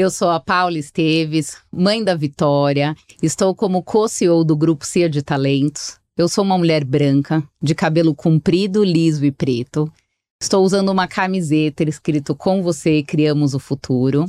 Eu 0.00 0.12
sou 0.12 0.30
a 0.30 0.38
Paula 0.38 0.78
Esteves, 0.78 1.56
mãe 1.72 2.04
da 2.04 2.14
Vitória. 2.14 2.94
Estou 3.20 3.52
como 3.52 3.82
co-CEO 3.82 4.44
do 4.44 4.56
Grupo 4.56 4.86
CIA 4.86 5.10
de 5.10 5.22
Talentos. 5.22 5.98
Eu 6.16 6.28
sou 6.28 6.44
uma 6.44 6.56
mulher 6.56 6.84
branca, 6.84 7.42
de 7.60 7.74
cabelo 7.74 8.14
comprido, 8.14 8.84
liso 8.84 9.24
e 9.24 9.32
preto. 9.32 9.92
Estou 10.40 10.64
usando 10.64 10.90
uma 10.90 11.08
camiseta 11.08 11.82
escrito 11.82 12.32
Com 12.32 12.62
você 12.62 13.02
criamos 13.02 13.54
o 13.54 13.58
futuro. 13.58 14.24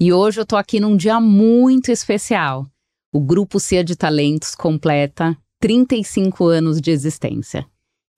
E 0.00 0.12
hoje 0.12 0.40
eu 0.40 0.44
tô 0.44 0.56
aqui 0.56 0.80
num 0.80 0.96
dia 0.96 1.20
muito 1.20 1.92
especial. 1.92 2.66
O 3.14 3.20
Grupo 3.20 3.60
CIA 3.60 3.84
de 3.84 3.94
Talentos 3.94 4.56
completa 4.56 5.38
35 5.60 6.46
anos 6.46 6.80
de 6.80 6.90
existência. 6.90 7.64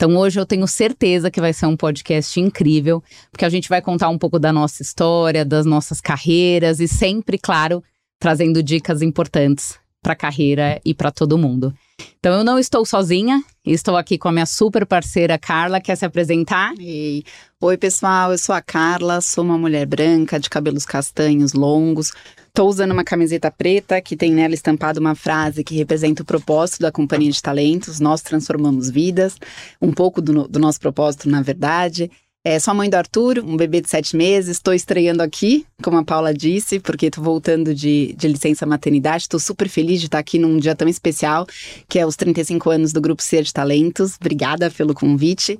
Então 0.00 0.16
hoje 0.16 0.38
eu 0.38 0.46
tenho 0.46 0.68
certeza 0.68 1.28
que 1.28 1.40
vai 1.40 1.52
ser 1.52 1.66
um 1.66 1.76
podcast 1.76 2.38
incrível, 2.38 3.02
porque 3.32 3.44
a 3.44 3.48
gente 3.48 3.68
vai 3.68 3.82
contar 3.82 4.08
um 4.08 4.16
pouco 4.16 4.38
da 4.38 4.52
nossa 4.52 4.80
história, 4.80 5.44
das 5.44 5.66
nossas 5.66 6.00
carreiras 6.00 6.78
e 6.78 6.86
sempre, 6.86 7.36
claro, 7.36 7.82
trazendo 8.20 8.62
dicas 8.62 9.02
importantes 9.02 9.76
para 10.00 10.12
a 10.12 10.16
carreira 10.16 10.80
e 10.84 10.94
para 10.94 11.10
todo 11.10 11.36
mundo. 11.36 11.74
Então 12.20 12.32
eu 12.32 12.44
não 12.44 12.60
estou 12.60 12.86
sozinha, 12.86 13.42
estou 13.66 13.96
aqui 13.96 14.16
com 14.16 14.28
a 14.28 14.32
minha 14.32 14.46
super 14.46 14.86
parceira 14.86 15.36
Carla, 15.36 15.80
quer 15.80 15.96
se 15.96 16.06
apresentar? 16.06 16.72
Ei. 16.78 17.24
Oi, 17.60 17.76
pessoal, 17.76 18.30
eu 18.30 18.38
sou 18.38 18.54
a 18.54 18.62
Carla, 18.62 19.20
sou 19.20 19.42
uma 19.42 19.58
mulher 19.58 19.84
branca 19.84 20.38
de 20.38 20.48
cabelos 20.48 20.86
castanhos 20.86 21.54
longos. 21.54 22.12
Estou 22.48 22.68
usando 22.68 22.90
uma 22.92 23.04
camiseta 23.04 23.50
preta 23.50 24.00
que 24.00 24.16
tem 24.16 24.32
nela 24.32 24.54
estampada 24.54 24.98
uma 24.98 25.14
frase 25.14 25.62
que 25.62 25.76
representa 25.76 26.22
o 26.22 26.26
propósito 26.26 26.80
da 26.80 26.90
Companhia 26.90 27.30
de 27.30 27.40
Talentos. 27.40 28.00
Nós 28.00 28.20
transformamos 28.20 28.90
vidas, 28.90 29.36
um 29.80 29.92
pouco 29.92 30.20
do, 30.20 30.48
do 30.48 30.58
nosso 30.58 30.80
propósito, 30.80 31.28
na 31.28 31.40
verdade. 31.40 32.10
É, 32.44 32.58
sou 32.58 32.70
a 32.70 32.74
mãe 32.74 32.88
do 32.88 32.94
Arthur, 32.94 33.40
um 33.40 33.56
bebê 33.56 33.80
de 33.80 33.90
sete 33.90 34.16
meses. 34.16 34.56
Estou 34.56 34.72
estreando 34.72 35.22
aqui, 35.22 35.66
como 35.82 35.98
a 35.98 36.04
Paula 36.04 36.32
disse, 36.32 36.80
porque 36.80 37.06
estou 37.06 37.22
voltando 37.22 37.74
de, 37.74 38.14
de 38.16 38.26
licença 38.26 38.64
maternidade. 38.64 39.24
Estou 39.24 39.38
super 39.38 39.68
feliz 39.68 40.00
de 40.00 40.06
estar 40.06 40.18
aqui 40.18 40.38
num 40.38 40.56
dia 40.56 40.74
tão 40.74 40.88
especial, 40.88 41.46
que 41.88 41.98
é 41.98 42.06
os 42.06 42.16
35 42.16 42.70
anos 42.70 42.92
do 42.92 43.00
Grupo 43.00 43.22
Ser 43.22 43.42
de 43.42 43.52
Talentos. 43.52 44.16
Obrigada 44.18 44.70
pelo 44.70 44.94
convite. 44.94 45.58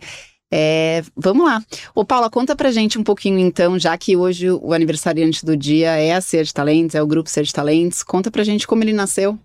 É, 0.51 1.03
vamos 1.15 1.45
lá. 1.45 1.63
Ô, 1.95 2.05
Paula, 2.05 2.31
conta 2.31 2.57
pra 2.57 2.71
gente 2.71 2.99
um 2.99 3.05
pouquinho 3.05 3.39
então, 3.39 3.79
já 3.79 3.97
que 3.99 4.17
hoje 4.17 4.51
o 4.51 4.73
aniversariante 4.73 5.45
do 5.45 5.57
dia 5.57 5.91
é 5.97 6.15
a 6.15 6.21
Ser 6.21 6.45
de 6.45 6.55
Talentos, 6.55 6.95
é 6.95 7.03
o 7.03 7.07
Grupo 7.07 7.29
Ser 7.29 7.45
de 7.45 7.53
Talentos. 7.53 8.03
Conta 8.03 8.31
pra 8.31 8.45
gente 8.45 8.67
como 8.67 8.83
ele 8.83 8.93
nasceu. 8.93 9.39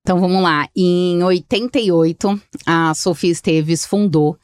Então 0.00 0.20
vamos 0.20 0.42
lá. 0.42 0.68
Em 0.74 1.22
88, 1.22 2.40
a 2.64 2.94
Sofia 2.94 3.32
Esteves 3.32 3.84
fundou, 3.84 4.38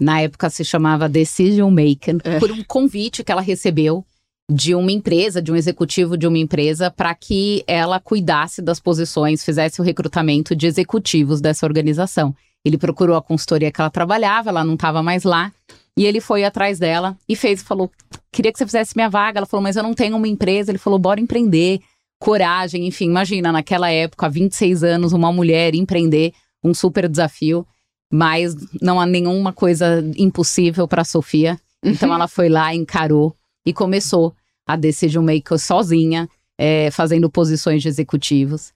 na 0.00 0.20
época 0.20 0.50
se 0.50 0.64
chamava 0.64 1.08
Decision 1.08 1.70
Maker, 1.70 2.16
é. 2.24 2.38
por 2.38 2.50
um 2.50 2.64
convite 2.64 3.22
que 3.22 3.30
ela 3.30 3.42
recebeu 3.42 4.04
de 4.50 4.74
uma 4.74 4.90
empresa, 4.90 5.40
de 5.40 5.52
um 5.52 5.56
executivo 5.56 6.16
de 6.16 6.26
uma 6.26 6.38
empresa, 6.38 6.90
para 6.90 7.14
que 7.14 7.62
ela 7.66 8.00
cuidasse 8.00 8.60
das 8.60 8.80
posições, 8.80 9.44
fizesse 9.44 9.80
o 9.80 9.84
recrutamento 9.84 10.56
de 10.56 10.66
executivos 10.66 11.40
dessa 11.40 11.64
organização. 11.64 12.34
Ele 12.64 12.78
procurou 12.78 13.16
a 13.16 13.22
consultoria 13.22 13.72
que 13.72 13.80
ela 13.80 13.90
trabalhava, 13.90 14.50
ela 14.50 14.64
não 14.64 14.74
estava 14.74 15.02
mais 15.02 15.24
lá. 15.24 15.52
E 15.96 16.06
ele 16.06 16.20
foi 16.20 16.44
atrás 16.44 16.78
dela 16.78 17.16
e 17.28 17.36
fez, 17.36 17.62
falou: 17.62 17.90
queria 18.30 18.52
que 18.52 18.58
você 18.58 18.64
fizesse 18.64 18.96
minha 18.96 19.10
vaga. 19.10 19.38
Ela 19.38 19.46
falou, 19.46 19.62
mas 19.62 19.76
eu 19.76 19.82
não 19.82 19.94
tenho 19.94 20.16
uma 20.16 20.28
empresa. 20.28 20.70
Ele 20.70 20.78
falou, 20.78 20.98
bora 20.98 21.20
empreender. 21.20 21.80
Coragem, 22.18 22.86
enfim, 22.86 23.06
imagina, 23.06 23.50
naquela 23.50 23.90
época, 23.90 24.26
há 24.26 24.28
26 24.28 24.84
anos, 24.84 25.12
uma 25.12 25.32
mulher 25.32 25.74
empreender, 25.74 26.32
um 26.62 26.72
super 26.72 27.08
desafio. 27.08 27.66
Mas 28.10 28.54
não 28.80 29.00
há 29.00 29.06
nenhuma 29.06 29.52
coisa 29.52 30.04
impossível 30.16 30.86
para 30.86 31.04
Sofia. 31.04 31.58
Então 31.84 32.10
uhum. 32.10 32.14
ela 32.14 32.28
foi 32.28 32.48
lá, 32.48 32.72
encarou 32.74 33.34
e 33.66 33.72
começou 33.72 34.34
a 34.66 34.76
Decision 34.76 35.24
Maker 35.24 35.58
sozinha, 35.58 36.28
é, 36.56 36.90
fazendo 36.90 37.28
posições 37.28 37.82
de 37.82 37.88
executivos. 37.88 38.72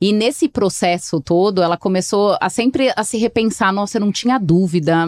E 0.00 0.12
nesse 0.12 0.48
processo 0.48 1.20
todo, 1.20 1.62
ela 1.62 1.76
começou 1.76 2.36
a 2.40 2.50
sempre 2.50 2.92
a 2.96 3.04
se 3.04 3.16
repensar, 3.16 3.72
nossa, 3.72 3.96
eu 3.96 4.00
não 4.00 4.12
tinha 4.12 4.38
dúvida, 4.38 5.06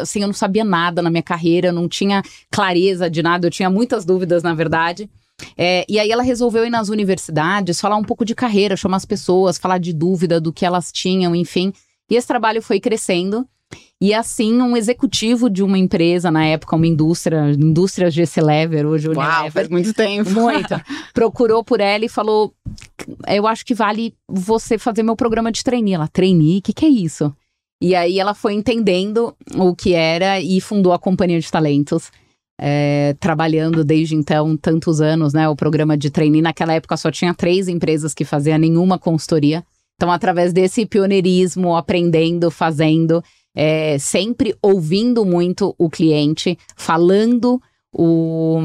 assim, 0.00 0.20
eu 0.20 0.26
não 0.26 0.34
sabia 0.34 0.64
nada 0.64 1.02
na 1.02 1.10
minha 1.10 1.22
carreira, 1.22 1.68
eu 1.68 1.72
não 1.72 1.88
tinha 1.88 2.22
clareza 2.50 3.08
de 3.08 3.22
nada, 3.22 3.46
eu 3.46 3.50
tinha 3.50 3.70
muitas 3.70 4.04
dúvidas, 4.04 4.42
na 4.42 4.54
verdade. 4.54 5.08
É, 5.56 5.84
e 5.88 5.98
aí 5.98 6.10
ela 6.10 6.22
resolveu 6.22 6.66
ir 6.66 6.70
nas 6.70 6.88
universidades, 6.88 7.80
falar 7.80 7.96
um 7.96 8.04
pouco 8.04 8.24
de 8.24 8.34
carreira, 8.34 8.76
chamar 8.76 8.98
as 8.98 9.06
pessoas, 9.06 9.58
falar 9.58 9.78
de 9.78 9.92
dúvida 9.92 10.40
do 10.40 10.52
que 10.52 10.66
elas 10.66 10.92
tinham, 10.92 11.34
enfim. 11.34 11.72
E 12.10 12.16
esse 12.16 12.26
trabalho 12.26 12.60
foi 12.60 12.80
crescendo. 12.80 13.46
E 14.02 14.14
assim, 14.14 14.62
um 14.62 14.74
executivo 14.76 15.50
de 15.50 15.62
uma 15.62 15.76
empresa, 15.76 16.30
na 16.30 16.46
época, 16.46 16.74
uma 16.74 16.86
indústria, 16.86 17.50
indústria 17.50 18.10
GC 18.10 18.40
Lever, 18.40 18.86
hoje 18.86 19.08
Uau, 19.08 19.18
Unilever, 19.18 19.52
faz 19.52 19.68
muito 19.68 19.92
tempo. 19.92 20.30
Muito. 20.30 20.74
procurou 21.12 21.62
por 21.62 21.80
ela 21.80 22.04
e 22.04 22.08
falou: 22.08 22.54
Eu 23.28 23.46
acho 23.46 23.64
que 23.64 23.74
vale 23.74 24.14
você 24.26 24.78
fazer 24.78 25.02
meu 25.02 25.14
programa 25.14 25.52
de 25.52 25.62
trainee. 25.62 25.92
Ela, 25.92 26.08
trainee? 26.08 26.58
O 26.58 26.62
que, 26.62 26.72
que 26.72 26.86
é 26.86 26.88
isso? 26.88 27.34
E 27.82 27.94
aí 27.94 28.18
ela 28.18 28.32
foi 28.32 28.54
entendendo 28.54 29.34
o 29.54 29.74
que 29.74 29.92
era 29.92 30.40
e 30.40 30.60
fundou 30.62 30.92
a 30.94 30.98
Companhia 30.98 31.40
de 31.40 31.50
Talentos. 31.50 32.10
É, 32.62 33.16
trabalhando 33.18 33.82
desde 33.82 34.14
então 34.14 34.54
tantos 34.54 35.00
anos, 35.00 35.32
né? 35.32 35.48
O 35.48 35.56
programa 35.56 35.96
de 35.96 36.10
trainee 36.10 36.42
naquela 36.42 36.74
época 36.74 36.94
só 36.96 37.10
tinha 37.10 37.32
três 37.32 37.68
empresas 37.68 38.12
que 38.12 38.24
faziam 38.24 38.58
nenhuma 38.58 38.98
consultoria. 38.98 39.64
Então, 39.96 40.10
através 40.10 40.52
desse 40.52 40.86
pioneirismo, 40.86 41.76
aprendendo, 41.76 42.50
fazendo, 42.50 43.22
é, 43.54 43.98
sempre 43.98 44.54
ouvindo 44.62 45.24
muito 45.24 45.74
o 45.78 45.90
cliente, 45.90 46.58
falando 46.76 47.60
o, 47.92 48.60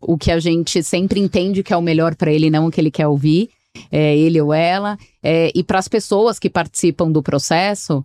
o 0.00 0.18
que 0.18 0.30
a 0.30 0.38
gente 0.38 0.82
sempre 0.82 1.20
entende 1.20 1.62
que 1.62 1.72
é 1.72 1.76
o 1.76 1.82
melhor 1.82 2.14
para 2.14 2.32
ele, 2.32 2.50
não 2.50 2.66
o 2.66 2.70
que 2.70 2.80
ele 2.80 2.90
quer 2.90 3.06
ouvir, 3.06 3.50
é, 3.90 4.16
ele 4.16 4.40
ou 4.40 4.52
ela. 4.52 4.98
É, 5.22 5.50
e 5.54 5.62
para 5.62 5.78
as 5.78 5.88
pessoas 5.88 6.38
que 6.38 6.50
participam 6.50 7.10
do 7.10 7.22
processo, 7.22 8.04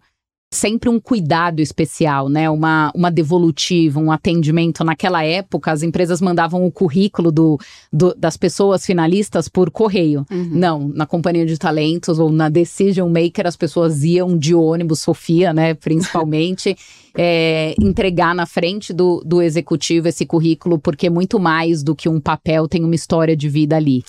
sempre 0.53 0.89
um 0.89 0.99
cuidado 0.99 1.61
especial, 1.61 2.27
né? 2.27 2.49
Uma, 2.49 2.91
uma 2.93 3.09
devolutiva, 3.09 3.99
um 4.01 4.11
atendimento. 4.11 4.83
Naquela 4.83 5.23
época, 5.23 5.71
as 5.71 5.81
empresas 5.81 6.19
mandavam 6.19 6.65
o 6.65 6.71
currículo 6.71 7.31
do, 7.31 7.57
do 7.91 8.13
das 8.15 8.35
pessoas 8.35 8.85
finalistas 8.85 9.47
por 9.47 9.71
correio. 9.71 10.25
Uhum. 10.29 10.49
Não, 10.51 10.87
na 10.89 11.05
companhia 11.05 11.45
de 11.45 11.57
talentos 11.57 12.19
ou 12.19 12.29
na 12.29 12.49
Decision 12.49 13.09
Maker, 13.09 13.47
as 13.47 13.55
pessoas 13.55 14.03
iam 14.03 14.37
de 14.37 14.53
ônibus, 14.53 14.99
Sofia, 14.99 15.53
né? 15.53 15.73
Principalmente. 15.75 16.75
é, 17.17 17.75
entregar 17.79 18.33
na 18.33 18.45
frente 18.45 18.93
do, 18.93 19.21
do 19.25 19.41
executivo 19.41 20.07
esse 20.07 20.25
currículo, 20.25 20.79
porque 20.79 21.09
muito 21.09 21.39
mais 21.39 21.83
do 21.83 21.95
que 21.95 22.07
um 22.07 22.19
papel 22.19 22.67
tem 22.67 22.83
uma 22.83 22.95
história 22.95 23.35
de 23.35 23.49
vida 23.49 23.75
ali. 23.75 24.03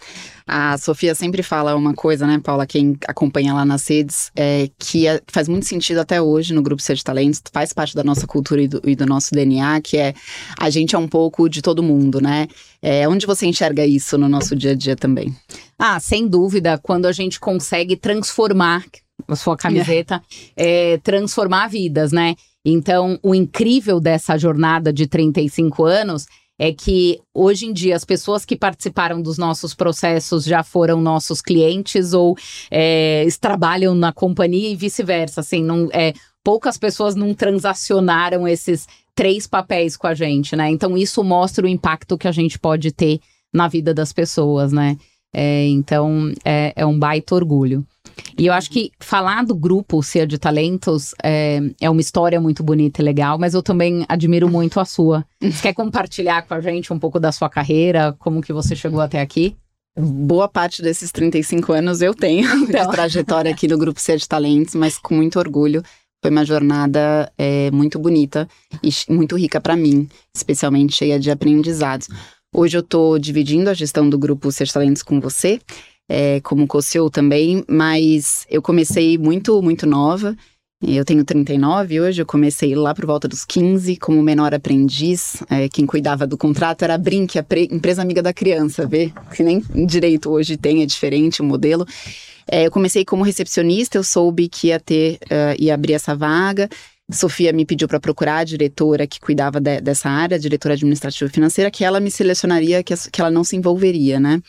A 0.47 0.77
Sofia 0.79 1.15
sempre 1.15 1.43
fala 1.43 1.75
uma 1.75 1.95
coisa, 1.95 2.27
né, 2.27 2.41
Paula, 2.43 2.67
quem 2.67 2.97
acompanha 3.07 3.55
lá 3.55 3.65
nas 3.65 3.87
redes, 3.89 4.31
é, 4.35 4.69
que 4.79 5.07
é, 5.07 5.21
faz 5.29 5.49
muito 5.49 5.67
sentido 5.67 5.99
até 5.99 6.21
hoje 6.21 6.53
no 6.53 6.63
Grupo 6.63 6.83
Ser 6.83 6.95
de 6.95 7.05
Talentos, 7.05 7.43
faz 7.53 7.73
parte 7.73 7.95
da 7.95 8.03
nossa 8.03 8.27
cultura 8.27 8.63
e 8.63 8.69
do, 8.69 8.81
e 8.85 8.97
do, 8.97 9.07
nosso 9.07 9.33
DNA, 9.33 9.81
que 9.81 9.97
é 9.97 10.15
a 10.59 10.71
gente 10.71 10.95
é 10.95 10.99
um 10.99 11.09
pouco 11.09 11.49
de 11.49 11.63
todo 11.63 11.83
mundo, 11.83 12.21
né? 12.21 12.49
É, 12.81 13.09
onde 13.09 13.27
você 13.27 13.47
enxerga 13.47 13.87
isso 13.87 14.19
no 14.19 14.29
nosso 14.29 14.57
dia 14.57 14.73
a 14.73 14.75
dia 14.75 14.97
também? 14.97 15.35
Ah, 15.79 16.01
sem 16.01 16.27
dúvida, 16.27 16.79
quando 16.79 17.07
a 17.07 17.13
gente 17.13 17.39
consegue 17.39 17.97
transformar 17.97 18.85
a 19.29 19.37
sua 19.37 19.57
camiseta, 19.57 20.23
é. 20.57 20.99
Transformar 20.99 21.69
vidas, 21.69 22.13
né? 22.13 22.35
Então, 22.65 23.19
o 23.23 23.35
incrível 23.35 23.99
dessa 23.99 24.39
jornada 24.39 24.93
de 24.93 25.07
35 25.07 25.85
anos 25.85 26.27
é 26.63 26.73
que 26.73 27.21
hoje 27.35 27.67
em 27.67 27.73
dia 27.73 27.97
as 27.97 28.05
pessoas 28.05 28.45
que 28.45 28.55
participaram 28.55 29.21
dos 29.21 29.37
nossos 29.37 29.75
processos 29.75 30.45
já 30.45 30.63
foram 30.63 31.01
nossos 31.01 31.43
clientes 31.43 32.13
ou 32.13 32.37
é, 32.71 33.27
trabalham 33.41 33.97
na 33.97 34.13
companhia 34.13 34.71
e 34.71 34.77
vice-versa. 34.77 35.41
Assim, 35.41 35.61
não, 35.65 35.89
é, 35.93 36.13
poucas 36.45 36.79
pessoas 36.79 37.17
não 37.17 37.35
transacionaram 37.35 38.47
esses 38.47 38.87
três 39.13 39.45
papéis 39.45 39.97
com 39.97 40.07
a 40.07 40.15
gente, 40.15 40.55
né? 40.55 40.71
Então 40.71 40.97
isso 40.97 41.25
mostra 41.25 41.67
o 41.67 41.69
impacto 41.69 42.17
que 42.17 42.29
a 42.29 42.33
gente 42.33 42.61
pode 42.61 42.93
ter 42.93 43.19
na 43.53 43.67
vida 43.67 43.93
das 43.93 44.13
pessoas, 44.13 44.71
né? 44.73 44.97
É, 45.35 45.67
então 45.67 46.33
é, 46.45 46.73
é 46.77 46.87
um 46.87 46.97
baita 46.97 47.35
orgulho. 47.35 47.85
E 48.39 48.47
eu 48.47 48.53
acho 48.53 48.71
que 48.71 48.91
falar 49.01 49.45
do 49.45 49.55
grupo 49.55 50.03
Cia 50.03 50.27
de 50.27 50.39
Talentos 50.39 51.15
é, 51.23 51.61
é 51.81 51.91
uma 51.91 52.01
história 52.01 52.41
muito 52.41 52.63
bonita 52.63 53.01
e 53.01 53.05
legal, 53.05 53.39
mas 53.39 53.55
eu 53.55 53.63
também 53.63 54.05
admiro 54.09 54.49
muito 54.49 54.81
a 54.81 54.85
sua. 54.85 55.25
Você 55.41 55.63
quer 55.63 55.75
compartilhar 55.75 56.43
com 56.43 56.55
a 56.55 56.61
gente 56.61 56.93
um 56.93 56.99
pouco 56.99 57.21
da 57.21 57.33
sua 57.33 57.49
carreira, 57.49 58.15
como 58.19 58.41
que 58.41 58.53
você 58.53 58.75
chegou 58.75 59.01
até 59.01 59.21
aqui? 59.21 59.57
Boa 59.99 60.49
parte 60.49 60.81
desses 60.81 61.13
35 61.13 61.73
anos 61.73 62.01
eu 62.01 62.15
tenho 62.15 62.49
então. 62.65 62.87
de 62.87 62.93
trajetória 62.93 63.51
aqui 63.51 63.69
no 63.69 63.77
Grupo 63.77 64.01
Cia 64.01 64.17
de 64.17 64.27
Talentos, 64.27 64.75
mas 64.75 64.97
com 64.97 65.15
muito 65.15 65.39
orgulho. 65.39 65.83
Foi 66.23 66.31
uma 66.31 66.45
jornada 66.45 67.31
é, 67.37 67.71
muito 67.73 67.99
bonita 67.99 68.49
e 68.83 68.91
muito 69.13 69.37
rica 69.37 69.61
para 69.61 69.77
mim, 69.77 70.09
especialmente 70.35 70.95
cheia 70.95 71.19
de 71.19 71.31
aprendizados. 71.31 72.09
Hoje 72.55 72.77
eu 72.77 72.81
estou 72.81 73.19
dividindo 73.19 73.69
a 73.69 73.75
gestão 73.75 74.09
do 74.09 74.19
Grupo 74.19 74.51
Cia 74.53 74.65
de 74.65 74.73
Talentos 74.73 75.03
com 75.03 75.21
você 75.21 75.61
é, 76.13 76.41
como 76.43 76.67
co 76.67 76.79
também, 77.11 77.65
mas 77.67 78.47
eu 78.51 78.61
comecei 78.61 79.17
muito, 79.17 79.63
muito 79.63 79.87
nova 79.87 80.37
Eu 80.83 81.07
tenho 81.07 81.25
39 81.25 82.01
hoje, 82.03 82.21
eu 82.21 82.27
comecei 82.27 82.75
lá 82.75 82.95
por 82.95 83.07
volta 83.07 83.27
dos 83.27 83.47
15 83.47 83.97
como 83.97 84.23
menor 84.23 84.53
aprendiz. 84.53 85.43
É, 85.49 85.71
quem 85.71 85.87
cuidava 85.87 86.27
do 86.27 86.37
contrato 86.37 86.83
era 86.83 86.97
a 86.97 86.99
Brink, 86.99 87.39
a 87.39 87.45
empresa 87.71 88.03
amiga 88.03 88.23
da 88.23 88.33
criança, 88.35 88.87
vê? 88.87 89.11
Que 89.35 89.43
nem 89.43 89.63
direito 89.87 90.29
hoje 90.29 90.59
tem, 90.59 90.83
é 90.83 90.87
diferente 90.87 91.41
o 91.41 91.45
modelo. 91.45 91.87
É, 92.47 92.67
eu 92.67 92.71
comecei 92.71 93.05
como 93.07 93.23
recepcionista, 93.23 93.97
eu 93.97 94.05
soube 94.05 94.49
que 94.49 94.67
ia 94.67 94.79
ter, 94.79 95.19
uh, 95.25 95.57
ia 95.59 95.73
abrir 95.73 95.95
essa 95.95 96.15
vaga. 96.15 96.69
Sofia 97.13 97.53
me 97.53 97.65
pediu 97.65 97.87
para 97.87 98.01
procurar 98.01 98.39
a 98.39 98.45
diretora 98.45 99.07
que 99.07 99.21
cuidava 99.21 99.61
de, 99.61 99.81
dessa 99.81 100.09
área, 100.09 100.37
a 100.37 100.41
diretora 100.41 100.75
administrativa 100.75 101.31
financeira, 101.31 101.71
que 101.71 101.85
ela 101.85 102.01
me 102.01 102.11
selecionaria, 102.11 102.83
que, 102.83 102.95
que 103.11 103.21
ela 103.21 103.31
não 103.31 103.45
se 103.45 103.57
envolveria, 103.57 104.19
né? 104.19 104.41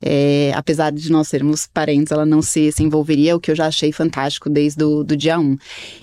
É, 0.00 0.52
apesar 0.54 0.90
de 0.90 1.10
nós 1.10 1.28
sermos 1.28 1.66
parentes, 1.66 2.12
ela 2.12 2.26
não 2.26 2.42
se, 2.42 2.72
se 2.72 2.82
envolveria, 2.82 3.36
o 3.36 3.40
que 3.40 3.50
eu 3.50 3.56
já 3.56 3.66
achei 3.66 3.92
fantástico 3.92 4.50
desde 4.50 4.82
o 4.84 5.02
do 5.04 5.16
dia 5.16 5.38
1. 5.38 5.56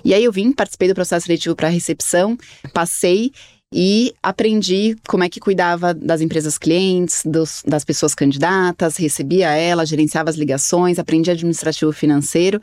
E 0.04 0.14
aí 0.14 0.24
eu 0.24 0.32
vim, 0.32 0.52
participei 0.52 0.88
do 0.88 0.96
processo 0.96 1.26
seletivo 1.26 1.56
para 1.56 1.70
recepção, 1.70 2.38
passei 2.74 3.32
e 3.78 4.16
aprendi 4.24 4.96
como 5.06 5.26
é 5.26 5.30
que 5.30 5.38
cuidava 5.38 5.94
das 5.94 6.22
empresas 6.22 6.58
clientes, 6.58 7.24
dos, 7.26 7.62
das 7.68 7.84
pessoas 7.84 8.16
candidatas, 8.16 8.96
recebia 8.96 9.50
ela, 9.50 9.86
gerenciava 9.86 10.30
as 10.30 10.38
ligações, 10.38 10.98
aprendi 10.98 11.30
administrativo 11.30 11.92
financeiro. 11.92 12.62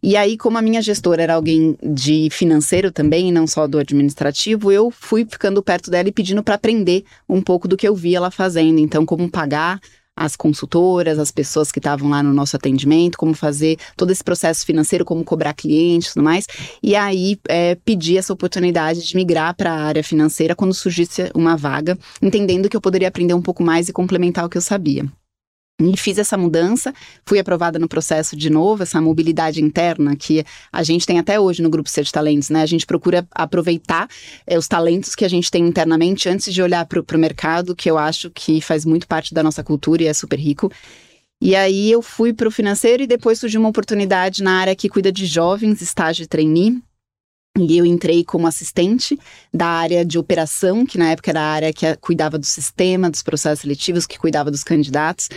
E 0.00 0.16
aí, 0.16 0.36
como 0.36 0.56
a 0.56 0.62
minha 0.62 0.80
gestora 0.80 1.24
era 1.24 1.34
alguém 1.34 1.76
de 1.82 2.28
financeiro 2.30 2.92
também, 2.92 3.32
não 3.32 3.48
só 3.48 3.66
do 3.66 3.80
administrativo, 3.80 4.70
eu 4.70 4.92
fui 4.92 5.26
ficando 5.28 5.60
perto 5.60 5.90
dela 5.90 6.08
e 6.08 6.12
pedindo 6.12 6.40
para 6.40 6.54
aprender 6.54 7.02
um 7.28 7.42
pouco 7.42 7.66
do 7.66 7.76
que 7.76 7.88
eu 7.88 7.96
via 7.96 8.18
ela 8.18 8.30
fazendo. 8.30 8.78
Então, 8.78 9.04
como 9.04 9.28
pagar 9.28 9.80
as 10.16 10.36
consultoras, 10.36 11.18
as 11.18 11.30
pessoas 11.30 11.72
que 11.72 11.78
estavam 11.78 12.08
lá 12.08 12.22
no 12.22 12.32
nosso 12.32 12.56
atendimento, 12.56 13.18
como 13.18 13.34
fazer 13.34 13.78
todo 13.96 14.10
esse 14.10 14.22
processo 14.22 14.64
financeiro, 14.64 15.04
como 15.04 15.24
cobrar 15.24 15.54
clientes 15.54 16.10
e 16.10 16.14
tudo 16.14 16.24
mais. 16.24 16.46
E 16.82 16.94
aí 16.94 17.38
é, 17.48 17.74
pedi 17.74 18.16
essa 18.16 18.32
oportunidade 18.32 19.04
de 19.06 19.16
migrar 19.16 19.54
para 19.54 19.72
a 19.72 19.82
área 19.84 20.04
financeira 20.04 20.54
quando 20.54 20.74
surgisse 20.74 21.30
uma 21.34 21.56
vaga, 21.56 21.98
entendendo 22.22 22.68
que 22.68 22.76
eu 22.76 22.80
poderia 22.80 23.08
aprender 23.08 23.34
um 23.34 23.42
pouco 23.42 23.62
mais 23.62 23.88
e 23.88 23.92
complementar 23.92 24.44
o 24.44 24.48
que 24.48 24.56
eu 24.56 24.62
sabia. 24.62 25.04
E 25.80 25.96
fiz 25.96 26.18
essa 26.18 26.36
mudança, 26.36 26.94
fui 27.26 27.36
aprovada 27.36 27.80
no 27.80 27.88
processo 27.88 28.36
de 28.36 28.48
novo, 28.48 28.84
essa 28.84 29.00
mobilidade 29.00 29.60
interna 29.60 30.14
que 30.14 30.44
a 30.72 30.84
gente 30.84 31.04
tem 31.04 31.18
até 31.18 31.40
hoje 31.40 31.62
no 31.62 31.68
Grupo 31.68 31.90
Ser 31.90 32.04
de 32.04 32.12
Talentos, 32.12 32.48
né? 32.48 32.62
A 32.62 32.66
gente 32.66 32.86
procura 32.86 33.26
aproveitar 33.32 34.08
é, 34.46 34.56
os 34.56 34.68
talentos 34.68 35.16
que 35.16 35.24
a 35.24 35.28
gente 35.28 35.50
tem 35.50 35.66
internamente 35.66 36.28
antes 36.28 36.54
de 36.54 36.62
olhar 36.62 36.86
para 36.86 37.00
o 37.00 37.18
mercado, 37.18 37.74
que 37.74 37.90
eu 37.90 37.98
acho 37.98 38.30
que 38.30 38.60
faz 38.60 38.84
muito 38.84 39.08
parte 39.08 39.34
da 39.34 39.42
nossa 39.42 39.64
cultura 39.64 40.04
e 40.04 40.06
é 40.06 40.14
super 40.14 40.38
rico. 40.38 40.70
E 41.42 41.56
aí 41.56 41.90
eu 41.90 42.00
fui 42.00 42.32
para 42.32 42.46
o 42.46 42.52
financeiro 42.52 43.02
e 43.02 43.06
depois 43.08 43.40
surgiu 43.40 43.58
uma 43.58 43.68
oportunidade 43.68 44.44
na 44.44 44.60
área 44.60 44.76
que 44.76 44.88
cuida 44.88 45.10
de 45.10 45.26
jovens, 45.26 45.82
estágio 45.82 46.28
trainee, 46.28 46.80
e 47.56 47.78
eu 47.78 47.86
entrei 47.86 48.24
como 48.24 48.46
assistente 48.46 49.18
da 49.52 49.66
área 49.66 50.04
de 50.04 50.18
operação, 50.18 50.84
que 50.84 50.98
na 50.98 51.10
época 51.10 51.30
era 51.30 51.40
a 51.40 51.52
área 51.52 51.72
que 51.72 51.96
cuidava 51.96 52.36
do 52.36 52.46
sistema, 52.46 53.08
dos 53.08 53.22
processos 53.22 53.60
seletivos, 53.60 54.06
que 54.06 54.18
cuidava 54.18 54.50
dos 54.50 54.64
candidatos. 54.64 55.28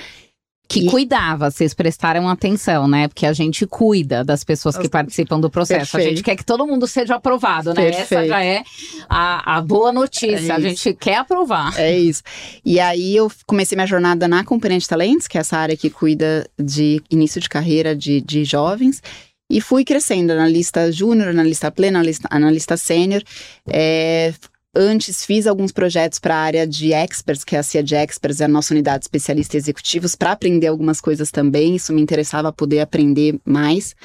Que 0.67 0.81
e... 0.81 0.85
cuidava, 0.85 1.49
vocês 1.49 1.73
prestaram 1.73 2.27
atenção, 2.27 2.87
né? 2.87 3.07
Porque 3.07 3.25
a 3.25 3.31
gente 3.31 3.65
cuida 3.65 4.23
das 4.23 4.43
pessoas 4.43 4.77
que 4.77 4.89
participam 4.89 5.39
do 5.39 5.49
processo. 5.49 5.91
Perfeito. 5.91 6.07
A 6.07 6.09
gente 6.09 6.23
quer 6.23 6.35
que 6.35 6.43
todo 6.43 6.67
mundo 6.67 6.85
seja 6.85 7.15
aprovado, 7.15 7.73
né? 7.73 7.83
Perfeito. 7.83 8.13
Essa 8.13 8.27
já 8.27 8.43
é 8.43 8.63
a, 9.07 9.57
a 9.57 9.61
boa 9.61 9.93
notícia. 9.93 10.51
É 10.51 10.55
a 10.55 10.59
gente 10.59 10.93
quer 10.93 11.17
aprovar. 11.17 11.73
É 11.79 11.97
isso. 11.97 12.21
E 12.65 12.79
aí 12.79 13.15
eu 13.15 13.31
comecei 13.45 13.75
minha 13.75 13.87
jornada 13.87 14.27
na 14.27 14.43
Companhia 14.43 14.79
de 14.79 14.87
Talentos, 14.87 15.27
que 15.27 15.37
é 15.37 15.41
essa 15.41 15.57
área 15.57 15.77
que 15.77 15.89
cuida 15.89 16.45
de 16.59 17.01
início 17.09 17.39
de 17.39 17.47
carreira 17.47 17.95
de, 17.95 18.19
de 18.19 18.43
jovens. 18.43 19.01
E 19.49 19.61
fui 19.61 19.85
crescendo 19.85 20.35
na 20.35 20.47
lista 20.47 20.91
júnior, 20.91 21.33
na 21.33 21.43
lista 21.43 21.71
plena, 21.71 22.03
na 22.31 22.51
lista 22.51 22.75
sênior. 22.75 23.23
É, 23.65 24.33
Antes 24.79 25.25
fiz 25.25 25.47
alguns 25.47 25.71
projetos 25.71 26.19
para 26.19 26.35
a 26.35 26.39
área 26.39 26.67
de 26.67 26.93
experts, 26.93 27.43
que 27.43 27.55
é 27.55 27.59
a 27.59 27.63
CIA 27.63 27.81
de 27.81 27.95
Experts, 27.95 28.39
é 28.39 28.45
a 28.45 28.47
nossa 28.47 28.75
unidade 28.75 28.99
de 28.99 29.05
especialistas 29.05 29.63
executivos, 29.63 30.13
para 30.13 30.33
aprender 30.33 30.67
algumas 30.67 31.01
coisas 31.01 31.31
também. 31.31 31.75
Isso 31.75 31.91
me 31.91 31.99
interessava 31.99 32.53
poder 32.53 32.81
aprender 32.81 33.39
mais. 33.43 33.95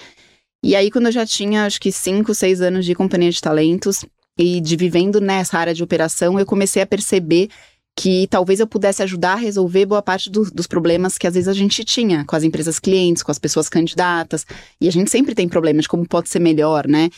E 0.64 0.74
aí, 0.74 0.90
quando 0.90 1.08
eu 1.08 1.12
já 1.12 1.26
tinha, 1.26 1.66
acho 1.66 1.78
que 1.78 1.92
cinco, 1.92 2.34
seis 2.34 2.62
anos 2.62 2.86
de 2.86 2.94
companhia 2.94 3.30
de 3.30 3.38
talentos 3.38 4.02
e 4.38 4.62
de 4.62 4.74
vivendo 4.74 5.20
nessa 5.20 5.58
área 5.58 5.74
de 5.74 5.82
operação, 5.82 6.38
eu 6.38 6.46
comecei 6.46 6.80
a 6.80 6.86
perceber 6.86 7.50
que 7.94 8.26
talvez 8.28 8.58
eu 8.58 8.66
pudesse 8.66 9.02
ajudar 9.02 9.34
a 9.34 9.36
resolver 9.36 9.84
boa 9.84 10.00
parte 10.00 10.30
do, 10.30 10.50
dos 10.50 10.66
problemas 10.66 11.18
que 11.18 11.26
às 11.26 11.34
vezes 11.34 11.48
a 11.48 11.52
gente 11.52 11.84
tinha 11.84 12.24
com 12.24 12.34
as 12.34 12.44
empresas 12.44 12.78
clientes, 12.78 13.22
com 13.22 13.30
as 13.30 13.38
pessoas 13.38 13.68
candidatas. 13.68 14.46
E 14.80 14.88
a 14.88 14.90
gente 14.90 15.10
sempre 15.10 15.34
tem 15.34 15.46
problemas 15.46 15.82
de 15.82 15.90
como 15.90 16.08
pode 16.08 16.30
ser 16.30 16.38
melhor, 16.38 16.88
né? 16.88 17.10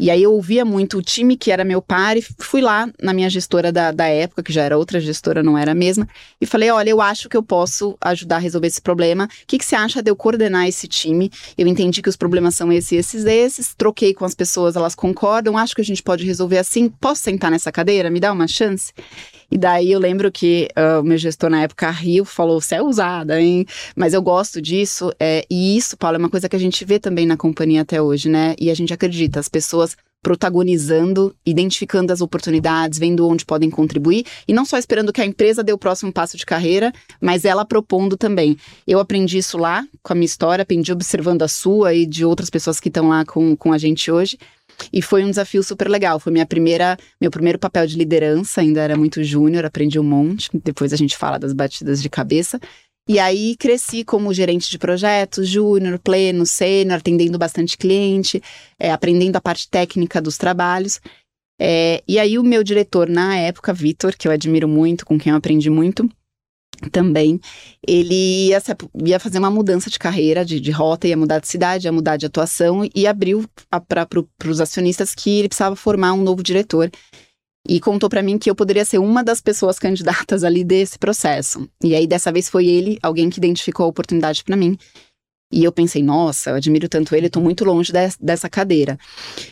E 0.00 0.12
aí 0.12 0.22
eu 0.22 0.32
ouvia 0.32 0.64
muito 0.64 0.98
o 0.98 1.02
time 1.02 1.36
que 1.36 1.50
era 1.50 1.64
meu 1.64 1.82
par 1.82 2.16
e 2.16 2.22
fui 2.22 2.60
lá 2.60 2.88
na 3.02 3.12
minha 3.12 3.28
gestora 3.28 3.72
da, 3.72 3.90
da 3.90 4.06
época, 4.06 4.44
que 4.44 4.52
já 4.52 4.62
era 4.62 4.78
outra 4.78 5.00
gestora, 5.00 5.42
não 5.42 5.58
era 5.58 5.72
a 5.72 5.74
mesma, 5.74 6.08
e 6.40 6.46
falei: 6.46 6.70
olha, 6.70 6.90
eu 6.90 7.00
acho 7.00 7.28
que 7.28 7.36
eu 7.36 7.42
posso 7.42 7.96
ajudar 8.00 8.36
a 8.36 8.38
resolver 8.38 8.68
esse 8.68 8.80
problema. 8.80 9.24
O 9.24 9.46
que, 9.46 9.58
que 9.58 9.64
você 9.64 9.74
acha 9.74 10.00
de 10.00 10.08
eu 10.08 10.14
coordenar 10.14 10.68
esse 10.68 10.86
time? 10.86 11.32
Eu 11.56 11.66
entendi 11.66 12.00
que 12.00 12.08
os 12.08 12.16
problemas 12.16 12.54
são 12.54 12.72
esses, 12.72 12.92
esses, 12.92 13.24
esses, 13.24 13.74
troquei 13.74 14.14
com 14.14 14.24
as 14.24 14.36
pessoas, 14.36 14.76
elas 14.76 14.94
concordam, 14.94 15.58
acho 15.58 15.74
que 15.74 15.80
a 15.80 15.84
gente 15.84 16.02
pode 16.02 16.24
resolver 16.24 16.58
assim. 16.58 16.88
Posso 16.88 17.22
sentar 17.22 17.50
nessa 17.50 17.72
cadeira? 17.72 18.08
Me 18.08 18.20
dá 18.20 18.32
uma 18.32 18.46
chance? 18.46 18.92
E 19.50 19.56
daí 19.56 19.90
eu 19.90 19.98
lembro 19.98 20.30
que 20.30 20.68
uh, 20.76 21.00
o 21.00 21.04
meu 21.04 21.16
gestor 21.16 21.48
na 21.50 21.62
época 21.62 21.90
riu, 21.90 22.24
falou: 22.24 22.60
você 22.60 22.76
é 22.76 22.82
usada, 22.82 23.40
hein? 23.40 23.64
Mas 23.96 24.12
eu 24.12 24.22
gosto 24.22 24.60
disso. 24.60 25.10
É, 25.18 25.44
e 25.50 25.76
isso, 25.76 25.96
Paulo, 25.96 26.16
é 26.16 26.18
uma 26.18 26.30
coisa 26.30 26.48
que 26.48 26.56
a 26.56 26.60
gente 26.60 26.84
vê 26.84 26.98
também 26.98 27.26
na 27.26 27.36
companhia 27.36 27.82
até 27.82 28.00
hoje, 28.00 28.28
né? 28.28 28.54
E 28.58 28.70
a 28.70 28.74
gente 28.74 28.92
acredita, 28.92 29.40
as 29.40 29.48
pessoas 29.48 29.96
protagonizando, 30.22 31.34
identificando 31.46 32.12
as 32.12 32.20
oportunidades, 32.20 32.98
vendo 32.98 33.26
onde 33.26 33.44
podem 33.44 33.70
contribuir 33.70 34.26
e 34.46 34.52
não 34.52 34.64
só 34.64 34.76
esperando 34.76 35.12
que 35.12 35.20
a 35.20 35.24
empresa 35.24 35.62
dê 35.62 35.72
o 35.72 35.78
próximo 35.78 36.12
passo 36.12 36.36
de 36.36 36.44
carreira, 36.44 36.92
mas 37.20 37.44
ela 37.44 37.64
propondo 37.64 38.16
também. 38.16 38.56
Eu 38.86 38.98
aprendi 38.98 39.38
isso 39.38 39.56
lá 39.56 39.86
com 40.02 40.12
a 40.12 40.16
minha 40.16 40.26
história, 40.26 40.62
aprendi 40.62 40.92
observando 40.92 41.42
a 41.42 41.48
sua 41.48 41.94
e 41.94 42.04
de 42.04 42.24
outras 42.24 42.50
pessoas 42.50 42.80
que 42.80 42.88
estão 42.88 43.08
lá 43.08 43.24
com, 43.24 43.56
com 43.56 43.72
a 43.72 43.78
gente 43.78 44.10
hoje. 44.10 44.36
E 44.92 45.02
foi 45.02 45.24
um 45.24 45.30
desafio 45.30 45.62
super 45.62 45.88
legal. 45.88 46.18
Foi 46.18 46.32
minha 46.32 46.46
primeira, 46.46 46.96
meu 47.20 47.30
primeiro 47.30 47.58
papel 47.58 47.86
de 47.86 47.96
liderança, 47.96 48.60
ainda 48.60 48.80
era 48.80 48.96
muito 48.96 49.22
júnior, 49.22 49.64
aprendi 49.64 49.98
um 49.98 50.04
monte. 50.04 50.50
Depois 50.64 50.92
a 50.92 50.96
gente 50.96 51.16
fala 51.16 51.38
das 51.38 51.52
batidas 51.52 52.02
de 52.02 52.08
cabeça. 52.08 52.60
E 53.08 53.18
aí 53.18 53.56
cresci 53.56 54.04
como 54.04 54.34
gerente 54.34 54.70
de 54.70 54.78
projetos, 54.78 55.48
júnior, 55.48 55.98
pleno, 55.98 56.44
sênior, 56.44 56.98
atendendo 56.98 57.38
bastante 57.38 57.78
cliente, 57.78 58.42
é, 58.78 58.92
aprendendo 58.92 59.36
a 59.36 59.40
parte 59.40 59.66
técnica 59.68 60.20
dos 60.20 60.36
trabalhos. 60.36 61.00
É, 61.58 62.02
e 62.06 62.18
aí 62.18 62.38
o 62.38 62.44
meu 62.44 62.62
diretor 62.62 63.08
na 63.08 63.36
época, 63.36 63.72
Vitor, 63.72 64.14
que 64.16 64.28
eu 64.28 64.32
admiro 64.32 64.68
muito, 64.68 65.06
com 65.06 65.18
quem 65.18 65.30
eu 65.30 65.36
aprendi 65.38 65.70
muito, 65.70 66.08
também, 66.90 67.40
ele 67.86 68.48
ia, 68.48 68.62
ia, 69.04 69.20
fazer 69.20 69.38
uma 69.38 69.50
mudança 69.50 69.90
de 69.90 69.98
carreira, 69.98 70.44
de, 70.44 70.60
de, 70.60 70.70
rota, 70.70 71.08
ia 71.08 71.16
mudar 71.16 71.38
de 71.38 71.48
cidade, 71.48 71.86
ia 71.86 71.92
mudar 71.92 72.16
de 72.16 72.26
atuação 72.26 72.88
e 72.94 73.06
abriu 73.06 73.44
para 73.88 74.50
os 74.50 74.60
acionistas 74.60 75.14
que 75.14 75.38
ele 75.38 75.48
precisava 75.48 75.76
formar 75.76 76.12
um 76.12 76.22
novo 76.22 76.42
diretor. 76.42 76.90
E 77.68 77.80
contou 77.80 78.08
para 78.08 78.22
mim 78.22 78.38
que 78.38 78.48
eu 78.48 78.54
poderia 78.54 78.84
ser 78.84 78.98
uma 78.98 79.22
das 79.22 79.40
pessoas 79.40 79.78
candidatas 79.80 80.42
ali 80.42 80.64
desse 80.64 80.98
processo. 80.98 81.68
E 81.82 81.94
aí, 81.94 82.06
dessa 82.06 82.32
vez, 82.32 82.48
foi 82.48 82.66
ele, 82.66 82.98
alguém 83.02 83.28
que 83.28 83.38
identificou 83.38 83.84
a 83.84 83.88
oportunidade 83.88 84.42
para 84.42 84.56
mim. 84.56 84.78
E 85.50 85.64
eu 85.64 85.72
pensei, 85.72 86.02
nossa, 86.02 86.50
eu 86.50 86.56
admiro 86.56 86.88
tanto 86.90 87.14
ele, 87.14 87.26
estou 87.26 87.42
muito 87.42 87.64
longe 87.64 87.90
de, 87.90 87.98
dessa 88.20 88.50
cadeira. 88.50 88.98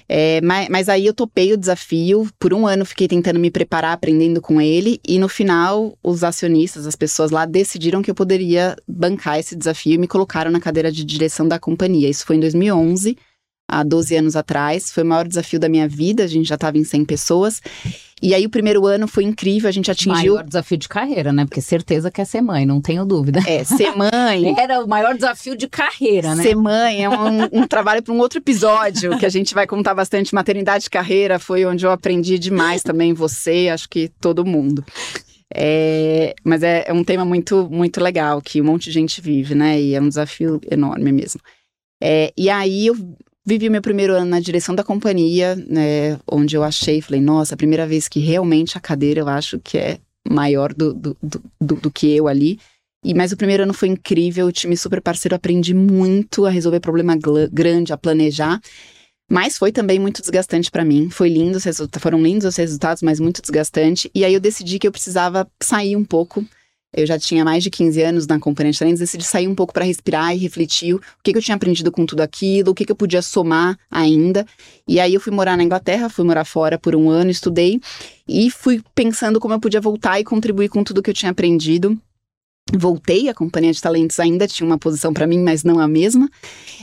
É, 0.06 0.42
mas, 0.42 0.68
mas, 0.68 0.88
aí 0.90 1.06
eu 1.06 1.14
topei 1.14 1.54
o 1.54 1.56
desafio, 1.56 2.28
por 2.38 2.52
um 2.52 2.66
ano 2.66 2.84
fiquei 2.84 3.08
tentando 3.08 3.38
me 3.38 3.50
preparar, 3.50 3.92
aprendendo 3.92 4.42
com 4.42 4.60
ele, 4.60 5.00
e 5.06 5.18
no 5.18 5.28
final, 5.28 5.96
os 6.02 6.22
acionistas, 6.22 6.86
as 6.86 6.96
pessoas 6.96 7.30
lá, 7.30 7.46
decidiram 7.46 8.02
que 8.02 8.10
eu 8.10 8.14
poderia 8.14 8.76
bancar 8.86 9.38
esse 9.38 9.56
desafio 9.56 9.94
e 9.94 9.98
me 9.98 10.06
colocaram 10.06 10.50
na 10.50 10.60
cadeira 10.60 10.92
de 10.92 11.02
direção 11.02 11.48
da 11.48 11.58
companhia. 11.58 12.10
Isso 12.10 12.26
foi 12.26 12.36
em 12.36 12.40
2011 12.40 13.16
há 13.66 13.82
12 13.82 14.16
anos 14.16 14.36
atrás. 14.36 14.90
Foi 14.90 15.02
o 15.02 15.06
maior 15.06 15.26
desafio 15.26 15.58
da 15.58 15.68
minha 15.68 15.88
vida, 15.88 16.24
a 16.24 16.26
gente 16.26 16.46
já 16.48 16.56
estava 16.56 16.76
em 16.76 16.84
100 16.84 17.04
pessoas. 17.06 17.62
E 18.22 18.34
aí 18.34 18.46
o 18.46 18.50
primeiro 18.50 18.86
ano 18.86 19.06
foi 19.06 19.24
incrível, 19.24 19.68
a 19.68 19.72
gente 19.72 19.90
atingiu... 19.90 20.34
Maior 20.34 20.44
desafio 20.44 20.78
de 20.78 20.88
carreira, 20.88 21.34
né? 21.34 21.44
Porque 21.44 21.60
certeza 21.60 22.10
quer 22.10 22.24
ser 22.24 22.40
mãe, 22.40 22.64
não 22.64 22.80
tenho 22.80 23.04
dúvida. 23.04 23.40
É, 23.46 23.62
ser 23.62 23.94
mãe... 23.94 24.54
Era 24.58 24.82
o 24.82 24.88
maior 24.88 25.14
desafio 25.14 25.54
de 25.54 25.68
carreira, 25.68 26.34
né? 26.34 26.42
Ser 26.42 26.56
mãe 26.56 27.04
é 27.04 27.10
um, 27.10 27.60
um 27.60 27.66
trabalho 27.66 28.02
para 28.02 28.14
um 28.14 28.18
outro 28.18 28.38
episódio, 28.38 29.18
que 29.18 29.26
a 29.26 29.28
gente 29.28 29.54
vai 29.54 29.66
contar 29.66 29.94
bastante. 29.94 30.34
Maternidade 30.34 30.86
e 30.86 30.90
carreira 30.90 31.38
foi 31.38 31.66
onde 31.66 31.84
eu 31.84 31.90
aprendi 31.90 32.38
demais 32.38 32.82
também, 32.82 33.12
você, 33.12 33.68
acho 33.68 33.86
que 33.86 34.08
todo 34.18 34.46
mundo. 34.46 34.82
É, 35.54 36.34
mas 36.42 36.62
é, 36.62 36.84
é, 36.86 36.92
um 36.92 37.04
tema 37.04 37.24
muito, 37.24 37.68
muito 37.70 38.00
legal, 38.00 38.40
que 38.40 38.60
um 38.60 38.64
monte 38.64 38.84
de 38.84 38.92
gente 38.92 39.20
vive, 39.20 39.54
né? 39.54 39.80
E 39.80 39.94
é 39.94 40.00
um 40.00 40.08
desafio 40.08 40.60
enorme 40.70 41.12
mesmo. 41.12 41.40
É, 42.02 42.32
e 42.36 42.48
aí 42.48 42.86
eu 42.86 42.96
Vivi 43.48 43.70
meu 43.70 43.80
primeiro 43.80 44.12
ano 44.12 44.26
na 44.26 44.40
direção 44.40 44.74
da 44.74 44.82
companhia, 44.82 45.54
né, 45.54 46.18
onde 46.26 46.56
eu 46.56 46.64
achei, 46.64 47.00
falei, 47.00 47.20
nossa, 47.20 47.54
a 47.54 47.56
primeira 47.56 47.86
vez 47.86 48.08
que 48.08 48.18
realmente 48.18 48.76
a 48.76 48.80
cadeira 48.80 49.20
eu 49.20 49.28
acho 49.28 49.60
que 49.60 49.78
é 49.78 49.98
maior 50.28 50.74
do, 50.74 50.92
do, 50.92 51.16
do, 51.22 51.76
do 51.76 51.90
que 51.90 52.10
eu 52.10 52.26
ali. 52.26 52.58
E, 53.04 53.14
mas 53.14 53.30
o 53.30 53.36
primeiro 53.36 53.62
ano 53.62 53.72
foi 53.72 53.86
incrível, 53.86 54.46
o 54.46 54.52
time 54.52 54.76
super 54.76 55.00
parceiro, 55.00 55.36
aprendi 55.36 55.72
muito 55.72 56.44
a 56.44 56.50
resolver 56.50 56.80
problema 56.80 57.16
grande, 57.52 57.92
a 57.92 57.96
planejar. 57.96 58.60
Mas 59.30 59.56
foi 59.56 59.70
também 59.70 60.00
muito 60.00 60.20
desgastante 60.20 60.68
para 60.68 60.84
mim. 60.84 61.08
Foi 61.08 61.28
lindo, 61.28 61.58
foram 62.00 62.20
lindos 62.20 62.46
os 62.46 62.56
resultados, 62.56 63.00
mas 63.00 63.20
muito 63.20 63.40
desgastante. 63.40 64.10
E 64.12 64.24
aí 64.24 64.34
eu 64.34 64.40
decidi 64.40 64.80
que 64.80 64.88
eu 64.88 64.92
precisava 64.92 65.48
sair 65.62 65.94
um 65.94 66.04
pouco. 66.04 66.44
Eu 66.92 67.06
já 67.06 67.18
tinha 67.18 67.44
mais 67.44 67.62
de 67.62 67.70
15 67.70 68.02
anos 68.02 68.26
na 68.26 68.38
companhia 68.38 68.72
de 68.72 68.78
talentos, 68.78 69.00
decidi 69.00 69.24
sair 69.24 69.48
um 69.48 69.54
pouco 69.54 69.72
para 69.72 69.84
respirar 69.84 70.34
e 70.34 70.38
refletir 70.38 70.94
o 70.94 71.00
que, 71.22 71.32
que 71.32 71.38
eu 71.38 71.42
tinha 71.42 71.54
aprendido 71.54 71.92
com 71.92 72.06
tudo 72.06 72.20
aquilo, 72.20 72.70
o 72.70 72.74
que, 72.74 72.84
que 72.84 72.92
eu 72.92 72.96
podia 72.96 73.20
somar 73.20 73.78
ainda. 73.90 74.46
E 74.88 74.98
aí 74.98 75.12
eu 75.14 75.20
fui 75.20 75.32
morar 75.32 75.56
na 75.56 75.62
Inglaterra, 75.62 76.08
fui 76.08 76.24
morar 76.24 76.44
fora 76.44 76.78
por 76.78 76.94
um 76.96 77.10
ano, 77.10 77.30
estudei 77.30 77.80
e 78.26 78.50
fui 78.50 78.82
pensando 78.94 79.38
como 79.38 79.54
eu 79.54 79.60
podia 79.60 79.80
voltar 79.80 80.18
e 80.20 80.24
contribuir 80.24 80.68
com 80.68 80.82
tudo 80.82 81.02
que 81.02 81.10
eu 81.10 81.14
tinha 81.14 81.32
aprendido 81.32 82.00
Voltei, 82.74 83.28
a 83.28 83.34
companhia 83.34 83.72
de 83.72 83.80
talentos 83.80 84.18
ainda 84.18 84.48
tinha 84.48 84.66
uma 84.66 84.76
posição 84.76 85.12
para 85.12 85.24
mim, 85.24 85.38
mas 85.38 85.62
não 85.62 85.78
a 85.78 85.86
mesma. 85.86 86.28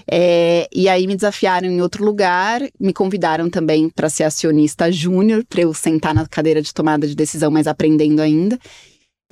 É, 0.09 0.65
e 0.73 0.87
aí 0.87 1.05
me 1.05 1.13
desafiaram 1.13 1.67
em 1.67 1.81
outro 1.81 2.05
lugar, 2.05 2.61
me 2.79 2.93
convidaram 2.93 3.49
também 3.49 3.89
para 3.89 4.07
ser 4.07 4.23
acionista 4.23 4.89
júnior, 4.89 5.43
para 5.43 5.61
eu 5.61 5.73
sentar 5.73 6.15
na 6.15 6.25
cadeira 6.25 6.61
de 6.61 6.73
tomada 6.73 7.05
de 7.05 7.13
decisão, 7.13 7.51
mas 7.51 7.67
aprendendo 7.67 8.21
ainda. 8.21 8.57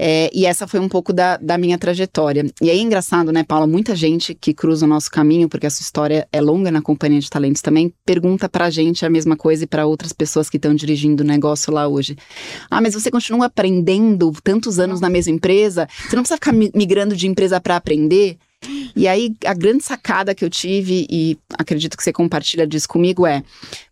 É, 0.03 0.31
e 0.33 0.47
essa 0.47 0.65
foi 0.65 0.79
um 0.79 0.89
pouco 0.89 1.13
da, 1.13 1.37
da 1.37 1.59
minha 1.59 1.77
trajetória. 1.77 2.43
E 2.59 2.71
aí 2.71 2.79
é 2.79 2.81
engraçado, 2.81 3.31
né, 3.31 3.43
Paula? 3.43 3.67
Muita 3.67 3.95
gente 3.95 4.33
que 4.33 4.51
cruza 4.51 4.87
o 4.87 4.89
nosso 4.89 5.11
caminho, 5.11 5.47
porque 5.47 5.67
a 5.67 5.69
sua 5.69 5.83
história 5.83 6.27
é 6.33 6.41
longa 6.41 6.71
na 6.71 6.81
companhia 6.81 7.19
de 7.19 7.29
talentos 7.29 7.61
também, 7.61 7.93
pergunta 8.03 8.49
pra 8.49 8.71
gente 8.71 9.05
a 9.05 9.09
mesma 9.11 9.37
coisa 9.37 9.63
e 9.63 9.67
para 9.67 9.85
outras 9.85 10.11
pessoas 10.11 10.49
que 10.49 10.57
estão 10.57 10.73
dirigindo 10.73 11.21
o 11.21 11.25
negócio 11.25 11.71
lá 11.71 11.87
hoje. 11.87 12.17
Ah, 12.67 12.81
mas 12.81 12.95
você 12.95 13.11
continua 13.11 13.45
aprendendo 13.45 14.33
tantos 14.43 14.79
anos 14.79 14.99
na 14.99 15.07
mesma 15.07 15.33
empresa? 15.33 15.87
Você 16.09 16.15
não 16.15 16.23
precisa 16.23 16.37
ficar 16.37 16.51
migrando 16.51 17.15
de 17.15 17.27
empresa 17.27 17.61
para 17.61 17.75
aprender? 17.75 18.39
E 18.95 19.07
aí, 19.07 19.33
a 19.45 19.53
grande 19.53 19.83
sacada 19.83 20.35
que 20.35 20.45
eu 20.45 20.49
tive, 20.49 21.07
e 21.09 21.37
acredito 21.57 21.97
que 21.97 22.03
você 22.03 22.13
compartilha 22.13 22.67
disso 22.67 22.87
comigo, 22.87 23.25
é: 23.25 23.43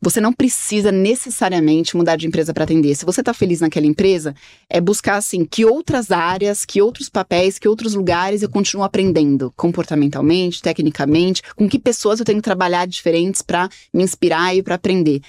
você 0.01 0.21
não 0.21 0.31
precisa 0.31 0.91
necessariamente 0.91 1.97
mudar 1.97 2.15
de 2.15 2.27
empresa 2.27 2.53
para 2.53 2.63
atender. 2.63 2.95
Se 2.95 3.05
você 3.05 3.21
está 3.21 3.33
feliz 3.33 3.61
naquela 3.61 3.87
empresa, 3.87 4.35
é 4.69 4.79
buscar, 4.79 5.15
assim, 5.15 5.43
que 5.45 5.65
outras 5.65 6.11
áreas, 6.11 6.65
que 6.65 6.81
outros 6.81 7.09
papéis, 7.09 7.57
que 7.57 7.67
outros 7.67 7.95
lugares 7.95 8.43
eu 8.43 8.49
continuo 8.49 8.83
aprendendo, 8.83 9.51
comportamentalmente, 9.55 10.61
tecnicamente, 10.61 11.41
com 11.55 11.67
que 11.67 11.79
pessoas 11.79 12.19
eu 12.19 12.25
tenho 12.25 12.37
que 12.37 12.43
trabalhar 12.43 12.85
diferentes 12.85 13.41
para 13.41 13.69
me 13.93 14.03
inspirar 14.03 14.55
e 14.55 14.61
para 14.61 14.75
aprender. 14.75 15.21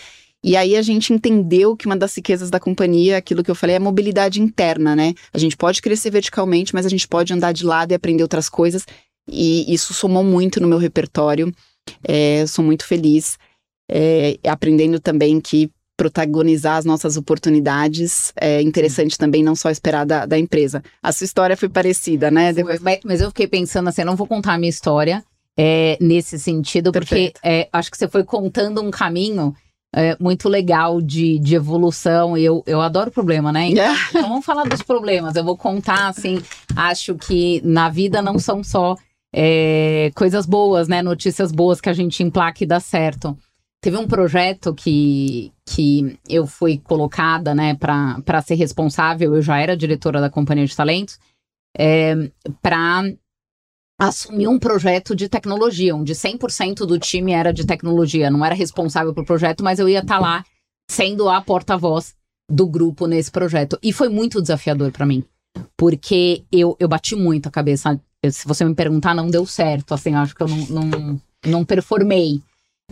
E 0.43 0.57
aí 0.57 0.75
a 0.75 0.81
gente 0.81 1.13
entendeu 1.13 1.77
que 1.77 1.85
uma 1.85 1.97
das 1.97 2.17
riquezas 2.17 2.49
da 2.49 2.59
companhia, 2.59 3.19
aquilo 3.19 3.43
que 3.43 3.51
eu 3.51 3.55
falei, 3.55 3.75
é 3.75 3.77
a 3.77 3.81
mobilidade 3.81 4.41
interna, 4.41 4.97
né? 4.97 5.13
A 5.35 5.39
gente 5.39 5.55
pode 5.55 5.83
crescer 5.83 6.11
verticalmente, 6.11 6.75
mas 6.75 6.87
a 6.87 6.89
gente 6.89 7.07
pode 7.07 7.33
andar 7.33 7.53
de 7.53 7.65
lado 7.65 7.93
e 7.93 7.95
aprender 7.95 8.23
outras 8.23 8.49
coisas. 8.49 8.87
E 9.29 9.73
isso 9.73 9.95
somou 9.95 10.25
muito 10.25 10.61
no 10.61 10.69
meu 10.69 10.79
repertório. 10.79 11.53
É, 12.03 12.45
sou 12.47 12.65
muito 12.65 12.85
feliz, 12.85 13.39
é, 13.91 14.39
aprendendo 14.45 15.01
também 15.01 15.41
que 15.41 15.71
protagonizar 15.97 16.79
as 16.79 16.87
nossas 16.87 17.19
oportunidades 17.19 18.33
é 18.41 18.63
interessante 18.63 19.19
também, 19.19 19.43
não 19.43 19.55
só 19.55 19.69
esperar 19.69 20.07
da, 20.07 20.25
da 20.25 20.39
empresa. 20.39 20.83
A 21.03 21.13
sua 21.13 21.27
história 21.27 21.57
foi 21.59 21.69
parecida, 21.69 22.31
né? 22.31 22.55
Foi, 22.55 22.79
mas 23.05 23.21
eu 23.21 23.29
fiquei 23.29 23.47
pensando 23.47 23.89
assim, 23.89 24.01
eu 24.01 24.07
não 24.07 24.17
vou 24.17 24.27
contar 24.27 24.55
a 24.55 24.59
minha 24.59 24.71
história 24.71 25.23
é, 25.59 25.99
nesse 26.01 26.39
sentido, 26.39 26.91
Perfeito. 26.91 27.35
porque 27.35 27.47
é, 27.47 27.69
acho 27.71 27.91
que 27.91 27.99
você 27.99 28.09
foi 28.09 28.25
contando 28.25 28.81
um 28.81 28.91
caminho 28.91 29.55
é, 29.95 30.17
muito 30.19 30.49
legal 30.49 31.03
de, 31.03 31.39
de 31.39 31.55
evolução. 31.55 32.35
Eu, 32.35 32.63
eu 32.67 32.81
adoro 32.81 33.11
problema, 33.11 33.53
né? 33.53 33.69
Então, 33.69 33.95
então 34.09 34.23
vamos 34.23 34.47
falar 34.47 34.65
dos 34.65 34.81
problemas. 34.81 35.37
Eu 35.37 35.45
vou 35.45 35.57
contar, 35.57 36.09
assim, 36.09 36.41
acho 36.75 37.15
que 37.15 37.61
na 37.63 37.91
vida 37.91 38.23
não 38.23 38.39
são 38.39 38.65
só 38.65 38.97
é, 39.33 40.11
coisas 40.15 40.47
boas, 40.47 40.89
né? 40.89 41.03
Notícias 41.03 41.53
boas 41.53 41.81
que 41.81 41.89
a 41.89 41.93
gente 41.93 42.23
emplaca 42.23 42.65
e 42.65 42.67
dá 42.67 42.81
certo. 42.81 43.37
Teve 43.83 43.97
um 43.97 44.07
projeto 44.07 44.75
que, 44.75 45.53
que 45.65 46.19
eu 46.29 46.47
fui 46.47 46.79
colocada, 46.79 47.55
né, 47.55 47.75
para 47.75 48.43
ser 48.43 48.55
responsável, 48.55 49.35
eu 49.35 49.41
já 49.41 49.59
era 49.59 49.75
diretora 49.75 50.21
da 50.21 50.29
Companhia 50.29 50.67
de 50.67 50.77
Talentos, 50.77 51.19
é, 51.75 52.31
para 52.61 53.05
assumir 53.99 54.49
um 54.49 54.59
projeto 54.59 55.17
de 55.17 55.31
tecnologia, 55.31 55.97
onde 55.97 56.15
100% 56.15 56.87
do 56.87 56.99
time 56.99 57.33
era 57.33 57.53
de 57.53 57.67
tecnologia. 57.67 58.31
Não 58.31 58.45
era 58.45 58.55
responsável 58.55 59.15
pelo 59.15 59.27
projeto, 59.27 59.65
mas 59.65 59.79
eu 59.79 59.89
ia 59.89 60.01
estar 60.01 60.17
tá 60.17 60.21
lá 60.21 60.45
sendo 60.91 61.31
a 61.31 61.41
porta-voz 61.41 62.15
do 62.51 62.67
grupo 62.67 63.07
nesse 63.07 63.31
projeto. 63.31 63.79
E 63.83 63.93
foi 63.93 64.11
muito 64.11 64.43
desafiador 64.43 64.93
para 64.93 65.07
mim, 65.07 65.25
porque 65.77 66.45
eu, 66.53 66.77
eu 66.79 66.89
bati 66.89 67.15
muito 67.15 67.49
a 67.49 67.53
cabeça 67.53 67.99
se 68.29 68.47
você 68.47 68.65
me 68.65 68.75
perguntar, 68.75 69.15
não 69.15 69.31
deu 69.31 69.47
certo. 69.47 69.95
Assim, 69.95 70.15
acho 70.15 70.35
que 70.35 70.43
eu 70.43 70.49
não, 70.49 70.85
não, 70.85 71.21
não 71.47 71.65
performei. 71.65 72.41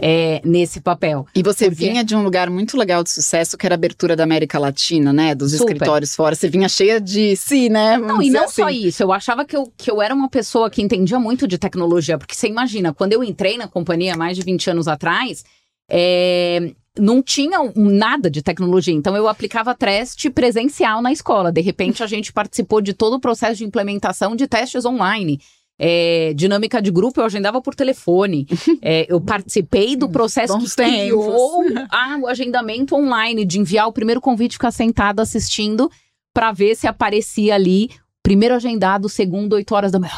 É, 0.01 0.41
nesse 0.45 0.81
papel. 0.81 1.27
E 1.35 1.43
você 1.43 1.69
Porque... 1.69 1.85
vinha 1.89 2.05
de 2.05 2.15
um 2.15 2.23
lugar 2.23 2.49
muito 2.49 2.77
legal 2.77 3.03
de 3.03 3.11
sucesso, 3.11 3.59
que 3.59 3.67
era 3.67 3.75
a 3.75 3.77
abertura 3.77 4.15
da 4.15 4.23
América 4.23 4.57
Latina, 4.57 5.13
né? 5.13 5.35
Dos 5.35 5.51
Super. 5.51 5.73
escritórios 5.73 6.15
fora. 6.15 6.37
Você 6.37 6.49
vinha 6.49 6.69
cheia 6.69 7.01
de 7.01 7.35
si, 7.35 7.69
né? 7.69 7.99
Vamos 7.99 8.15
não, 8.15 8.23
e 8.23 8.31
não 8.31 8.45
assim. 8.45 8.63
só 8.63 8.71
isso. 8.71 9.03
Eu 9.03 9.13
achava 9.13 9.45
que 9.45 9.57
eu, 9.57 9.73
que 9.77 9.91
eu 9.91 10.01
era 10.01 10.15
uma 10.15 10.29
pessoa 10.29 10.71
que 10.71 10.81
entendia 10.81 11.19
muito 11.19 11.49
de 11.49 11.59
tecnologia. 11.59 12.17
Porque 12.17 12.37
você 12.37 12.47
imagina, 12.47 12.95
quando 12.95 13.13
eu 13.13 13.25
entrei 13.25 13.59
na 13.59 13.67
companhia 13.67 14.17
mais 14.17 14.37
de 14.37 14.45
20 14.45 14.71
anos 14.71 14.87
atrás, 14.87 15.45
é, 15.91 16.73
não 16.99 17.23
tinha 17.23 17.59
nada 17.75 18.31
de 18.31 18.43
tecnologia. 18.43 18.95
Então 18.95 19.17
eu 19.17 19.29
aplicava 19.29 19.75
teste 19.75 20.31
presencial 20.31 21.01
na 21.01 21.13
escola. 21.13 21.53
De 21.53 21.61
repente 21.61 22.03
a 22.03 22.07
gente 22.07 22.33
participou 22.33 22.81
de 22.81 22.93
todo 22.93 23.15
o 23.15 23.21
processo 23.21 23.57
de 23.57 23.65
implementação 23.65 24.37
de 24.37 24.47
testes 24.47 24.85
online. 24.85 25.41
É, 25.81 26.33
dinâmica 26.35 26.83
de 26.83 26.91
grupo 26.91 27.21
eu 27.21 27.25
agendava 27.25 27.61
por 27.63 27.75
telefone. 27.75 28.47
É, 28.81 29.07
eu 29.09 29.21
participei 29.21 29.97
do 29.97 30.09
processo 30.09 30.57
Bons 30.57 30.75
que 30.75 30.83
criou 30.83 31.65
ah, 31.91 32.17
o 32.23 32.27
agendamento 32.27 32.95
online, 32.95 33.45
de 33.45 33.59
enviar 33.59 33.89
o 33.89 33.93
primeiro 33.93 34.21
convite, 34.21 34.53
ficar 34.53 34.71
sentado 34.71 35.21
assistindo 35.21 35.91
para 36.33 36.53
ver 36.53 36.77
se 36.77 36.87
aparecia 36.87 37.55
ali. 37.55 37.91
Primeiro 38.23 38.55
agendado, 38.55 39.09
segundo, 39.09 39.55
8 39.55 39.75
horas 39.75 39.93
da 39.93 39.99
manhã 39.99 40.15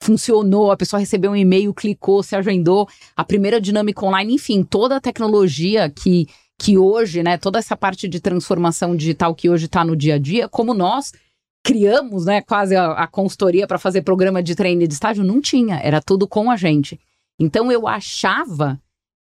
funcionou, 0.00 0.70
a 0.70 0.76
pessoa 0.76 1.00
recebeu 1.00 1.32
um 1.32 1.36
e-mail, 1.36 1.74
clicou, 1.74 2.22
se 2.22 2.36
agendou, 2.36 2.88
a 3.16 3.24
primeira 3.24 3.60
dinâmica 3.60 4.04
online, 4.04 4.34
enfim, 4.34 4.62
toda 4.62 4.96
a 4.96 5.00
tecnologia 5.00 5.90
que, 5.90 6.26
que 6.58 6.78
hoje, 6.78 7.22
né, 7.22 7.36
toda 7.36 7.58
essa 7.58 7.76
parte 7.76 8.08
de 8.08 8.20
transformação 8.20 8.96
digital 8.96 9.34
que 9.34 9.50
hoje 9.50 9.66
está 9.66 9.84
no 9.84 9.96
dia 9.96 10.14
a 10.14 10.18
dia, 10.18 10.48
como 10.48 10.72
nós 10.72 11.12
criamos, 11.64 12.24
né, 12.24 12.40
quase 12.40 12.76
a, 12.76 12.92
a 12.92 13.06
consultoria 13.06 13.66
para 13.66 13.78
fazer 13.78 14.02
programa 14.02 14.42
de 14.42 14.54
treino 14.54 14.86
de 14.86 14.94
estágio, 14.94 15.24
não 15.24 15.40
tinha, 15.40 15.80
era 15.80 16.00
tudo 16.00 16.26
com 16.26 16.50
a 16.50 16.56
gente. 16.56 16.98
Então 17.38 17.70
eu 17.70 17.86
achava 17.86 18.80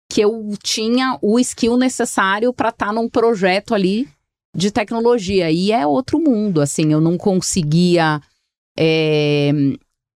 que 0.09 0.21
eu 0.21 0.53
tinha 0.63 1.17
o 1.21 1.39
skill 1.39 1.77
necessário 1.77 2.53
para 2.53 2.69
estar 2.69 2.87
tá 2.87 2.93
num 2.93 3.09
projeto 3.09 3.73
ali 3.75 4.07
de 4.55 4.71
tecnologia. 4.71 5.51
E 5.51 5.71
é 5.71 5.85
outro 5.85 6.19
mundo, 6.19 6.61
assim, 6.61 6.91
eu 6.91 7.01
não 7.01 7.17
conseguia 7.17 8.21
é, 8.77 9.51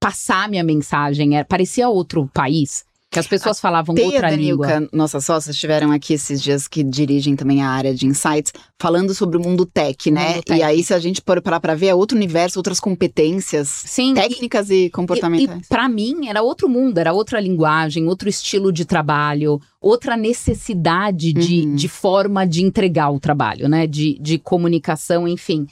passar 0.02 0.50
minha 0.50 0.64
mensagem. 0.64 1.38
Era, 1.38 1.46
parecia 1.46 1.88
outro 1.88 2.30
país. 2.34 2.84
Que 3.12 3.20
as 3.20 3.28
pessoas 3.28 3.58
a 3.58 3.62
falavam 3.62 3.94
Teia 3.94 4.08
outra 4.08 4.30
Danilka, 4.30 4.80
língua. 4.80 4.90
Nossas 4.94 5.26
sócias 5.26 5.54
estiveram 5.54 5.92
aqui 5.92 6.14
esses 6.14 6.42
dias 6.42 6.66
que 6.66 6.82
dirigem 6.82 7.36
também 7.36 7.62
a 7.62 7.68
área 7.68 7.94
de 7.94 8.08
insights, 8.08 8.54
falando 8.80 9.14
sobre 9.14 9.36
o 9.36 9.42
mundo 9.42 9.66
tech, 9.66 10.10
né? 10.10 10.36
Mundo 10.36 10.44
tech. 10.44 10.58
E 10.58 10.64
aí, 10.64 10.82
se 10.82 10.94
a 10.94 11.00
gente 11.00 11.22
for 11.26 11.42
parar 11.42 11.60
para 11.60 11.76
ver, 11.76 11.88
é 11.88 11.94
outro 11.94 12.16
universo, 12.16 12.58
outras 12.58 12.80
competências 12.80 13.68
Sim, 13.68 14.14
técnicas 14.14 14.70
e, 14.70 14.86
e 14.86 14.90
comportamentais. 14.90 15.60
E, 15.60 15.66
e 15.66 15.68
para 15.68 15.90
mim, 15.90 16.30
era 16.30 16.42
outro 16.42 16.70
mundo, 16.70 17.00
era 17.00 17.12
outra 17.12 17.38
linguagem, 17.42 18.08
outro 18.08 18.30
estilo 18.30 18.72
de 18.72 18.86
trabalho, 18.86 19.60
outra 19.82 20.16
necessidade 20.16 21.34
de, 21.34 21.64
uhum. 21.66 21.76
de 21.76 21.90
forma 21.90 22.48
de 22.48 22.64
entregar 22.64 23.12
o 23.12 23.20
trabalho, 23.20 23.68
né? 23.68 23.88
De, 23.88 24.18
de 24.22 24.40
comunicação, 24.40 25.28
enfim. 25.28 25.68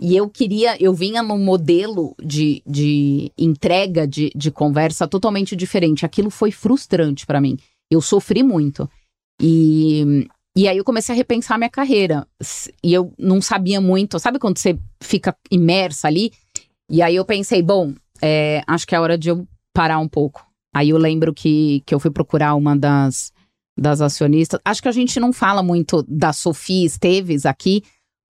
E 0.00 0.16
eu 0.16 0.28
queria, 0.28 0.76
eu 0.82 0.94
vinha 0.94 1.22
num 1.22 1.38
modelo 1.38 2.14
de, 2.22 2.62
de 2.66 3.30
entrega 3.36 4.06
de, 4.06 4.30
de 4.34 4.50
conversa 4.50 5.06
totalmente 5.06 5.54
diferente. 5.54 6.06
Aquilo 6.06 6.30
foi 6.30 6.50
frustrante 6.50 7.26
para 7.26 7.40
mim. 7.40 7.58
Eu 7.90 8.00
sofri 8.00 8.42
muito. 8.42 8.88
E, 9.40 10.26
e 10.56 10.66
aí 10.66 10.78
eu 10.78 10.84
comecei 10.84 11.14
a 11.14 11.16
repensar 11.16 11.58
minha 11.58 11.70
carreira. 11.70 12.26
E 12.82 12.92
eu 12.92 13.12
não 13.18 13.42
sabia 13.42 13.80
muito. 13.80 14.18
Sabe 14.18 14.38
quando 14.38 14.58
você 14.58 14.78
fica 15.02 15.36
imersa 15.50 16.08
ali? 16.08 16.32
E 16.90 17.02
aí 17.02 17.16
eu 17.16 17.24
pensei, 17.24 17.62
bom, 17.62 17.92
é, 18.20 18.62
acho 18.66 18.86
que 18.86 18.94
é 18.94 19.00
hora 19.00 19.18
de 19.18 19.28
eu 19.28 19.46
parar 19.74 19.98
um 19.98 20.08
pouco. 20.08 20.46
Aí 20.74 20.90
eu 20.90 20.98
lembro 20.98 21.34
que, 21.34 21.82
que 21.84 21.94
eu 21.94 22.00
fui 22.00 22.10
procurar 22.10 22.54
uma 22.54 22.74
das, 22.74 23.32
das 23.78 24.00
acionistas. 24.00 24.60
Acho 24.64 24.82
que 24.82 24.88
a 24.88 24.92
gente 24.92 25.20
não 25.20 25.32
fala 25.32 25.62
muito 25.62 26.02
da 26.08 26.32
Sofia 26.32 26.86
Esteves 26.86 27.44
aqui, 27.44 27.82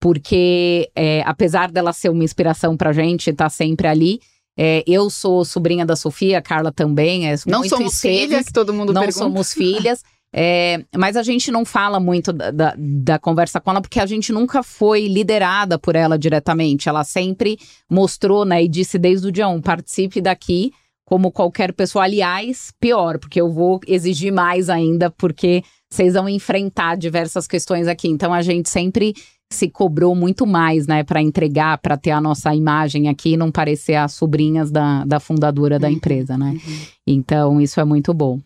porque 0.03 0.91
é, 0.97 1.23
apesar 1.25 1.71
dela 1.71 1.93
ser 1.93 2.09
uma 2.09 2.25
inspiração 2.25 2.77
pra 2.77 2.93
gente, 2.93 3.33
tá 3.33 3.49
sempre 3.49 3.87
ali. 3.87 4.19
É, 4.59 4.83
eu 4.85 5.09
sou 5.09 5.45
sobrinha 5.45 5.87
da 5.87 5.95
Sofia, 5.95 6.39
a 6.39 6.43
Carla 6.43 6.73
também. 6.73 7.31
É 7.31 7.37
não 7.47 7.63
somos 7.63 8.01
filhas, 8.01 8.47
todo 8.53 8.75
mundo 8.75 8.93
Não 8.93 9.03
pergunta. 9.03 9.25
somos 9.25 9.55
filhas. 9.55 10.03
É, 10.35 10.83
mas 10.97 11.15
a 11.19 11.23
gente 11.23 11.53
não 11.53 11.63
fala 11.63 12.01
muito 12.01 12.33
da, 12.33 12.51
da, 12.51 12.75
da, 12.75 13.19
conversa 13.19 13.61
com 13.61 13.71
ela, 13.71 13.83
porque 13.83 14.01
a 14.01 14.07
gente 14.07 14.33
nunca 14.33 14.63
foi 14.63 15.07
liderada 15.07 15.79
por 15.79 15.95
ela 15.95 16.19
diretamente. 16.19 16.89
Ela 16.89 17.05
sempre 17.05 17.59
mostrou, 17.87 18.47
né, 18.47 18.65
e 18.65 18.67
disse 18.67 18.99
desde 18.99 19.27
o 19.27 19.31
dia 19.31 19.47
1, 19.47 19.61
participe 19.61 20.23
daqui 20.23 20.73
como 21.05 21.31
qualquer 21.31 21.75
pessoa. 21.75 22.05
Aliás, 22.05 22.73
pior, 22.81 23.19
porque 23.19 23.43
eu 23.43 23.53
vou 23.53 23.79
exigir 23.87 24.33
mais 24.33 24.71
ainda, 24.71 25.11
porque 25.11 25.63
vocês 25.91 26.15
vão 26.15 26.27
enfrentar 26.27 26.97
diversas 26.97 27.47
questões 27.47 27.87
aqui. 27.87 28.09
Então 28.09 28.33
a 28.33 28.41
gente 28.41 28.71
sempre 28.71 29.13
se 29.53 29.69
cobrou 29.69 30.15
muito 30.15 30.47
mais, 30.47 30.87
né, 30.87 31.05
para 31.05 31.21
entregar, 31.21 31.79
para 31.79 31.97
ter 31.97 32.11
a 32.11 32.21
nossa 32.21 32.55
imagem 32.55 33.09
aqui 33.09 33.35
e 33.35 33.37
não 33.37 33.51
parecer 33.51 33.95
as 33.95 34.13
sobrinhas 34.15 34.71
da, 34.71 35.05
da 35.05 35.21
fundadora 35.21 35.79
da 35.79 35.89
uhum. 35.89 35.95
empresa, 35.95 36.37
né? 36.37 36.53
Uhum. 36.53 36.79
Então 37.07 37.61
isso 37.61 37.81
é 37.81 37.85
muito 37.85 38.13
bom. 38.13 38.41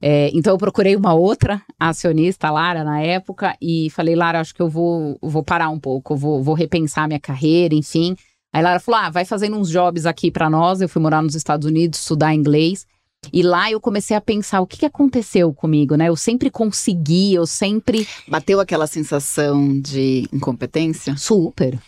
É, 0.00 0.30
então 0.32 0.54
eu 0.54 0.58
procurei 0.58 0.96
uma 0.96 1.12
outra 1.14 1.60
acionista, 1.78 2.50
Lara, 2.50 2.82
na 2.82 3.00
época, 3.00 3.54
e 3.60 3.90
falei, 3.90 4.14
Lara, 4.14 4.40
acho 4.40 4.54
que 4.54 4.62
eu 4.62 4.68
vou, 4.68 5.18
vou 5.20 5.42
parar 5.42 5.68
um 5.68 5.78
pouco, 5.78 6.16
vou, 6.16 6.42
vou 6.42 6.54
repensar 6.54 7.06
minha 7.06 7.20
carreira, 7.20 7.74
enfim. 7.74 8.16
Aí 8.52 8.62
Lara 8.62 8.80
falou: 8.80 9.00
ah, 9.00 9.10
vai 9.10 9.24
fazendo 9.24 9.56
uns 9.56 9.68
jobs 9.68 10.06
aqui 10.06 10.30
para 10.30 10.48
nós. 10.48 10.80
Eu 10.80 10.88
fui 10.88 11.02
morar 11.02 11.22
nos 11.22 11.34
Estados 11.34 11.66
Unidos, 11.66 12.00
estudar 12.00 12.34
inglês. 12.34 12.86
E 13.32 13.42
lá 13.42 13.70
eu 13.70 13.80
comecei 13.80 14.16
a 14.16 14.20
pensar 14.20 14.60
o 14.60 14.66
que, 14.66 14.78
que 14.78 14.86
aconteceu 14.86 15.52
comigo, 15.52 15.94
né? 15.96 16.08
Eu 16.08 16.16
sempre 16.16 16.50
consegui, 16.50 17.34
eu 17.34 17.46
sempre. 17.46 18.06
Bateu 18.28 18.60
aquela 18.60 18.86
sensação 18.86 19.80
de 19.80 20.28
incompetência? 20.32 21.16
Super. 21.16 21.78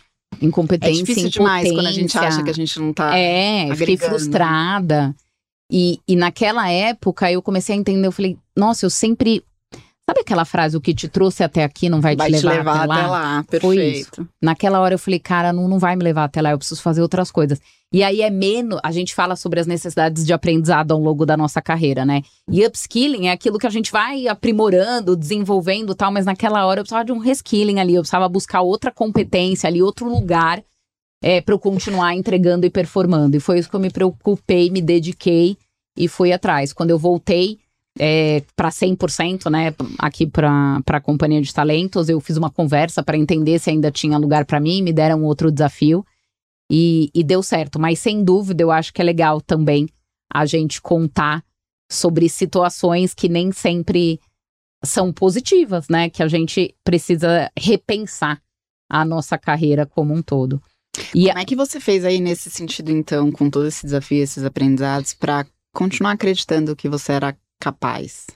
Incompetência. 0.41 1.01
É 1.01 1.05
difícil 1.05 1.29
demais 1.29 1.71
quando 1.71 1.87
a 1.87 1.91
gente 1.91 2.17
acha 2.17 2.43
que 2.43 2.49
a 2.49 2.53
gente 2.53 2.79
não 2.79 2.93
tá. 2.93 3.17
É, 3.17 3.63
agregando. 3.63 3.77
fiquei 3.77 3.97
frustrada. 3.97 5.15
E, 5.71 5.99
e 6.07 6.15
naquela 6.15 6.69
época 6.69 7.31
eu 7.31 7.41
comecei 7.41 7.75
a 7.75 7.77
entender, 7.77 8.07
eu 8.07 8.11
falei, 8.11 8.37
nossa, 8.55 8.85
eu 8.85 8.89
sempre 8.89 9.43
Sabe 10.09 10.21
aquela 10.21 10.43
frase, 10.43 10.75
o 10.75 10.81
que 10.81 10.91
te 10.91 11.07
trouxe 11.07 11.43
até 11.43 11.63
aqui 11.63 11.87
não 11.87 12.01
vai, 12.01 12.15
vai 12.15 12.31
te 12.31 12.43
levar, 12.43 12.51
te 12.51 12.57
levar 12.57 12.77
até, 12.77 12.87
lá? 12.87 12.95
até 12.95 13.07
lá? 13.07 13.45
Perfeito. 13.47 14.27
Naquela 14.41 14.79
hora 14.79 14.95
eu 14.95 14.97
falei, 14.97 15.19
cara, 15.19 15.53
não, 15.53 15.67
não 15.67 15.77
vai 15.77 15.95
me 15.95 16.03
levar 16.03 16.23
até 16.23 16.41
lá, 16.41 16.49
eu 16.49 16.57
preciso 16.57 16.81
fazer 16.81 17.03
outras 17.03 17.29
coisas. 17.29 17.61
E 17.93 18.01
aí 18.03 18.23
é 18.23 18.29
menos, 18.31 18.79
a 18.83 18.91
gente 18.91 19.13
fala 19.13 19.35
sobre 19.35 19.59
as 19.59 19.67
necessidades 19.67 20.25
de 20.25 20.33
aprendizado 20.33 20.93
ao 20.93 20.99
longo 20.99 21.27
da 21.27 21.37
nossa 21.37 21.61
carreira, 21.61 22.05
né? 22.05 22.23
E 22.49 22.65
upskilling 22.65 23.27
é 23.27 23.31
aquilo 23.31 23.59
que 23.59 23.67
a 23.67 23.69
gente 23.69 23.91
vai 23.91 24.27
aprimorando, 24.27 25.15
desenvolvendo 25.15 25.93
tal, 25.93 26.11
mas 26.11 26.25
naquela 26.25 26.65
hora 26.65 26.79
eu 26.79 26.83
precisava 26.83 27.05
de 27.05 27.11
um 27.11 27.19
reskilling 27.19 27.79
ali, 27.79 27.93
eu 27.93 28.01
precisava 28.01 28.27
buscar 28.27 28.61
outra 28.61 28.91
competência 28.91 29.67
ali, 29.67 29.79
outro 29.79 30.09
lugar 30.09 30.63
é, 31.21 31.39
para 31.39 31.53
eu 31.53 31.59
continuar 31.59 32.15
entregando 32.15 32.65
e 32.65 32.71
performando. 32.71 33.37
E 33.37 33.39
foi 33.39 33.59
isso 33.59 33.69
que 33.69 33.75
eu 33.75 33.79
me 33.79 33.91
preocupei, 33.91 34.71
me 34.71 34.81
dediquei 34.81 35.55
e 35.95 36.07
fui 36.07 36.33
atrás. 36.33 36.73
Quando 36.73 36.89
eu 36.89 36.97
voltei, 36.97 37.59
é, 37.99 38.41
para 38.55 38.69
100%, 38.69 39.51
né, 39.51 39.75
aqui 39.97 40.25
para 40.25 40.81
a 40.87 41.01
companhia 41.01 41.41
de 41.41 41.53
talentos. 41.53 42.07
Eu 42.07 42.21
fiz 42.21 42.37
uma 42.37 42.49
conversa 42.49 43.03
para 43.03 43.17
entender 43.17 43.59
se 43.59 43.69
ainda 43.69 43.91
tinha 43.91 44.17
lugar 44.17 44.45
para 44.45 44.59
mim, 44.59 44.81
me 44.81 44.93
deram 44.93 45.23
outro 45.23 45.51
desafio 45.51 46.05
e, 46.71 47.11
e 47.13 47.23
deu 47.23 47.43
certo. 47.43 47.77
Mas 47.77 47.99
sem 47.99 48.23
dúvida, 48.23 48.63
eu 48.63 48.71
acho 48.71 48.93
que 48.93 49.01
é 49.01 49.05
legal 49.05 49.41
também 49.41 49.87
a 50.33 50.45
gente 50.45 50.81
contar 50.81 51.43
sobre 51.91 52.29
situações 52.29 53.13
que 53.13 53.27
nem 53.27 53.51
sempre 53.51 54.19
são 54.83 55.11
positivas, 55.11 55.89
né? 55.89 56.09
Que 56.09 56.23
a 56.23 56.27
gente 56.27 56.73
precisa 56.83 57.51
repensar 57.57 58.41
a 58.89 59.03
nossa 59.03 59.37
carreira 59.37 59.85
como 59.85 60.13
um 60.13 60.21
todo. 60.21 60.61
E 61.13 61.27
como 61.27 61.39
é 61.39 61.45
que 61.45 61.55
você 61.55 61.79
fez 61.79 62.05
aí 62.05 62.19
nesse 62.19 62.49
sentido, 62.49 62.91
então, 62.91 63.31
com 63.31 63.49
todo 63.49 63.67
esse 63.67 63.85
desafio, 63.85 64.23
esses 64.23 64.43
aprendizados, 64.43 65.13
para 65.13 65.45
continuar 65.73 66.11
acreditando 66.11 66.75
que 66.75 66.89
você 66.89 67.13
era 67.13 67.35
capaz? 67.59 68.27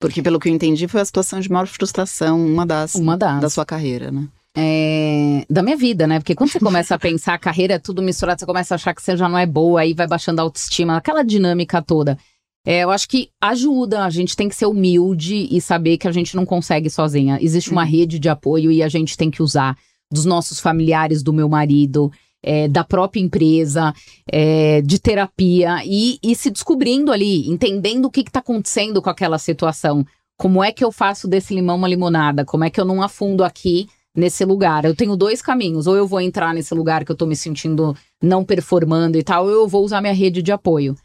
Porque, 0.00 0.20
pelo 0.20 0.40
que 0.40 0.48
eu 0.48 0.52
entendi, 0.52 0.88
foi 0.88 1.00
a 1.00 1.04
situação 1.04 1.38
de 1.38 1.50
maior 1.50 1.66
frustração, 1.66 2.44
uma 2.44 2.66
das, 2.66 2.96
uma 2.96 3.16
das. 3.16 3.40
da 3.40 3.48
sua 3.48 3.64
carreira, 3.64 4.10
né? 4.10 4.28
É, 4.54 5.46
da 5.48 5.62
minha 5.62 5.76
vida, 5.76 6.06
né? 6.06 6.18
Porque 6.18 6.34
quando 6.34 6.50
você 6.50 6.60
começa 6.60 6.94
a 6.94 6.98
pensar 6.98 7.34
a 7.34 7.38
carreira 7.38 7.74
é 7.74 7.78
tudo 7.78 8.02
misturado, 8.02 8.40
você 8.40 8.44
começa 8.44 8.74
a 8.74 8.76
achar 8.76 8.94
que 8.94 9.00
você 9.00 9.16
já 9.16 9.28
não 9.28 9.38
é 9.38 9.46
boa, 9.46 9.80
aí 9.80 9.94
vai 9.94 10.06
baixando 10.06 10.40
a 10.40 10.42
autoestima, 10.42 10.96
aquela 10.96 11.22
dinâmica 11.22 11.80
toda. 11.80 12.18
É, 12.66 12.80
eu 12.80 12.90
acho 12.90 13.08
que 13.08 13.30
ajuda, 13.40 14.04
a 14.04 14.10
gente 14.10 14.36
tem 14.36 14.48
que 14.48 14.54
ser 14.54 14.66
humilde 14.66 15.48
e 15.50 15.60
saber 15.60 15.98
que 15.98 16.06
a 16.06 16.12
gente 16.12 16.36
não 16.36 16.44
consegue 16.44 16.90
sozinha. 16.90 17.38
Existe 17.40 17.70
uma 17.70 17.82
uhum. 17.82 17.88
rede 17.88 18.18
de 18.18 18.28
apoio 18.28 18.70
e 18.70 18.82
a 18.82 18.88
gente 18.88 19.16
tem 19.16 19.30
que 19.30 19.42
usar 19.42 19.76
dos 20.10 20.24
nossos 20.24 20.60
familiares, 20.60 21.22
do 21.22 21.32
meu 21.32 21.48
marido, 21.48 22.12
é, 22.42 22.68
da 22.68 22.82
própria 22.82 23.20
empresa, 23.20 23.94
é, 24.30 24.82
de 24.82 24.98
terapia 24.98 25.82
e, 25.84 26.18
e, 26.22 26.34
se 26.34 26.50
descobrindo 26.50 27.12
ali, 27.12 27.48
entendendo 27.48 28.06
o 28.06 28.10
que 28.10 28.20
está 28.20 28.40
acontecendo 28.40 29.00
com 29.00 29.10
aquela 29.10 29.38
situação. 29.38 30.04
Como 30.36 30.62
é 30.62 30.72
que 30.72 30.84
eu 30.84 30.90
faço 30.90 31.28
desse 31.28 31.54
limão 31.54 31.76
uma 31.76 31.88
limonada? 31.88 32.44
Como 32.44 32.64
é 32.64 32.70
que 32.70 32.80
eu 32.80 32.84
não 32.84 33.02
afundo 33.02 33.44
aqui 33.44 33.86
nesse 34.16 34.44
lugar? 34.44 34.84
Eu 34.84 34.96
tenho 34.96 35.16
dois 35.16 35.40
caminhos. 35.40 35.86
Ou 35.86 35.96
eu 35.96 36.06
vou 36.06 36.20
entrar 36.20 36.52
nesse 36.52 36.74
lugar 36.74 37.04
que 37.04 37.12
eu 37.12 37.14
estou 37.14 37.28
me 37.28 37.36
sentindo 37.36 37.96
não 38.20 38.44
performando 38.44 39.16
e 39.16 39.22
tal, 39.22 39.44
ou 39.44 39.50
eu 39.50 39.68
vou 39.68 39.84
usar 39.84 40.00
minha 40.00 40.14
rede 40.14 40.42
de 40.42 40.50
apoio. 40.50 40.96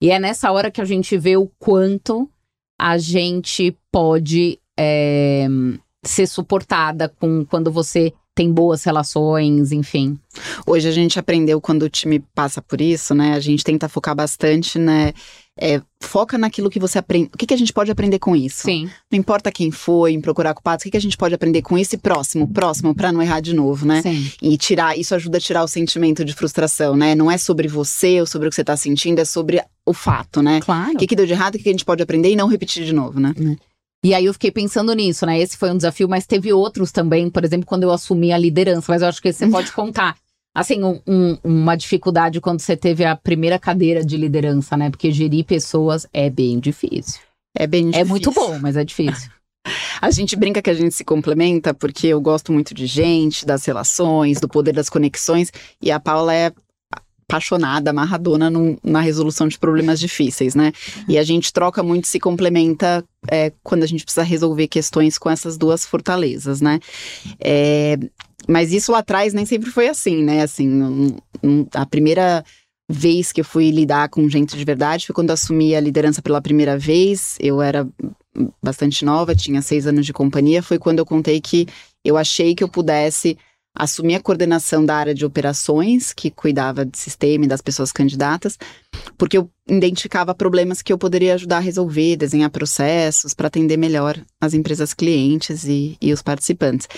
E 0.00 0.10
é 0.10 0.18
nessa 0.18 0.52
hora 0.52 0.70
que 0.70 0.80
a 0.80 0.84
gente 0.84 1.16
vê 1.16 1.36
o 1.36 1.50
quanto 1.58 2.28
a 2.78 2.98
gente 2.98 3.76
pode 3.90 4.60
é, 4.78 5.46
ser 6.04 6.26
suportada 6.26 7.08
com 7.08 7.44
quando 7.44 7.72
você 7.72 8.12
tem 8.36 8.52
boas 8.52 8.84
relações, 8.84 9.72
enfim. 9.72 10.18
Hoje 10.66 10.86
a 10.86 10.92
gente 10.92 11.18
aprendeu 11.18 11.58
quando 11.58 11.84
o 11.84 11.88
time 11.88 12.22
passa 12.34 12.60
por 12.60 12.82
isso, 12.82 13.14
né? 13.14 13.32
A 13.32 13.40
gente 13.40 13.64
tenta 13.64 13.88
focar 13.88 14.14
bastante, 14.14 14.78
né? 14.78 15.14
É, 15.58 15.80
foca 16.02 16.36
naquilo 16.36 16.68
que 16.68 16.78
você 16.78 16.98
aprende. 16.98 17.30
O 17.34 17.38
que, 17.38 17.46
que 17.46 17.54
a 17.54 17.56
gente 17.56 17.72
pode 17.72 17.90
aprender 17.90 18.18
com 18.18 18.36
isso? 18.36 18.64
Sim. 18.64 18.90
Não 19.10 19.18
importa 19.18 19.50
quem 19.50 19.70
foi, 19.70 20.12
em 20.12 20.20
procurar 20.20 20.52
culpados, 20.52 20.82
o 20.82 20.84
que, 20.84 20.90
que 20.90 20.98
a 20.98 21.00
gente 21.00 21.16
pode 21.16 21.34
aprender 21.34 21.62
com 21.62 21.78
isso 21.78 21.94
e 21.94 21.98
próximo, 21.98 22.46
próximo, 22.46 22.94
para 22.94 23.10
não 23.10 23.22
errar 23.22 23.40
de 23.40 23.54
novo, 23.54 23.86
né? 23.86 24.02
Sim. 24.02 24.30
E 24.42 24.58
tirar, 24.58 24.98
isso 24.98 25.14
ajuda 25.14 25.38
a 25.38 25.40
tirar 25.40 25.64
o 25.64 25.68
sentimento 25.68 26.22
de 26.22 26.34
frustração, 26.34 26.94
né? 26.94 27.14
Não 27.14 27.30
é 27.30 27.38
sobre 27.38 27.66
você 27.66 28.20
ou 28.20 28.26
sobre 28.26 28.48
o 28.48 28.50
que 28.50 28.56
você 28.56 28.64
tá 28.64 28.76
sentindo, 28.76 29.18
é 29.18 29.24
sobre 29.24 29.64
o 29.86 29.94
fato, 29.94 30.42
né? 30.42 30.60
Claro. 30.60 30.92
O 30.92 30.98
que, 30.98 31.06
que 31.06 31.16
deu 31.16 31.24
de 31.24 31.32
errado, 31.32 31.54
o 31.54 31.56
que, 31.56 31.64
que 31.64 31.70
a 31.70 31.72
gente 31.72 31.86
pode 31.86 32.02
aprender 32.02 32.30
e 32.30 32.36
não 32.36 32.48
repetir 32.48 32.84
de 32.84 32.92
novo, 32.92 33.18
né? 33.18 33.32
É. 33.40 33.75
E 34.06 34.14
aí 34.14 34.26
eu 34.26 34.32
fiquei 34.32 34.52
pensando 34.52 34.94
nisso, 34.94 35.26
né? 35.26 35.36
Esse 35.36 35.56
foi 35.56 35.68
um 35.68 35.76
desafio, 35.76 36.08
mas 36.08 36.28
teve 36.28 36.52
outros 36.52 36.92
também, 36.92 37.28
por 37.28 37.44
exemplo, 37.44 37.66
quando 37.66 37.82
eu 37.82 37.90
assumi 37.90 38.32
a 38.32 38.38
liderança, 38.38 38.92
mas 38.92 39.02
eu 39.02 39.08
acho 39.08 39.20
que 39.20 39.32
você 39.32 39.48
pode 39.48 39.72
contar. 39.72 40.16
Assim, 40.54 40.80
um, 40.84 41.00
um, 41.04 41.36
uma 41.42 41.74
dificuldade 41.74 42.40
quando 42.40 42.60
você 42.60 42.76
teve 42.76 43.04
a 43.04 43.16
primeira 43.16 43.58
cadeira 43.58 44.04
de 44.04 44.16
liderança, 44.16 44.76
né? 44.76 44.90
Porque 44.90 45.10
gerir 45.10 45.44
pessoas 45.44 46.06
é 46.12 46.30
bem 46.30 46.60
difícil. 46.60 47.20
É 47.52 47.66
bem 47.66 47.86
difícil. 47.86 48.00
É 48.00 48.04
muito 48.04 48.30
bom, 48.30 48.56
mas 48.60 48.76
é 48.76 48.84
difícil. 48.84 49.28
A 50.00 50.08
gente 50.12 50.36
brinca 50.36 50.62
que 50.62 50.70
a 50.70 50.74
gente 50.74 50.94
se 50.94 51.04
complementa 51.04 51.74
porque 51.74 52.06
eu 52.06 52.20
gosto 52.20 52.52
muito 52.52 52.72
de 52.72 52.86
gente, 52.86 53.44
das 53.44 53.64
relações, 53.64 54.40
do 54.40 54.48
poder 54.48 54.72
das 54.72 54.88
conexões, 54.88 55.50
e 55.82 55.90
a 55.90 55.98
Paula 55.98 56.32
é 56.32 56.52
apaixonada, 57.28 57.90
amarradona 57.90 58.50
na 58.82 59.00
resolução 59.00 59.48
de 59.48 59.58
problemas 59.58 59.98
difíceis, 59.98 60.54
né? 60.54 60.72
E 61.08 61.18
a 61.18 61.24
gente 61.24 61.52
troca 61.52 61.82
muito, 61.82 62.06
se 62.06 62.20
complementa 62.20 63.04
é, 63.28 63.52
quando 63.64 63.82
a 63.82 63.86
gente 63.86 64.04
precisa 64.04 64.22
resolver 64.22 64.68
questões 64.68 65.18
com 65.18 65.28
essas 65.28 65.58
duas 65.58 65.84
fortalezas, 65.84 66.60
né? 66.60 66.78
É, 67.40 67.98
mas 68.48 68.72
isso 68.72 68.92
lá 68.92 68.98
atrás 68.98 69.34
nem 69.34 69.44
sempre 69.44 69.70
foi 69.70 69.88
assim, 69.88 70.22
né? 70.22 70.42
Assim, 70.42 70.68
um, 70.68 71.16
um, 71.42 71.66
a 71.74 71.84
primeira 71.84 72.44
vez 72.88 73.32
que 73.32 73.40
eu 73.40 73.44
fui 73.44 73.70
lidar 73.72 74.08
com 74.08 74.28
gente 74.28 74.56
de 74.56 74.64
verdade 74.64 75.06
foi 75.06 75.14
quando 75.14 75.32
assumi 75.32 75.74
a 75.74 75.80
liderança 75.80 76.22
pela 76.22 76.40
primeira 76.40 76.78
vez. 76.78 77.36
Eu 77.40 77.60
era 77.60 77.88
bastante 78.62 79.04
nova, 79.04 79.34
tinha 79.34 79.60
seis 79.60 79.86
anos 79.88 80.06
de 80.06 80.12
companhia. 80.12 80.62
Foi 80.62 80.78
quando 80.78 81.00
eu 81.00 81.06
contei 81.06 81.40
que 81.40 81.66
eu 82.04 82.16
achei 82.16 82.54
que 82.54 82.62
eu 82.62 82.68
pudesse 82.68 83.36
assumi 83.76 84.14
a 84.14 84.20
coordenação 84.20 84.84
da 84.84 84.96
área 84.96 85.14
de 85.14 85.24
operações, 85.24 86.12
que 86.12 86.30
cuidava 86.30 86.84
de 86.84 86.96
sistema 86.98 87.44
e 87.44 87.48
das 87.48 87.60
pessoas 87.60 87.92
candidatas, 87.92 88.58
porque 89.18 89.36
eu 89.36 89.50
identificava 89.68 90.34
problemas 90.34 90.80
que 90.82 90.92
eu 90.92 90.98
poderia 90.98 91.34
ajudar 91.34 91.58
a 91.58 91.60
resolver, 91.60 92.16
desenhar 92.16 92.50
processos 92.50 93.34
para 93.34 93.48
atender 93.48 93.76
melhor 93.76 94.18
as 94.40 94.54
empresas 94.54 94.94
clientes 94.94 95.64
e, 95.64 95.96
e 96.00 96.12
os 96.12 96.22
participantes. 96.22 96.88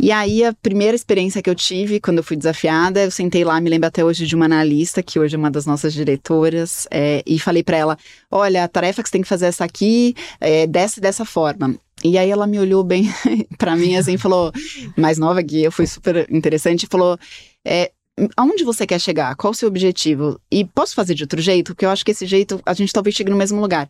E 0.00 0.10
aí, 0.10 0.44
a 0.44 0.52
primeira 0.52 0.96
experiência 0.96 1.40
que 1.40 1.48
eu 1.48 1.54
tive, 1.54 2.00
quando 2.00 2.18
eu 2.18 2.24
fui 2.24 2.36
desafiada, 2.36 3.04
eu 3.04 3.10
sentei 3.10 3.44
lá, 3.44 3.60
me 3.60 3.70
lembro 3.70 3.86
até 3.86 4.04
hoje 4.04 4.26
de 4.26 4.34
uma 4.34 4.46
analista, 4.46 5.00
que 5.00 5.16
hoje 5.16 5.36
é 5.36 5.38
uma 5.38 5.50
das 5.50 5.64
nossas 5.64 5.94
diretoras, 5.94 6.88
é, 6.90 7.22
e 7.24 7.38
falei 7.38 7.62
para 7.62 7.76
ela: 7.76 7.98
olha, 8.28 8.64
a 8.64 8.68
tarefa 8.68 9.00
que 9.00 9.08
você 9.08 9.12
tem 9.12 9.22
que 9.22 9.28
fazer 9.28 9.44
é 9.44 9.48
essa 9.48 9.64
aqui, 9.64 10.16
é, 10.40 10.66
desce 10.66 11.00
dessa 11.00 11.24
forma. 11.24 11.76
E 12.02 12.18
aí 12.18 12.30
ela 12.30 12.46
me 12.46 12.58
olhou 12.58 12.82
bem 12.82 13.04
para 13.58 13.76
mim 13.76 13.96
assim, 13.96 14.16
falou, 14.16 14.52
mais 14.96 15.18
nova 15.18 15.42
que 15.42 15.62
eu, 15.62 15.72
foi 15.72 15.86
super 15.86 16.26
interessante, 16.30 16.86
falou, 16.90 17.18
é, 17.64 17.92
aonde 18.36 18.64
você 18.64 18.86
quer 18.86 19.00
chegar? 19.00 19.34
Qual 19.36 19.52
o 19.52 19.54
seu 19.54 19.68
objetivo? 19.68 20.40
E 20.50 20.64
posso 20.64 20.94
fazer 20.94 21.14
de 21.14 21.22
outro 21.22 21.40
jeito? 21.40 21.72
Porque 21.72 21.84
eu 21.84 21.90
acho 21.90 22.04
que 22.04 22.10
esse 22.10 22.26
jeito 22.26 22.60
a 22.66 22.74
gente 22.74 22.92
talvez 22.92 23.14
chegue 23.14 23.30
no 23.30 23.36
mesmo 23.36 23.60
lugar. 23.60 23.88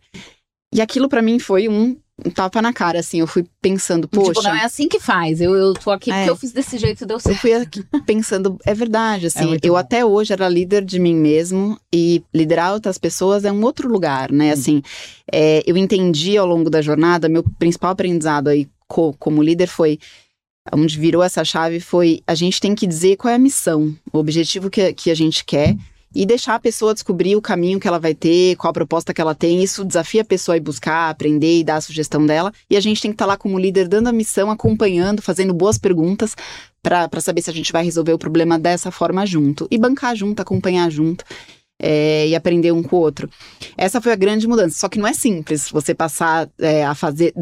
E 0.73 0.81
aquilo 0.81 1.09
para 1.09 1.21
mim 1.21 1.39
foi 1.39 1.67
um 1.69 1.97
um 2.25 2.29
tapa 2.29 2.61
na 2.61 2.73
cara, 2.73 2.99
assim. 2.99 3.19
Eu 3.19 3.27
fui 3.27 3.45
pensando, 3.61 4.07
poxa. 4.07 4.33
Tipo, 4.33 4.43
não 4.43 4.55
é 4.55 4.63
assim 4.63 4.87
que 4.87 4.99
faz. 4.99 5.41
Eu, 5.41 5.55
eu 5.55 5.73
tô 5.73 5.91
aqui 5.91 6.11
é. 6.11 6.15
porque 6.15 6.29
eu 6.29 6.35
fiz 6.35 6.51
desse 6.51 6.77
jeito 6.77 7.03
e 7.03 7.07
deu 7.07 7.19
certo. 7.19 7.35
Eu 7.35 7.39
fui 7.39 7.53
aqui 7.53 7.83
pensando, 8.05 8.57
é 8.65 8.73
verdade, 8.73 9.27
assim. 9.27 9.55
É 9.55 9.59
eu 9.63 9.73
bom. 9.73 9.77
até 9.77 10.05
hoje 10.05 10.33
era 10.33 10.47
líder 10.47 10.83
de 10.83 10.99
mim 10.99 11.15
mesmo 11.15 11.79
e 11.93 12.23
liderar 12.33 12.73
outras 12.73 12.97
pessoas 12.97 13.45
é 13.45 13.51
um 13.51 13.63
outro 13.63 13.89
lugar, 13.89 14.31
né? 14.31 14.49
Hum. 14.49 14.53
Assim, 14.53 14.81
é, 15.31 15.63
eu 15.65 15.77
entendi 15.77 16.37
ao 16.37 16.47
longo 16.47 16.69
da 16.69 16.81
jornada, 16.81 17.29
meu 17.29 17.43
principal 17.59 17.91
aprendizado 17.91 18.47
aí 18.47 18.67
co, 18.87 19.13
como 19.19 19.43
líder 19.43 19.67
foi. 19.67 19.99
Onde 20.71 20.97
virou 20.97 21.21
essa 21.21 21.43
chave 21.43 21.81
foi 21.81 22.21
a 22.25 22.33
gente 22.33 22.61
tem 22.61 22.73
que 22.73 22.87
dizer 22.87 23.17
qual 23.17 23.29
é 23.29 23.35
a 23.35 23.39
missão, 23.39 23.93
o 24.13 24.17
objetivo 24.17 24.69
que, 24.69 24.93
que 24.93 25.11
a 25.11 25.15
gente 25.15 25.43
quer 25.43 25.75
e 26.13 26.25
deixar 26.25 26.55
a 26.55 26.59
pessoa 26.59 26.93
descobrir 26.93 27.35
o 27.35 27.41
caminho 27.41 27.79
que 27.79 27.87
ela 27.87 27.99
vai 27.99 28.13
ter, 28.13 28.55
qual 28.55 28.69
a 28.69 28.73
proposta 28.73 29.13
que 29.13 29.21
ela 29.21 29.33
tem. 29.33 29.63
Isso 29.63 29.83
desafia 29.83 30.21
a 30.21 30.25
pessoa 30.25 30.55
a 30.55 30.57
ir 30.57 30.61
buscar, 30.61 31.09
aprender 31.09 31.59
e 31.59 31.63
dar 31.63 31.77
a 31.77 31.81
sugestão 31.81 32.25
dela. 32.25 32.51
E 32.69 32.77
a 32.77 32.79
gente 32.79 33.01
tem 33.01 33.11
que 33.11 33.15
estar 33.15 33.25
tá 33.25 33.31
lá 33.31 33.37
como 33.37 33.57
líder, 33.59 33.87
dando 33.87 34.07
a 34.07 34.11
missão, 34.11 34.51
acompanhando, 34.51 35.21
fazendo 35.21 35.53
boas 35.53 35.77
perguntas 35.77 36.35
para 36.81 37.21
saber 37.21 37.41
se 37.41 37.49
a 37.49 37.53
gente 37.53 37.71
vai 37.71 37.83
resolver 37.83 38.13
o 38.13 38.17
problema 38.17 38.59
dessa 38.59 38.91
forma 38.91 39.25
junto. 39.25 39.67
E 39.71 39.77
bancar 39.77 40.15
junto, 40.15 40.41
acompanhar 40.41 40.89
junto. 40.91 41.23
É, 41.81 42.27
e 42.27 42.35
aprender 42.35 42.71
um 42.71 42.81
com 42.81 42.95
o 42.95 42.99
outro. 42.99 43.29
Essa 43.75 43.99
foi 43.99 44.13
a 44.13 44.15
grande 44.15 44.47
mudança. 44.47 44.77
Só 44.77 44.87
que 44.87 44.99
não 44.99 45.07
é 45.07 45.13
simples 45.13 45.69
você 45.69 45.93
passar 45.93 46.49
é, 46.57 46.85
a 46.85 46.95
fazer 46.95 47.33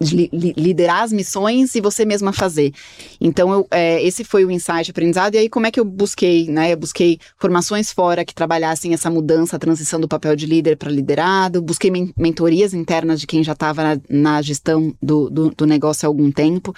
li, 0.00 0.30
liderar 0.56 1.02
as 1.02 1.12
missões 1.12 1.74
e 1.74 1.80
você 1.80 2.04
mesma 2.04 2.32
fazer. 2.32 2.72
Então, 3.20 3.52
eu, 3.52 3.66
é, 3.70 4.02
esse 4.02 4.24
foi 4.24 4.44
o 4.44 4.50
insight 4.50 4.90
aprendizado. 4.90 5.34
E 5.34 5.38
aí, 5.38 5.48
como 5.48 5.66
é 5.66 5.70
que 5.70 5.80
eu 5.80 5.84
busquei? 5.84 6.48
Né? 6.48 6.72
Eu 6.72 6.76
busquei 6.76 7.18
formações 7.36 7.92
fora 7.92 8.24
que 8.24 8.34
trabalhassem 8.34 8.94
essa 8.94 9.10
mudança, 9.10 9.56
a 9.56 9.58
transição 9.58 10.00
do 10.00 10.08
papel 10.08 10.36
de 10.36 10.46
líder 10.46 10.76
para 10.76 10.90
liderado. 10.90 11.60
Busquei 11.60 11.90
men 11.90 12.12
mentorias 12.16 12.74
internas 12.74 13.20
de 13.20 13.26
quem 13.26 13.42
já 13.42 13.52
estava 13.52 13.82
na, 13.82 14.00
na, 14.08 14.42
gestão 14.42 14.94
do, 15.02 15.28
do, 15.28 15.50
do 15.50 15.66
negócio 15.66 16.06
há 16.06 16.08
algum 16.08 16.30
tempo. 16.30 16.74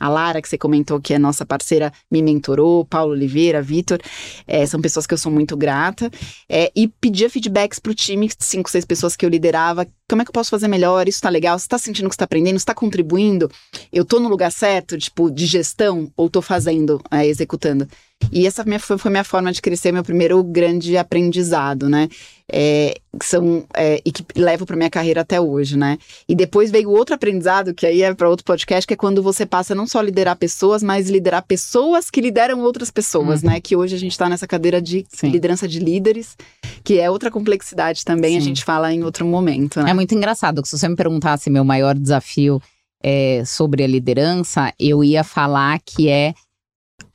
A 0.00 0.08
Lara, 0.08 0.42
que 0.42 0.48
você 0.48 0.58
comentou 0.58 1.00
que 1.00 1.14
é 1.14 1.18
nossa 1.18 1.46
parceira, 1.46 1.92
me 2.10 2.22
mentorou, 2.22 2.84
Paulo 2.84 3.12
Oliveira, 3.12 3.62
Vitor, 3.62 4.00
é, 4.46 4.66
são 4.66 4.80
pessoas 4.80 5.06
que 5.06 5.14
eu 5.14 5.18
sou 5.18 5.30
muito 5.30 5.56
grata. 5.56 6.10
É, 6.48 6.70
e 6.74 6.88
pedia 6.88 7.30
feedbacks 7.30 7.78
para 7.78 7.92
o 7.92 7.94
time, 7.94 8.28
cinco, 8.38 8.70
seis 8.70 8.84
pessoas 8.84 9.16
que 9.16 9.24
eu 9.24 9.30
liderava. 9.30 9.86
Como 10.08 10.20
é 10.20 10.24
que 10.24 10.28
eu 10.28 10.34
posso 10.34 10.50
fazer 10.50 10.68
melhor? 10.68 11.08
Isso 11.08 11.16
está 11.16 11.30
legal? 11.30 11.58
Você 11.58 11.64
está 11.64 11.78
sentindo 11.78 12.08
que 12.10 12.14
está 12.14 12.26
aprendendo? 12.26 12.56
Está 12.56 12.74
contribuindo? 12.74 13.50
Eu 13.90 14.02
estou 14.02 14.20
no 14.20 14.28
lugar 14.28 14.52
certo, 14.52 14.98
tipo, 14.98 15.30
de 15.30 15.46
gestão? 15.46 16.12
Ou 16.14 16.26
estou 16.26 16.42
fazendo, 16.42 17.00
é, 17.10 17.26
executando? 17.26 17.88
E 18.32 18.46
essa 18.46 18.64
minha, 18.64 18.80
foi, 18.80 18.96
foi 18.98 19.10
minha 19.10 19.24
forma 19.24 19.52
de 19.52 19.60
crescer, 19.60 19.92
meu 19.92 20.04
primeiro 20.04 20.42
grande 20.42 20.96
aprendizado, 20.96 21.88
né? 21.88 22.08
É, 22.50 22.96
que 23.18 23.24
são 23.24 23.64
é, 23.74 24.02
e 24.04 24.12
que 24.12 24.22
levo 24.36 24.66
para 24.66 24.76
minha 24.76 24.90
carreira 24.90 25.22
até 25.22 25.40
hoje, 25.40 25.78
né? 25.78 25.98
E 26.28 26.34
depois 26.34 26.70
veio 26.70 26.90
outro 26.90 27.14
aprendizado 27.14 27.72
que 27.72 27.86
aí 27.86 28.02
é 28.02 28.12
para 28.12 28.28
outro 28.28 28.44
podcast, 28.44 28.86
que 28.86 28.92
é 28.92 28.96
quando 28.96 29.22
você 29.22 29.46
passa 29.46 29.74
não 29.74 29.86
só 29.86 29.98
a 29.98 30.02
liderar 30.02 30.36
pessoas, 30.36 30.82
mas 30.82 31.08
liderar 31.08 31.42
pessoas 31.42 32.10
que 32.10 32.20
lideram 32.20 32.60
outras 32.60 32.90
pessoas, 32.90 33.42
uhum. 33.42 33.50
né? 33.50 33.60
Que 33.60 33.76
hoje 33.76 33.94
a 33.94 33.98
gente 33.98 34.12
está 34.12 34.28
nessa 34.28 34.46
cadeira 34.46 34.80
de 34.80 35.06
Sim. 35.08 35.28
liderança 35.28 35.66
de 35.66 35.78
líderes, 35.78 36.36
que 36.82 36.98
é 36.98 37.10
outra 37.10 37.30
complexidade 37.30 38.04
também. 38.04 38.32
Sim. 38.32 38.38
A 38.38 38.40
gente 38.40 38.64
fala 38.64 38.92
em 38.92 39.04
outro 39.04 39.26
momento. 39.26 39.82
Né? 39.82 39.90
É 39.94 39.96
muito 39.96 40.12
engraçado 40.12 40.60
que 40.60 40.68
se 40.68 40.76
você 40.76 40.88
me 40.88 40.96
perguntasse 40.96 41.48
meu 41.48 41.64
maior 41.64 41.94
desafio 41.94 42.60
é, 43.00 43.44
sobre 43.44 43.84
a 43.84 43.86
liderança, 43.86 44.74
eu 44.76 45.04
ia 45.04 45.22
falar 45.22 45.78
que 45.78 46.08
é 46.08 46.34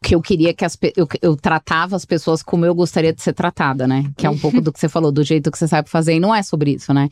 que 0.01 0.15
eu 0.15 0.21
queria 0.21 0.53
que 0.53 0.63
as 0.63 0.77
eu, 0.95 1.05
eu 1.21 1.35
tratava 1.35 1.97
as 1.97 2.05
pessoas 2.05 2.41
como 2.41 2.65
eu 2.65 2.73
gostaria 2.73 3.11
de 3.11 3.21
ser 3.21 3.33
tratada, 3.33 3.85
né? 3.85 4.09
Que 4.15 4.25
é 4.25 4.29
um 4.29 4.37
pouco 4.37 4.61
do 4.61 4.71
que 4.71 4.79
você 4.79 4.87
falou, 4.89 5.11
do 5.11 5.23
jeito 5.25 5.51
que 5.51 5.57
você 5.57 5.67
sabe 5.67 5.89
fazer, 5.89 6.13
e 6.13 6.21
não 6.21 6.33
é 6.33 6.41
sobre 6.41 6.71
isso, 6.71 6.93
né? 6.93 7.09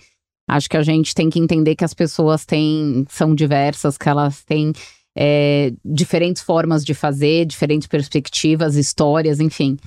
Acho 0.47 0.69
que 0.69 0.77
a 0.77 0.83
gente 0.83 1.13
tem 1.13 1.29
que 1.29 1.37
entender 1.37 1.75
que 1.75 1.83
as 1.83 1.93
pessoas 1.93 2.45
têm, 2.45 3.05
são 3.09 3.35
diversas, 3.35 3.97
que 3.97 4.07
elas 4.07 4.45
têm 4.45 4.71
é, 5.17 5.73
diferentes 5.83 6.41
formas 6.41 6.85
de 6.85 6.93
fazer, 6.93 7.45
diferentes 7.45 7.89
perspectivas, 7.89 8.77
histórias, 8.77 9.41
enfim. 9.41 9.77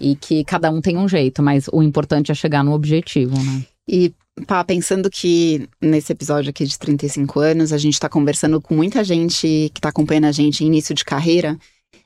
E 0.00 0.16
que 0.16 0.42
cada 0.44 0.70
um 0.70 0.80
tem 0.80 0.96
um 0.96 1.06
jeito, 1.06 1.42
mas 1.42 1.68
o 1.70 1.82
importante 1.82 2.32
é 2.32 2.34
chegar 2.34 2.64
no 2.64 2.72
objetivo, 2.72 3.36
né? 3.36 3.66
E, 3.86 4.14
pá, 4.46 4.62
pensando 4.64 5.10
que 5.10 5.68
nesse 5.80 6.12
episódio 6.12 6.50
aqui 6.50 6.64
de 6.64 6.78
35 6.78 7.40
anos, 7.40 7.72
a 7.72 7.78
gente 7.78 7.98
tá 7.98 8.08
conversando 8.08 8.60
com 8.60 8.74
muita 8.74 9.02
gente 9.04 9.70
que 9.72 9.80
tá 9.80 9.88
acompanhando 9.88 10.26
a 10.26 10.32
gente 10.32 10.62
em 10.62 10.66
início 10.66 10.94
de 10.94 11.04
carreira 11.04 11.58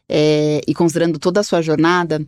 é, 0.09 0.61
e 0.67 0.75
considerando 0.75 1.19
toda 1.19 1.39
a 1.39 1.43
sua 1.45 1.63
jornada, 1.63 2.21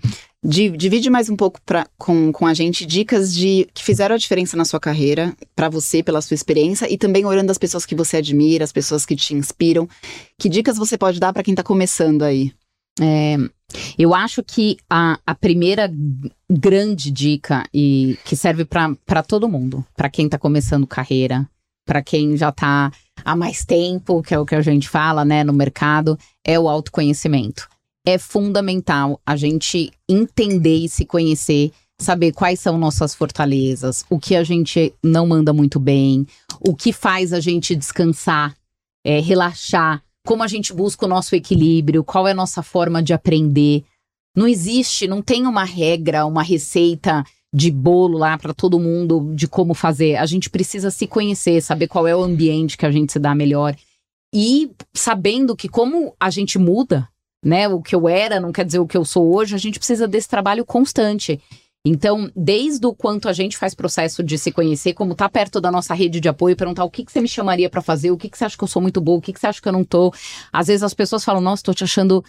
divide 0.44 1.10
mais 1.10 1.28
um 1.28 1.34
pouco 1.34 1.60
pra, 1.66 1.86
com, 1.98 2.30
com 2.30 2.46
a 2.46 2.54
gente 2.54 2.86
dicas 2.86 3.34
de 3.34 3.68
que 3.74 3.82
fizeram 3.82 4.14
a 4.14 4.18
diferença 4.18 4.56
na 4.56 4.64
sua 4.64 4.78
carreira, 4.78 5.36
para 5.54 5.68
você, 5.68 6.00
pela 6.02 6.22
sua 6.22 6.36
experiência, 6.36 6.92
e 6.92 6.96
também 6.96 7.24
olhando 7.24 7.50
as 7.50 7.58
pessoas 7.58 7.84
que 7.84 7.94
você 7.94 8.18
admira, 8.18 8.64
as 8.64 8.72
pessoas 8.72 9.04
que 9.04 9.16
te 9.16 9.34
inspiram. 9.34 9.88
Que 10.38 10.48
dicas 10.48 10.76
você 10.76 10.96
pode 10.96 11.18
dar 11.18 11.32
para 11.32 11.42
quem 11.42 11.52
está 11.52 11.62
começando 11.64 12.22
aí? 12.22 12.52
É, 13.00 13.36
eu 13.98 14.14
acho 14.14 14.42
que 14.42 14.76
a, 14.88 15.18
a 15.26 15.34
primeira 15.34 15.92
grande 16.50 17.10
dica 17.10 17.64
e 17.72 18.18
que 18.24 18.36
serve 18.36 18.64
para 18.64 19.22
todo 19.22 19.48
mundo, 19.48 19.84
para 19.96 20.10
quem 20.10 20.26
está 20.26 20.38
começando 20.38 20.86
carreira, 20.86 21.48
para 21.84 22.02
quem 22.02 22.36
já 22.36 22.50
está 22.50 22.92
há 23.24 23.36
mais 23.36 23.64
tempo, 23.64 24.22
que 24.22 24.34
é 24.34 24.38
o 24.38 24.46
que 24.46 24.54
a 24.54 24.62
gente 24.62 24.88
fala, 24.88 25.24
né, 25.24 25.44
no 25.44 25.52
mercado, 25.52 26.18
é 26.44 26.58
o 26.58 26.68
autoconhecimento. 26.68 27.68
É 28.04 28.18
fundamental 28.18 29.20
a 29.24 29.36
gente 29.36 29.90
entender 30.08 30.84
e 30.84 30.88
se 30.88 31.04
conhecer, 31.04 31.70
saber 31.98 32.32
quais 32.32 32.58
são 32.60 32.76
nossas 32.76 33.14
fortalezas, 33.14 34.04
o 34.10 34.18
que 34.18 34.34
a 34.34 34.42
gente 34.42 34.92
não 35.02 35.26
manda 35.26 35.52
muito 35.52 35.78
bem, 35.78 36.26
o 36.60 36.74
que 36.74 36.92
faz 36.92 37.32
a 37.32 37.40
gente 37.40 37.76
descansar, 37.76 38.54
é, 39.04 39.20
relaxar, 39.20 40.02
como 40.24 40.42
a 40.42 40.46
gente 40.46 40.72
busca 40.72 41.04
o 41.04 41.08
nosso 41.08 41.34
equilíbrio, 41.34 42.04
qual 42.04 42.28
é 42.28 42.32
a 42.32 42.34
nossa 42.34 42.62
forma 42.62 43.02
de 43.02 43.12
aprender. 43.12 43.84
Não 44.36 44.46
existe, 44.46 45.06
não 45.06 45.20
tem 45.20 45.46
uma 45.46 45.64
regra, 45.64 46.26
uma 46.26 46.42
receita 46.42 47.24
de 47.54 47.70
bolo 47.70 48.16
lá 48.16 48.38
para 48.38 48.54
todo 48.54 48.78
mundo 48.78 49.32
de 49.34 49.46
como 49.46 49.74
fazer. 49.74 50.16
A 50.16 50.24
gente 50.24 50.48
precisa 50.48 50.90
se 50.90 51.06
conhecer, 51.06 51.60
saber 51.60 51.86
qual 51.86 52.06
é 52.06 52.16
o 52.16 52.22
ambiente 52.22 52.78
que 52.78 52.86
a 52.86 52.90
gente 52.90 53.12
se 53.12 53.18
dá 53.18 53.34
melhor. 53.34 53.76
E 54.34 54.70
sabendo 54.94 55.54
que 55.54 55.68
como 55.68 56.14
a 56.18 56.30
gente 56.30 56.58
muda, 56.58 57.06
né? 57.44 57.68
O 57.68 57.82
que 57.82 57.94
eu 57.94 58.08
era 58.08 58.40
não 58.40 58.52
quer 58.52 58.64
dizer 58.64 58.78
o 58.78 58.86
que 58.86 58.96
eu 58.96 59.04
sou 59.04 59.34
hoje, 59.34 59.54
a 59.54 59.58
gente 59.58 59.78
precisa 59.78 60.08
desse 60.08 60.28
trabalho 60.28 60.64
constante. 60.64 61.40
Então, 61.84 62.30
desde 62.36 62.86
o 62.86 62.94
quanto 62.94 63.28
a 63.28 63.32
gente 63.32 63.56
faz 63.56 63.74
processo 63.74 64.22
de 64.22 64.38
se 64.38 64.52
conhecer, 64.52 64.94
como 64.94 65.16
tá 65.16 65.28
perto 65.28 65.60
da 65.60 65.70
nossa 65.70 65.92
rede 65.94 66.20
de 66.20 66.28
apoio, 66.28 66.56
perguntar 66.56 66.84
o 66.84 66.90
que, 66.90 67.04
que 67.04 67.10
você 67.10 67.20
me 67.20 67.26
chamaria 67.26 67.68
para 67.68 67.82
fazer, 67.82 68.12
o 68.12 68.16
que, 68.16 68.30
que 68.30 68.38
você 68.38 68.44
acha 68.44 68.56
que 68.56 68.62
eu 68.62 68.68
sou 68.68 68.80
muito 68.80 69.00
boa, 69.00 69.18
o 69.18 69.20
que, 69.20 69.32
que 69.32 69.40
você 69.40 69.48
acha 69.48 69.60
que 69.60 69.68
eu 69.68 69.72
não 69.72 69.82
tô. 69.82 70.14
Às 70.52 70.68
vezes 70.68 70.84
as 70.84 70.94
pessoas 70.94 71.24
falam, 71.24 71.40
nossa, 71.40 71.64
tô 71.64 71.74
te 71.74 71.82
achando 71.82 72.24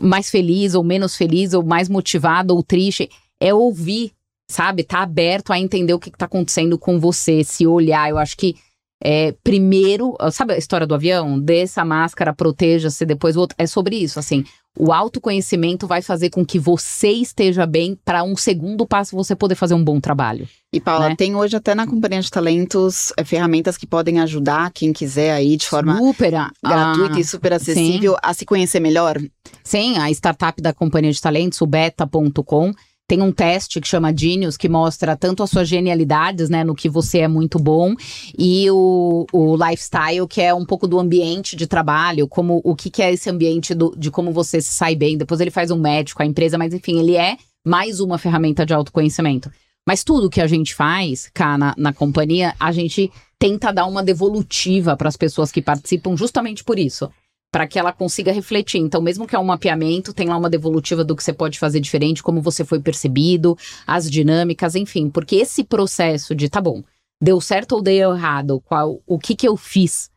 mais 0.00 0.28
feliz, 0.28 0.74
ou 0.74 0.82
menos 0.82 1.16
feliz, 1.16 1.54
ou 1.54 1.62
mais 1.62 1.88
motivado, 1.88 2.54
ou 2.54 2.62
triste. 2.62 3.08
É 3.40 3.54
ouvir, 3.54 4.12
sabe? 4.50 4.82
Tá 4.82 5.02
aberto 5.02 5.52
a 5.52 5.60
entender 5.60 5.94
o 5.94 5.98
que, 6.00 6.10
que 6.10 6.18
tá 6.18 6.26
acontecendo 6.26 6.76
com 6.76 6.98
você, 6.98 7.44
se 7.44 7.68
olhar. 7.68 8.10
Eu 8.10 8.18
acho 8.18 8.36
que 8.36 8.56
é, 9.00 9.30
primeiro, 9.44 10.16
sabe 10.32 10.54
a 10.54 10.58
história 10.58 10.86
do 10.86 10.94
avião? 10.94 11.38
Desça 11.38 11.82
a 11.82 11.84
máscara, 11.84 12.34
proteja-se, 12.34 13.06
depois 13.06 13.36
o 13.36 13.40
outro. 13.40 13.54
É 13.58 13.66
sobre 13.66 13.96
isso, 13.96 14.18
assim. 14.18 14.44
O 14.80 14.92
autoconhecimento 14.92 15.88
vai 15.88 16.00
fazer 16.00 16.30
com 16.30 16.46
que 16.46 16.56
você 16.56 17.08
esteja 17.08 17.66
bem 17.66 17.98
para 18.04 18.22
um 18.22 18.36
segundo 18.36 18.86
passo 18.86 19.16
você 19.16 19.34
poder 19.34 19.56
fazer 19.56 19.74
um 19.74 19.82
bom 19.82 19.98
trabalho. 19.98 20.48
E 20.72 20.78
Paula, 20.78 21.08
né? 21.08 21.16
tem 21.16 21.34
hoje 21.34 21.56
até 21.56 21.74
na 21.74 21.84
Companhia 21.84 22.20
de 22.20 22.30
Talentos 22.30 23.12
é, 23.16 23.24
ferramentas 23.24 23.76
que 23.76 23.86
podem 23.86 24.20
ajudar 24.20 24.70
quem 24.70 24.92
quiser 24.92 25.32
aí 25.32 25.56
de 25.56 25.66
forma 25.66 25.96
super, 25.96 26.30
gratuita 26.62 27.16
ah, 27.16 27.20
e 27.20 27.24
super 27.24 27.52
acessível 27.54 28.12
sim. 28.12 28.18
a 28.22 28.32
se 28.32 28.44
conhecer 28.44 28.78
melhor. 28.78 29.20
Sim, 29.64 29.98
a 29.98 30.10
startup 30.12 30.62
da 30.62 30.72
Companhia 30.72 31.10
de 31.10 31.20
Talentos, 31.20 31.60
o 31.60 31.66
beta.com, 31.66 32.72
tem 33.08 33.22
um 33.22 33.32
teste 33.32 33.80
que 33.80 33.88
chama 33.88 34.14
Genius, 34.14 34.58
que 34.58 34.68
mostra 34.68 35.16
tanto 35.16 35.42
as 35.42 35.48
suas 35.48 35.66
genialidades, 35.66 36.50
né, 36.50 36.62
no 36.62 36.74
que 36.74 36.90
você 36.90 37.20
é 37.20 37.28
muito 37.28 37.58
bom, 37.58 37.94
e 38.38 38.70
o, 38.70 39.26
o 39.32 39.56
lifestyle, 39.56 40.28
que 40.28 40.42
é 40.42 40.52
um 40.52 40.66
pouco 40.66 40.86
do 40.86 41.00
ambiente 41.00 41.56
de 41.56 41.66
trabalho, 41.66 42.28
como 42.28 42.60
o 42.62 42.76
que, 42.76 42.90
que 42.90 43.02
é 43.02 43.10
esse 43.10 43.30
ambiente 43.30 43.74
do, 43.74 43.94
de 43.96 44.10
como 44.10 44.30
você 44.30 44.60
se 44.60 44.74
sai 44.74 44.94
bem. 44.94 45.16
Depois 45.16 45.40
ele 45.40 45.50
faz 45.50 45.70
um 45.70 45.78
médico, 45.78 46.22
a 46.22 46.26
empresa, 46.26 46.58
mas 46.58 46.74
enfim, 46.74 47.00
ele 47.00 47.16
é 47.16 47.38
mais 47.64 47.98
uma 47.98 48.18
ferramenta 48.18 48.66
de 48.66 48.74
autoconhecimento. 48.74 49.50
Mas 49.86 50.04
tudo 50.04 50.28
que 50.28 50.42
a 50.42 50.46
gente 50.46 50.74
faz, 50.74 51.30
cá 51.32 51.56
na, 51.56 51.74
na 51.78 51.94
companhia, 51.94 52.54
a 52.60 52.70
gente 52.72 53.10
tenta 53.38 53.72
dar 53.72 53.86
uma 53.86 54.02
devolutiva 54.02 54.94
para 54.98 55.08
as 55.08 55.16
pessoas 55.16 55.50
que 55.50 55.62
participam, 55.62 56.14
justamente 56.14 56.62
por 56.62 56.78
isso 56.78 57.10
para 57.50 57.66
que 57.66 57.78
ela 57.78 57.92
consiga 57.92 58.32
refletir. 58.32 58.78
Então, 58.78 59.00
mesmo 59.00 59.26
que 59.26 59.34
é 59.34 59.38
um 59.38 59.44
mapeamento, 59.44 60.12
tem 60.12 60.28
lá 60.28 60.36
uma 60.36 60.50
devolutiva 60.50 61.04
do 61.04 61.16
que 61.16 61.22
você 61.22 61.32
pode 61.32 61.58
fazer 61.58 61.80
diferente, 61.80 62.22
como 62.22 62.42
você 62.42 62.64
foi 62.64 62.80
percebido, 62.80 63.56
as 63.86 64.10
dinâmicas, 64.10 64.74
enfim, 64.74 65.08
porque 65.08 65.36
esse 65.36 65.64
processo 65.64 66.34
de 66.34 66.48
tá 66.48 66.60
bom, 66.60 66.82
deu 67.20 67.40
certo 67.40 67.72
ou 67.72 67.82
deu 67.82 68.14
errado, 68.14 68.60
qual, 68.60 69.00
o 69.06 69.18
que 69.18 69.34
que 69.34 69.48
eu 69.48 69.56
fiz 69.56 70.10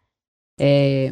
é, 0.60 1.12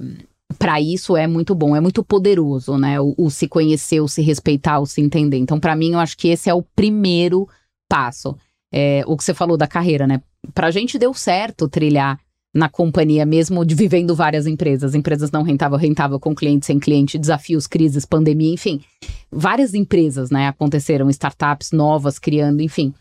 para 0.57 0.81
isso 0.81 1.15
é 1.15 1.27
muito 1.27 1.55
bom, 1.55 1.75
é 1.75 1.79
muito 1.79 2.03
poderoso, 2.03 2.77
né? 2.77 2.99
O, 2.99 3.13
o 3.17 3.29
se 3.29 3.47
conhecer, 3.47 4.01
o 4.01 4.07
se 4.07 4.21
respeitar, 4.21 4.79
o 4.79 4.85
se 4.85 5.01
entender. 5.01 5.37
Então, 5.37 5.59
para 5.59 5.75
mim, 5.75 5.93
eu 5.93 5.99
acho 5.99 6.17
que 6.17 6.27
esse 6.27 6.49
é 6.49 6.53
o 6.53 6.61
primeiro 6.61 7.47
passo. 7.87 8.35
É, 8.71 9.03
o 9.07 9.17
que 9.17 9.23
você 9.23 9.33
falou 9.33 9.57
da 9.57 9.67
carreira, 9.67 10.05
né? 10.05 10.21
Pra 10.53 10.71
gente 10.71 10.97
deu 10.97 11.13
certo 11.13 11.67
trilhar 11.67 12.19
na 12.53 12.67
companhia, 12.67 13.25
mesmo 13.25 13.63
de 13.63 13.75
vivendo 13.75 14.15
várias 14.15 14.47
empresas. 14.47 14.95
Empresas 14.95 15.31
não 15.31 15.43
rentável, 15.43 15.77
rentável 15.77 16.19
com 16.19 16.33
cliente, 16.33 16.65
sem 16.65 16.79
cliente, 16.79 17.17
desafios, 17.17 17.67
crises, 17.67 18.05
pandemia, 18.05 18.53
enfim. 18.53 18.81
Várias 19.31 19.73
empresas, 19.73 20.31
né, 20.31 20.47
aconteceram, 20.47 21.09
startups 21.09 21.71
novas 21.71 22.17
criando, 22.17 22.61
enfim. 22.61 22.93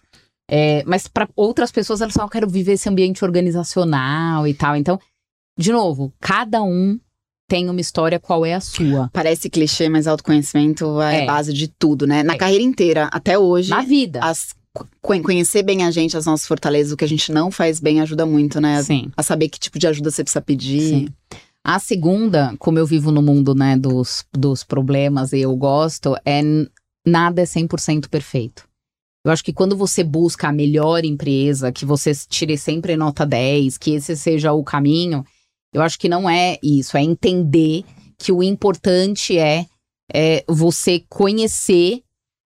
É, 0.51 0.83
mas 0.87 1.07
para 1.07 1.29
outras 1.37 1.71
pessoas, 1.71 2.01
elas 2.01 2.15
só 2.15 2.27
querem 2.27 2.49
viver 2.49 2.73
esse 2.73 2.89
ambiente 2.89 3.25
organizacional 3.25 4.47
e 4.47 4.55
tal. 4.55 4.77
Então, 4.77 4.99
de 5.59 5.73
novo, 5.73 6.13
cada 6.21 6.63
um 6.63 6.99
tem 7.49 7.69
uma 7.69 7.81
história, 7.81 8.21
qual 8.21 8.45
é 8.45 8.55
a 8.55 8.61
sua? 8.61 9.09
Parece 9.13 9.49
clichê, 9.49 9.89
mas 9.89 10.07
autoconhecimento 10.07 11.01
é, 11.01 11.23
é. 11.23 11.27
base 11.27 11.53
de 11.53 11.69
tudo, 11.69 12.07
né? 12.07 12.23
Na 12.23 12.35
é. 12.35 12.37
carreira 12.37 12.63
inteira, 12.63 13.09
até 13.11 13.39
hoje. 13.39 13.71
Na 13.71 13.81
vida. 13.81 14.21
As 14.23 14.55
conhecer 15.01 15.63
bem 15.63 15.85
a 15.85 15.91
gente, 15.91 16.17
as 16.17 16.27
nossas 16.27 16.47
fortalezas, 16.47 16.93
o 16.93 16.97
que 16.97 17.05
a 17.05 17.09
gente 17.09 17.33
não 17.33 17.51
faz 17.51 17.81
bem 17.81 18.01
ajuda 18.01 18.27
muito, 18.27 18.61
né? 18.61 18.83
Sim. 18.83 19.11
A 19.17 19.23
saber 19.23 19.49
que 19.49 19.59
tipo 19.59 19.79
de 19.79 19.87
ajuda 19.87 20.11
você 20.11 20.23
precisa 20.23 20.43
pedir. 20.43 20.81
Sim. 20.81 21.09
A 21.65 21.79
segunda, 21.79 22.55
como 22.59 22.79
eu 22.79 22.87
vivo 22.87 23.11
no 23.11 23.21
mundo, 23.21 23.55
né, 23.55 23.77
dos, 23.77 24.25
dos 24.33 24.65
problemas 24.65 25.33
e 25.33 25.41
eu 25.41 25.55
gosto, 25.57 26.17
é 26.25 26.41
nada 27.07 27.43
é 27.43 27.45
100% 27.45 28.09
perfeito. 28.09 28.67
Eu 29.25 29.33
acho 29.33 29.45
que 29.45 29.53
quando 29.53 29.77
você 29.77 30.03
busca 30.03 30.49
a 30.49 30.53
melhor 30.53 31.05
empresa, 31.05 31.73
que 31.73 31.85
você 31.85 32.13
tire 32.29 32.57
sempre 32.57 32.97
nota 32.97 33.27
10, 33.27 33.77
que 33.77 33.93
esse 33.93 34.17
seja 34.17 34.53
o 34.53 34.65
caminho, 34.65 35.25
eu 35.73 35.83
acho 35.83 35.99
que 35.99 36.09
não 36.09 36.31
é 36.31 36.59
isso, 36.63 36.97
é 36.97 37.03
entender 37.03 37.85
que 38.17 38.33
o 38.33 38.43
importante 38.43 39.39
é, 39.39 39.67
é 40.13 40.45
você 40.49 41.05
conhecer 41.09 42.03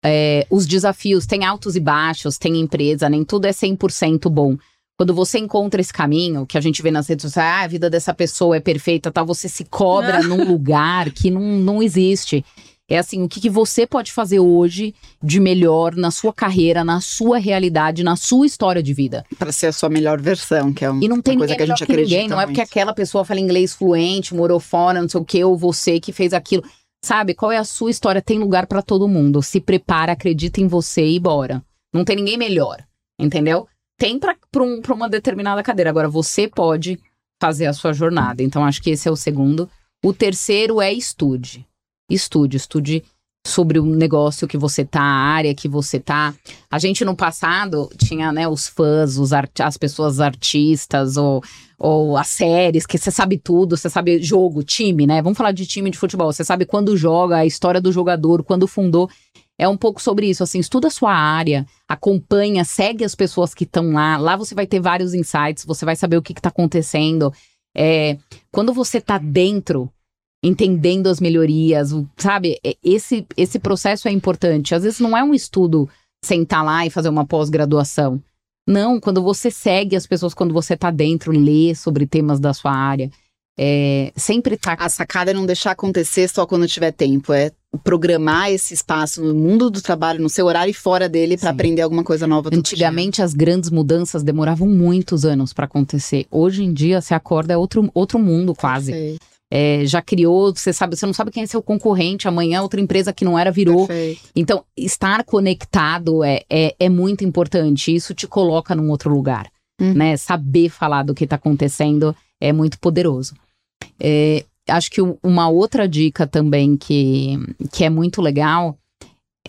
é, 0.05 0.47
os 0.51 0.67
desafios. 0.67 1.27
Tem 1.27 1.45
altos 1.45 1.77
e 1.77 1.81
baixos, 1.81 2.39
tem 2.39 2.59
empresa, 2.59 3.09
nem 3.09 3.25
tudo 3.25 3.47
é 3.47 3.51
100% 3.51 4.29
bom. 4.29 4.57
Quando 4.97 5.15
você 5.15 5.39
encontra 5.39 5.81
esse 5.81 5.93
caminho, 5.93 6.47
que 6.47 6.59
a 6.59 6.61
gente 6.61 6.83
vê 6.83 6.91
nas 6.91 7.09
redes 7.09 7.23
sociais, 7.23 7.63
ah, 7.63 7.65
a 7.65 7.67
vida 7.67 7.89
dessa 7.89 8.13
pessoa 8.13 8.57
é 8.57 8.61
perfeita, 8.61 9.11
tal, 9.11 9.27
você 9.27 9.49
se 9.49 9.65
cobra 9.65 10.23
num 10.23 10.45
lugar 10.45 11.11
que 11.11 11.31
não, 11.31 11.41
não 11.41 11.83
existe. 11.83 12.45
É 12.89 12.99
assim, 12.99 13.23
o 13.23 13.29
que, 13.29 13.41
que, 13.41 13.49
você 13.49 13.87
pode 13.87 14.13
fazer 14.13 14.39
hoje 14.39 14.95
de 15.23 15.41
melhor 15.41 15.95
na 15.95 16.11
sua 16.11 16.33
carreira, 16.33 16.85
na 16.85 17.01
sua 17.01 17.39
realidade, 17.39 18.03
na 18.03 18.17
sua 18.17 18.45
história 18.45 18.83
de 18.83 18.93
vida. 18.93 19.25
Para 19.39 19.51
ser 19.51 19.69
a 19.69 19.73
sua 19.73 19.89
melhor 19.89 20.21
versão, 20.21 20.73
que 20.73 20.85
é 20.85 20.91
um, 20.91 21.01
e 21.01 21.09
não 21.09 21.23
tem 21.23 21.35
uma 21.35 21.41
coisa 21.41 21.57
que 21.57 21.63
a 21.63 21.67
gente 21.67 21.83
acredita. 21.83 22.17
Ninguém, 22.17 22.29
não 22.29 22.41
é 22.41 22.45
porque 22.45 22.61
aquela 22.61 22.93
pessoa 22.93 23.25
fala 23.25 23.41
inglês 23.41 23.73
fluente, 23.73 24.35
morou 24.35 24.61
fora, 24.61 25.01
não 25.01 25.09
sei 25.09 25.21
o 25.21 25.25
que, 25.25 25.43
ou 25.43 25.57
você 25.57 25.99
que 25.99 26.13
fez 26.13 26.35
aquilo. 26.35 26.63
Sabe, 27.05 27.35
qual 27.35 27.51
é 27.51 27.57
a 27.57 27.65
sua 27.65 27.91
história? 27.91 28.23
Tem 28.23 28.39
lugar 28.39 28.67
para 28.67 28.83
todo 28.83 29.09
mundo. 29.09 29.43
Se 29.43 29.61
prepara, 29.61 30.13
acredita 30.13 30.61
em 30.61 30.67
você 30.67 31.07
e 31.07 31.19
bora. 31.19 31.63
Não 31.93 32.05
tem 32.05 32.17
ninguém 32.17 32.39
melhor, 32.39 32.85
entendeu? 33.19 33.67
Tem 33.99 34.19
para 34.19 34.37
um, 34.57 34.81
uma 34.91 35.09
determinada 35.09 35.63
cadeira. 35.63 35.91
Agora, 35.91 36.09
você 36.09 36.49
pode 36.49 36.99
fazer 37.41 37.67
a 37.67 37.73
sua 37.73 37.93
jornada. 37.93 38.43
Então, 38.43 38.65
acho 38.65 38.81
que 38.81 38.91
esse 38.91 39.09
é 39.09 39.11
o 39.11 39.17
segundo. 39.17 39.69
O 40.05 40.13
terceiro 40.13 40.81
é 40.81 40.93
estude 40.93 41.67
estude, 42.15 42.57
estude 42.57 43.05
sobre 43.45 43.79
o 43.79 43.85
negócio 43.85 44.47
que 44.47 44.57
você 44.57 44.85
tá, 44.85 45.01
a 45.01 45.35
área 45.35 45.55
que 45.55 45.69
você 45.69 45.99
tá. 45.99 46.35
A 46.71 46.79
gente 46.79 47.05
no 47.05 47.17
passado 47.17 47.91
tinha, 47.99 48.33
né, 48.33 48.47
os 48.47 48.69
fãs, 48.69 49.19
os 49.19 49.33
as 49.33 49.77
pessoas 49.77 50.21
artistas 50.21 51.17
ou, 51.17 51.43
ou 51.79 52.17
as 52.17 52.29
séries, 52.29 52.87
que 52.87 52.97
você 52.97 53.11
sabe 53.11 53.37
tudo, 53.37 53.77
você 53.77 53.91
sabe 53.91 54.23
jogo, 54.23 54.63
time, 54.63 55.07
né? 55.07 55.21
Vamos 55.21 55.37
falar 55.37 55.53
de 55.53 55.67
time 55.67 55.91
de 55.91 55.99
futebol. 55.99 56.33
Você 56.33 56.45
sabe 56.45 56.65
quando 56.65 56.97
joga, 56.97 57.39
a 57.39 57.47
história 57.47 57.81
do 57.81 57.91
jogador, 57.91 58.45
quando 58.45 58.69
fundou. 58.69 59.11
É 59.59 59.69
um 59.69 59.77
pouco 59.77 60.01
sobre 60.01 60.29
isso, 60.29 60.43
assim, 60.43 60.59
estuda 60.59 60.89
a 60.89 60.91
sua 60.91 61.13
área, 61.13 61.67
acompanha, 61.87 62.65
segue 62.65 63.05
as 63.05 63.15
pessoas 63.15 63.53
que 63.55 63.65
estão 63.65 63.93
lá. 63.93 64.17
Lá 64.17 64.35
você 64.35 64.55
vai 64.55 64.67
ter 64.67 64.81
vários 64.81 65.15
insights, 65.15 65.65
você 65.65 65.85
vai 65.85 65.95
saber 65.95 66.17
o 66.17 66.23
que 66.23 66.33
está 66.33 66.49
acontecendo. 66.49 67.33
É, 67.77 68.17
quando 68.51 68.73
você 68.73 69.01
tá 69.01 69.19
dentro 69.19 69.91
entendendo 70.43 71.07
as 71.07 71.21
melhorias, 71.21 71.95
sabe? 72.17 72.59
Esse, 72.83 73.25
esse 73.37 73.59
processo 73.59 74.09
é 74.09 74.11
importante. 74.11 74.75
Às 74.75 74.83
vezes 74.83 74.99
não 74.99 75.17
é 75.17 75.23
um 75.23 75.33
estudo 75.33 75.89
sentar 76.25 76.65
lá 76.65 76.85
e 76.85 76.91
fazer 76.91 77.09
uma 77.09 77.27
pós-graduação. 77.27 78.21
Não, 78.67 79.01
quando 79.01 79.23
você 79.23 79.51
segue 79.51 79.97
as 79.97 80.07
pessoas, 80.07 80.35
quando 80.35 80.55
você 80.55 80.77
tá 80.77 80.91
dentro, 80.91 81.33
lê 81.33 81.75
sobre 81.75 82.07
temas 82.07 82.39
da 82.39 82.53
sua 82.53 82.73
área, 82.73 83.11
é, 83.59 84.13
sempre 84.17 84.57
tá. 84.57 84.75
A 84.79 84.89
sacada 84.89 85.31
é 85.31 85.35
não 85.35 85.47
deixar 85.47 85.73
acontecer 85.73 86.29
só 86.29 86.47
quando 86.47 86.67
tiver 86.67 86.93
tempo, 86.93 87.33
é 87.33 87.51
programar 87.83 88.51
esse 88.51 88.73
espaço 88.75 89.23
no 89.23 89.35
mundo 89.35 89.69
do 89.69 89.83
trabalho, 89.83 90.23
no 90.23 90.29
seu 90.29 90.47
horário 90.47 90.71
e 90.71 90.75
fora 90.75 91.09
dele 91.09 91.37
para 91.37 91.51
aprender 91.51 91.83
alguma 91.83 92.05
coisa 92.05 92.27
nova. 92.27 92.51
Antigamente 92.53 93.17
dia. 93.17 93.25
as 93.25 93.35
grandes 93.35 93.71
mudanças 93.71 94.23
demoravam 94.23 94.69
muitos 94.69 95.25
anos 95.25 95.53
para 95.53 95.65
acontecer. 95.65 96.27
Hoje 96.31 96.63
em 96.63 96.73
dia 96.73 97.01
se 97.01 97.15
acorda 97.15 97.55
é 97.55 97.57
outro, 97.57 97.91
outro 97.95 98.19
mundo 98.19 98.55
quase. 98.55 98.93
Perfeito 98.93 99.32
é, 99.55 99.85
já 99.85 100.01
criou, 100.01 100.55
você 100.55 100.73
sabe, 100.73 100.97
você 100.97 101.05
não 101.05 101.13
sabe 101.13 101.31
quem 101.31 101.43
é 101.43 101.47
seu 101.47 101.63
concorrente, 101.63 102.27
amanhã 102.27 102.63
outra 102.63 102.81
empresa 102.81 103.13
que 103.13 103.23
não 103.23 103.39
era 103.39 103.51
virou. 103.51 103.87
Perfeito. 103.87 104.23
Então, 104.35 104.65
estar 104.75 105.23
conectado 105.25 106.25
é, 106.25 106.43
é, 106.49 106.75
é, 106.81 106.89
muito 106.89 107.23
importante. 107.23 107.95
Isso 107.95 108.15
te 108.15 108.27
coloca 108.27 108.75
num 108.75 108.89
outro 108.89 109.13
lugar. 109.13 109.53
Uhum. 109.79 109.93
Né? 109.93 110.17
Saber 110.17 110.71
falar 110.71 111.03
do 111.03 111.15
que 111.15 111.25
está 111.25 111.37
acontecendo 111.37 112.17
é 112.41 112.51
muito 112.51 112.79
poderoso. 112.79 113.35
É, 114.01 114.43
acho 114.71 114.91
que 114.91 115.03
uma 115.23 115.51
outra 115.51 115.87
dica 115.87 116.27
também 116.27 116.75
que, 116.75 117.39
que 117.71 117.85
é 117.85 117.91
muito 117.91 118.23
legal 118.23 118.79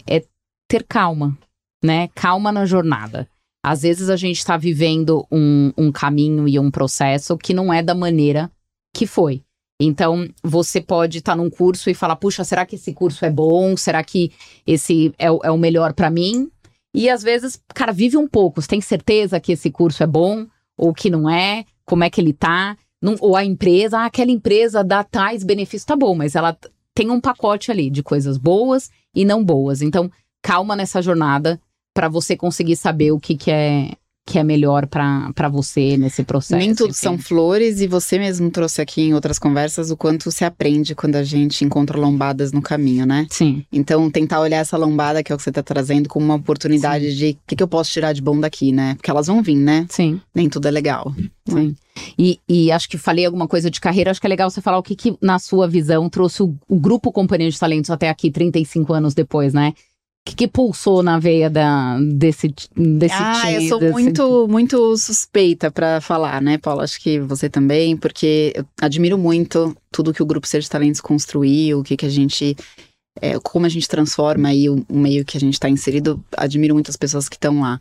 é 0.05 0.21
ter 0.67 0.83
calma, 0.83 1.37
né? 1.81 2.09
Calma 2.13 2.51
na 2.51 2.65
jornada. 2.65 3.25
Às 3.65 3.83
vezes 3.83 4.09
a 4.09 4.17
gente 4.17 4.39
está 4.39 4.57
vivendo 4.57 5.25
um, 5.31 5.71
um 5.77 5.93
caminho 5.93 6.45
e 6.45 6.59
um 6.59 6.69
processo 6.69 7.37
que 7.37 7.53
não 7.53 7.73
é 7.73 7.81
da 7.81 7.95
maneira 7.95 8.51
que 8.93 9.07
foi. 9.07 9.41
Então, 9.83 10.27
você 10.43 10.79
pode 10.79 11.19
estar 11.19 11.33
tá 11.33 11.35
num 11.35 11.49
curso 11.49 11.89
e 11.89 11.93
falar: 11.93 12.15
puxa, 12.15 12.43
será 12.43 12.65
que 12.65 12.75
esse 12.75 12.93
curso 12.93 13.25
é 13.25 13.29
bom? 13.29 13.75
Será 13.75 14.03
que 14.03 14.31
esse 14.65 15.13
é, 15.17 15.27
é 15.27 15.51
o 15.51 15.57
melhor 15.57 15.93
para 15.93 16.09
mim? 16.09 16.49
E 16.93 17.09
às 17.09 17.23
vezes, 17.23 17.61
cara, 17.73 17.91
vive 17.91 18.17
um 18.17 18.27
pouco. 18.27 18.61
Você 18.61 18.67
tem 18.67 18.81
certeza 18.81 19.39
que 19.39 19.53
esse 19.53 19.71
curso 19.71 20.03
é 20.03 20.07
bom 20.07 20.45
ou 20.77 20.93
que 20.93 21.09
não 21.09 21.29
é? 21.29 21.65
Como 21.85 22.03
é 22.03 22.09
que 22.09 22.21
ele 22.21 22.33
tá? 22.33 22.77
Ou 23.19 23.35
a 23.35 23.43
empresa, 23.43 23.99
ah, 23.99 24.05
aquela 24.05 24.31
empresa 24.31 24.83
dá 24.83 25.03
tais 25.03 25.43
benefícios, 25.43 25.83
tá 25.83 25.95
bom, 25.95 26.15
mas 26.15 26.35
ela 26.35 26.57
tem 26.95 27.09
um 27.09 27.19
pacote 27.19 27.69
ali 27.69 27.89
de 27.89 28.01
coisas 28.01 28.37
boas 28.37 28.89
e 29.13 29.25
não 29.25 29.43
boas. 29.43 29.81
Então, 29.81 30.09
calma 30.41 30.75
nessa 30.75 31.01
jornada 31.01 31.59
para 31.93 32.07
você 32.07 32.37
conseguir 32.37 32.75
saber 32.75 33.11
o 33.11 33.19
que, 33.19 33.35
que 33.35 33.51
é 33.51 33.91
que 34.25 34.39
é 34.39 34.43
melhor 34.43 34.87
para 34.87 35.49
você 35.49 35.97
nesse 35.97 36.23
processo. 36.23 36.57
Nem 36.57 36.73
tudo 36.73 36.91
enfim. 36.91 36.99
são 36.99 37.17
flores 37.17 37.81
e 37.81 37.87
você 37.87 38.17
mesmo 38.17 38.49
trouxe 38.49 38.81
aqui 38.81 39.01
em 39.01 39.13
outras 39.13 39.37
conversas 39.37 39.91
o 39.91 39.97
quanto 39.97 40.31
se 40.31 40.45
aprende 40.45 40.95
quando 40.95 41.17
a 41.17 41.23
gente 41.23 41.65
encontra 41.65 41.99
lombadas 41.99 42.51
no 42.53 42.61
caminho, 42.61 43.05
né? 43.05 43.27
Sim. 43.29 43.65
Então 43.71 44.09
tentar 44.09 44.39
olhar 44.39 44.59
essa 44.59 44.77
lombada 44.77 45.21
que 45.21 45.31
é 45.31 45.35
o 45.35 45.37
que 45.37 45.43
você 45.43 45.49
está 45.49 45.61
trazendo 45.61 46.07
como 46.07 46.25
uma 46.25 46.35
oportunidade 46.35 47.11
Sim. 47.11 47.17
de 47.17 47.31
o 47.31 47.37
que, 47.47 47.55
que, 47.57 47.63
eu 47.63 47.67
posso 47.67 47.91
tirar 47.91 48.13
de 48.13 48.21
bom 48.21 48.39
daqui, 48.39 48.71
né? 48.71 48.95
Porque 48.95 49.11
elas 49.11 49.27
vão 49.27 49.41
vir, 49.41 49.57
né? 49.57 49.85
Sim. 49.89 50.21
Nem 50.33 50.47
tudo 50.47 50.67
é 50.67 50.71
legal. 50.71 51.13
Sim. 51.47 51.75
E, 52.17 52.39
e, 52.47 52.71
acho 52.71 52.89
que 52.89 52.97
falei 52.97 53.25
alguma 53.25 53.47
coisa 53.47 53.69
de 53.69 53.79
carreira, 53.79 54.09
acho 54.09 54.21
que 54.21 54.25
é 54.25 54.29
legal 54.29 54.49
você 54.49 54.61
falar 54.61 54.77
o 54.77 54.83
que, 54.83 54.95
que 54.95 55.15
na 55.21 55.37
sua 55.37 55.67
visão 55.67 56.09
trouxe 56.09 56.41
o, 56.41 56.55
o 56.67 56.79
grupo 56.79 57.11
Companhia 57.11 57.51
de 57.51 57.59
Talentos 57.59 57.89
até 57.89 58.09
aqui 58.09 58.31
35 58.31 58.93
anos 58.93 59.13
depois, 59.13 59.53
né? 59.53 59.73
Que, 60.25 60.35
que 60.35 60.47
pulsou 60.47 61.03
na 61.03 61.19
veia 61.19 61.49
da, 61.49 61.99
desse, 61.99 62.53
desse 62.75 63.15
ah, 63.15 63.41
time? 63.41 63.55
eu 63.55 63.69
sou 63.69 63.79
desse... 63.79 63.91
muito, 63.91 64.47
muito 64.47 64.97
suspeita 64.97 65.69
para 65.69 65.99
falar, 65.99 66.41
né, 66.41 66.57
Paula? 66.57 66.83
Acho 66.83 66.99
que 67.01 67.19
você 67.19 67.49
também, 67.49 67.97
porque 67.97 68.53
eu 68.55 68.65
admiro 68.81 69.17
muito 69.17 69.75
tudo 69.91 70.13
que 70.13 70.23
o 70.23 70.25
Grupo 70.25 70.47
Ser 70.47 70.61
de 70.61 70.69
Talentos 70.69 71.01
construiu, 71.01 71.79
o 71.79 71.83
que, 71.83 71.97
que 71.97 72.05
a 72.05 72.09
gente. 72.09 72.55
É, 73.21 73.37
como 73.39 73.65
a 73.65 73.69
gente 73.69 73.87
transforma 73.87 74.49
aí 74.49 74.67
o, 74.69 74.83
o 74.89 74.97
meio 74.97 75.23
que 75.23 75.37
a 75.37 75.39
gente 75.39 75.53
está 75.53 75.69
inserido. 75.69 76.23
Admiro 76.35 76.73
muito 76.73 76.89
as 76.89 76.97
pessoas 76.97 77.27
que 77.27 77.35
estão 77.35 77.59
lá. 77.61 77.77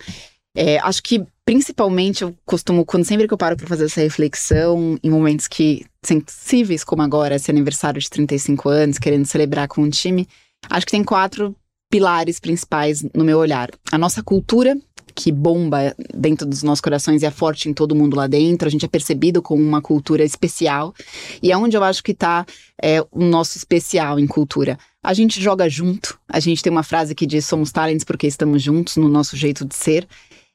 É, 0.55 0.79
acho 0.81 1.03
que 1.03 1.25
principalmente 1.47 2.23
eu 2.23 2.35
costumo, 2.45 2.85
quando 2.85 3.05
sempre 3.05 3.27
que 3.27 3.33
eu 3.33 3.39
paro 3.39 3.57
para 3.57 3.67
fazer 3.67 3.87
essa 3.87 4.03
reflexão, 4.03 4.99
em 5.03 5.09
momentos 5.09 5.49
que 5.49 5.87
sensíveis 6.05 6.85
como 6.85 7.01
agora, 7.03 7.37
esse 7.37 7.51
aniversário 7.51 8.01
de 8.01 8.11
35 8.11 8.69
anos, 8.69 8.99
querendo 8.99 9.25
celebrar 9.25 9.69
com 9.69 9.83
um 9.83 9.89
time, 9.89 10.29
acho 10.69 10.85
que 10.85 10.93
tem 10.93 11.03
quatro 11.03 11.57
pilares 11.93 12.41
principais 12.41 13.05
no 13.15 13.23
meu 13.23 13.39
olhar. 13.39 13.69
A 13.93 13.99
nossa 13.99 14.23
cultura, 14.23 14.75
que 15.15 15.31
bomba 15.31 15.95
dentro 16.15 16.47
dos 16.47 16.63
nossos 16.63 16.81
corações 16.81 17.23
e 17.23 17.27
é 17.27 17.31
forte 17.31 17.69
em 17.69 17.75
todo 17.75 17.95
mundo 17.95 18.17
lá 18.17 18.27
dentro. 18.27 18.67
A 18.67 18.71
gente 18.71 18.87
é 18.87 18.89
percebido 18.89 19.43
como 19.43 19.63
uma 19.63 19.83
cultura 19.83 20.25
especial. 20.25 20.95
E 21.43 21.53
é 21.53 21.57
onde 21.57 21.77
eu 21.77 21.85
acho 21.85 22.03
que 22.03 22.13
está 22.13 22.47
é, 22.83 23.03
o 23.03 23.23
nosso 23.23 23.59
especial 23.59 24.19
em 24.19 24.27
cultura. 24.27 24.79
A 25.03 25.13
gente 25.13 25.39
joga 25.39 25.69
junto. 25.69 26.19
A 26.27 26.41
gente 26.41 26.63
tem 26.63 26.73
uma 26.73 26.83
frase 26.83 27.15
que 27.15 27.27
diz: 27.27 27.45
somos 27.45 27.71
talents 27.71 28.05
porque 28.05 28.27
estamos 28.27 28.63
juntos 28.63 28.97
no 28.97 29.07
nosso 29.07 29.37
jeito 29.37 29.63
de 29.63 29.75
ser. 29.75 30.09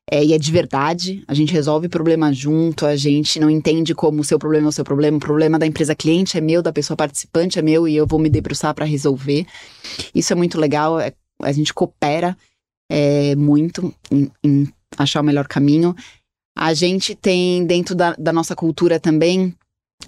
É, 0.09 0.23
e 0.23 0.33
é 0.33 0.39
de 0.39 0.51
verdade, 0.53 1.21
a 1.27 1.33
gente 1.33 1.51
resolve 1.51 1.89
problema 1.89 2.31
junto, 2.31 2.85
a 2.85 2.95
gente 2.95 3.41
não 3.41 3.49
entende 3.49 3.93
como 3.93 4.21
o 4.21 4.23
seu 4.23 4.39
problema 4.39 4.67
é 4.67 4.69
o 4.69 4.71
seu 4.71 4.85
problema, 4.85 5.17
o 5.17 5.19
problema 5.19 5.59
da 5.59 5.67
empresa 5.67 5.93
cliente 5.93 6.37
é 6.37 6.41
meu, 6.41 6.61
da 6.61 6.71
pessoa 6.71 6.95
participante 6.95 7.59
é 7.59 7.61
meu 7.61 7.85
e 7.85 7.93
eu 7.97 8.07
vou 8.07 8.17
me 8.17 8.29
debruçar 8.29 8.73
para 8.73 8.85
resolver. 8.85 9.45
Isso 10.15 10.31
é 10.31 10.35
muito 10.37 10.57
legal, 10.57 10.97
é 10.97 11.11
a 11.41 11.51
gente 11.51 11.73
coopera 11.73 12.37
é, 12.89 13.35
muito 13.35 13.93
em, 14.11 14.31
em, 14.43 14.67
achar 14.97 15.21
o 15.21 15.23
melhor 15.23 15.47
caminho. 15.47 15.95
A 16.57 16.73
gente 16.73 17.13
tem 17.15 17.65
dentro 17.65 17.95
da, 17.95 18.13
da 18.13 18.33
nossa 18.33 18.55
cultura 18.55 18.99
também 18.99 19.55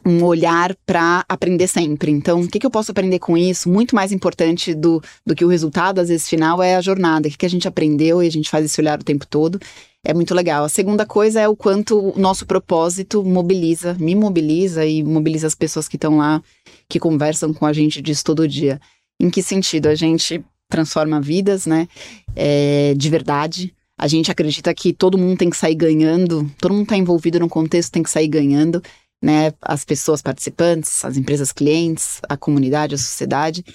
um 0.06 0.24
olhar 0.24 0.76
para 0.86 1.26
aprender 1.28 1.68
sempre. 1.68 2.12
Então, 2.12 2.42
o 2.42 2.48
que, 2.48 2.60
que, 2.60 2.66
eu 2.66 2.72
posso 2.72 2.92
aprender 2.92 3.20
com 3.20 3.38
isso? 3.38 3.70
Muito 3.70 3.96
mais 3.96 4.12
importante 4.12 4.74
do, 4.74 5.02
do 5.26 5.36
que 5.36 5.44
o 5.44 5.48
resultado, 5.48 6.00
às 6.00 6.10
vezes, 6.10 6.30
final, 6.30 6.62
é 6.62 6.76
a 6.76 6.82
jornada. 6.82 7.28
O 7.28 7.32
que, 7.32 7.38
que 7.38 7.46
a 7.46 7.50
gente 7.50 7.68
aprendeu 7.68 8.24
e 8.24 8.28
a 8.28 8.32
gente 8.32 8.50
faz 8.50 8.66
esse 8.66 8.80
olhar 8.80 9.00
o 9.00 9.04
tempo 9.04 9.26
todo. 9.28 9.60
É 10.04 10.14
muito 10.14 10.34
legal. 10.34 10.64
A 10.64 10.70
segunda 10.70 11.06
coisa 11.06 11.42
é 11.42 11.48
o 11.48 11.56
quanto 11.56 12.12
o 12.12 12.20
nosso 12.20 12.46
propósito 12.46 13.24
mobiliza, 13.24 13.96
me 14.00 14.16
mobiliza 14.16 14.86
e 14.86 15.04
mobiliza 15.04 15.48
as 15.48 15.56
pessoas 15.56 15.88
que 15.88 15.98
estão 15.98 16.18
lá, 16.18 16.42
que 16.88 17.00
conversam 17.00 17.54
com 17.54 17.66
a 17.66 17.74
gente 17.74 18.02
disso 18.02 18.24
todo 18.24 18.48
dia. 18.48 18.80
Em 19.22 19.30
que 19.30 19.44
sentido? 19.44 19.88
A 19.88 19.96
gente 19.96 20.44
transforma 20.70 21.20
vidas, 21.20 21.66
né? 21.66 21.88
É, 22.36 22.94
de 22.96 23.10
verdade. 23.10 23.74
A 23.98 24.08
gente 24.08 24.32
acredita 24.32 24.74
que 24.74 24.94
todo 24.94 25.18
mundo 25.18 25.38
tem 25.38 25.50
que 25.50 25.58
sair 25.58 25.76
ganhando, 25.76 26.50
todo 26.58 26.74
mundo 26.74 26.84
está 26.84 26.96
envolvido 26.96 27.40
no 27.40 27.50
contexto 27.50 27.92
tem 27.92 28.04
que 28.04 28.10
sair 28.10 28.30
ganhando, 28.30 28.82
né? 29.22 29.52
As 29.62 29.84
pessoas 29.84 30.22
participantes, 30.22 31.04
as 31.04 31.18
empresas 31.18 31.52
clientes, 31.52 32.22
a 32.30 32.38
comunidade, 32.38 32.96
a 32.96 32.98
sociedade. 32.98 33.66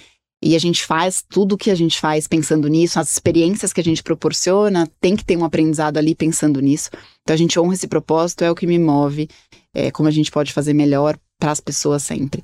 E 0.43 0.55
a 0.55 0.59
gente 0.59 0.85
faz 0.85 1.23
tudo 1.27 1.55
o 1.55 1.57
que 1.57 1.71
a 1.71 1.75
gente 1.75 1.99
faz 1.99 2.27
pensando 2.27 2.67
nisso, 2.67 2.99
as 2.99 3.11
experiências 3.11 3.71
que 3.71 3.81
a 3.81 3.83
gente 3.83 4.03
proporciona, 4.03 4.87
tem 4.99 5.15
que 5.15 5.25
ter 5.25 5.37
um 5.37 5.45
aprendizado 5.45 5.97
ali 5.97 6.15
pensando 6.15 6.59
nisso. 6.59 6.89
Então 7.21 7.33
a 7.33 7.37
gente 7.37 7.59
honra 7.59 7.73
esse 7.73 7.87
propósito, 7.87 8.43
é 8.43 8.51
o 8.51 8.55
que 8.55 8.67
me 8.67 8.79
move, 8.79 9.27
é 9.73 9.91
como 9.91 10.07
a 10.07 10.11
gente 10.11 10.31
pode 10.31 10.53
fazer 10.53 10.73
melhor 10.73 11.17
para 11.39 11.51
as 11.51 11.59
pessoas 11.59 12.03
sempre. 12.03 12.43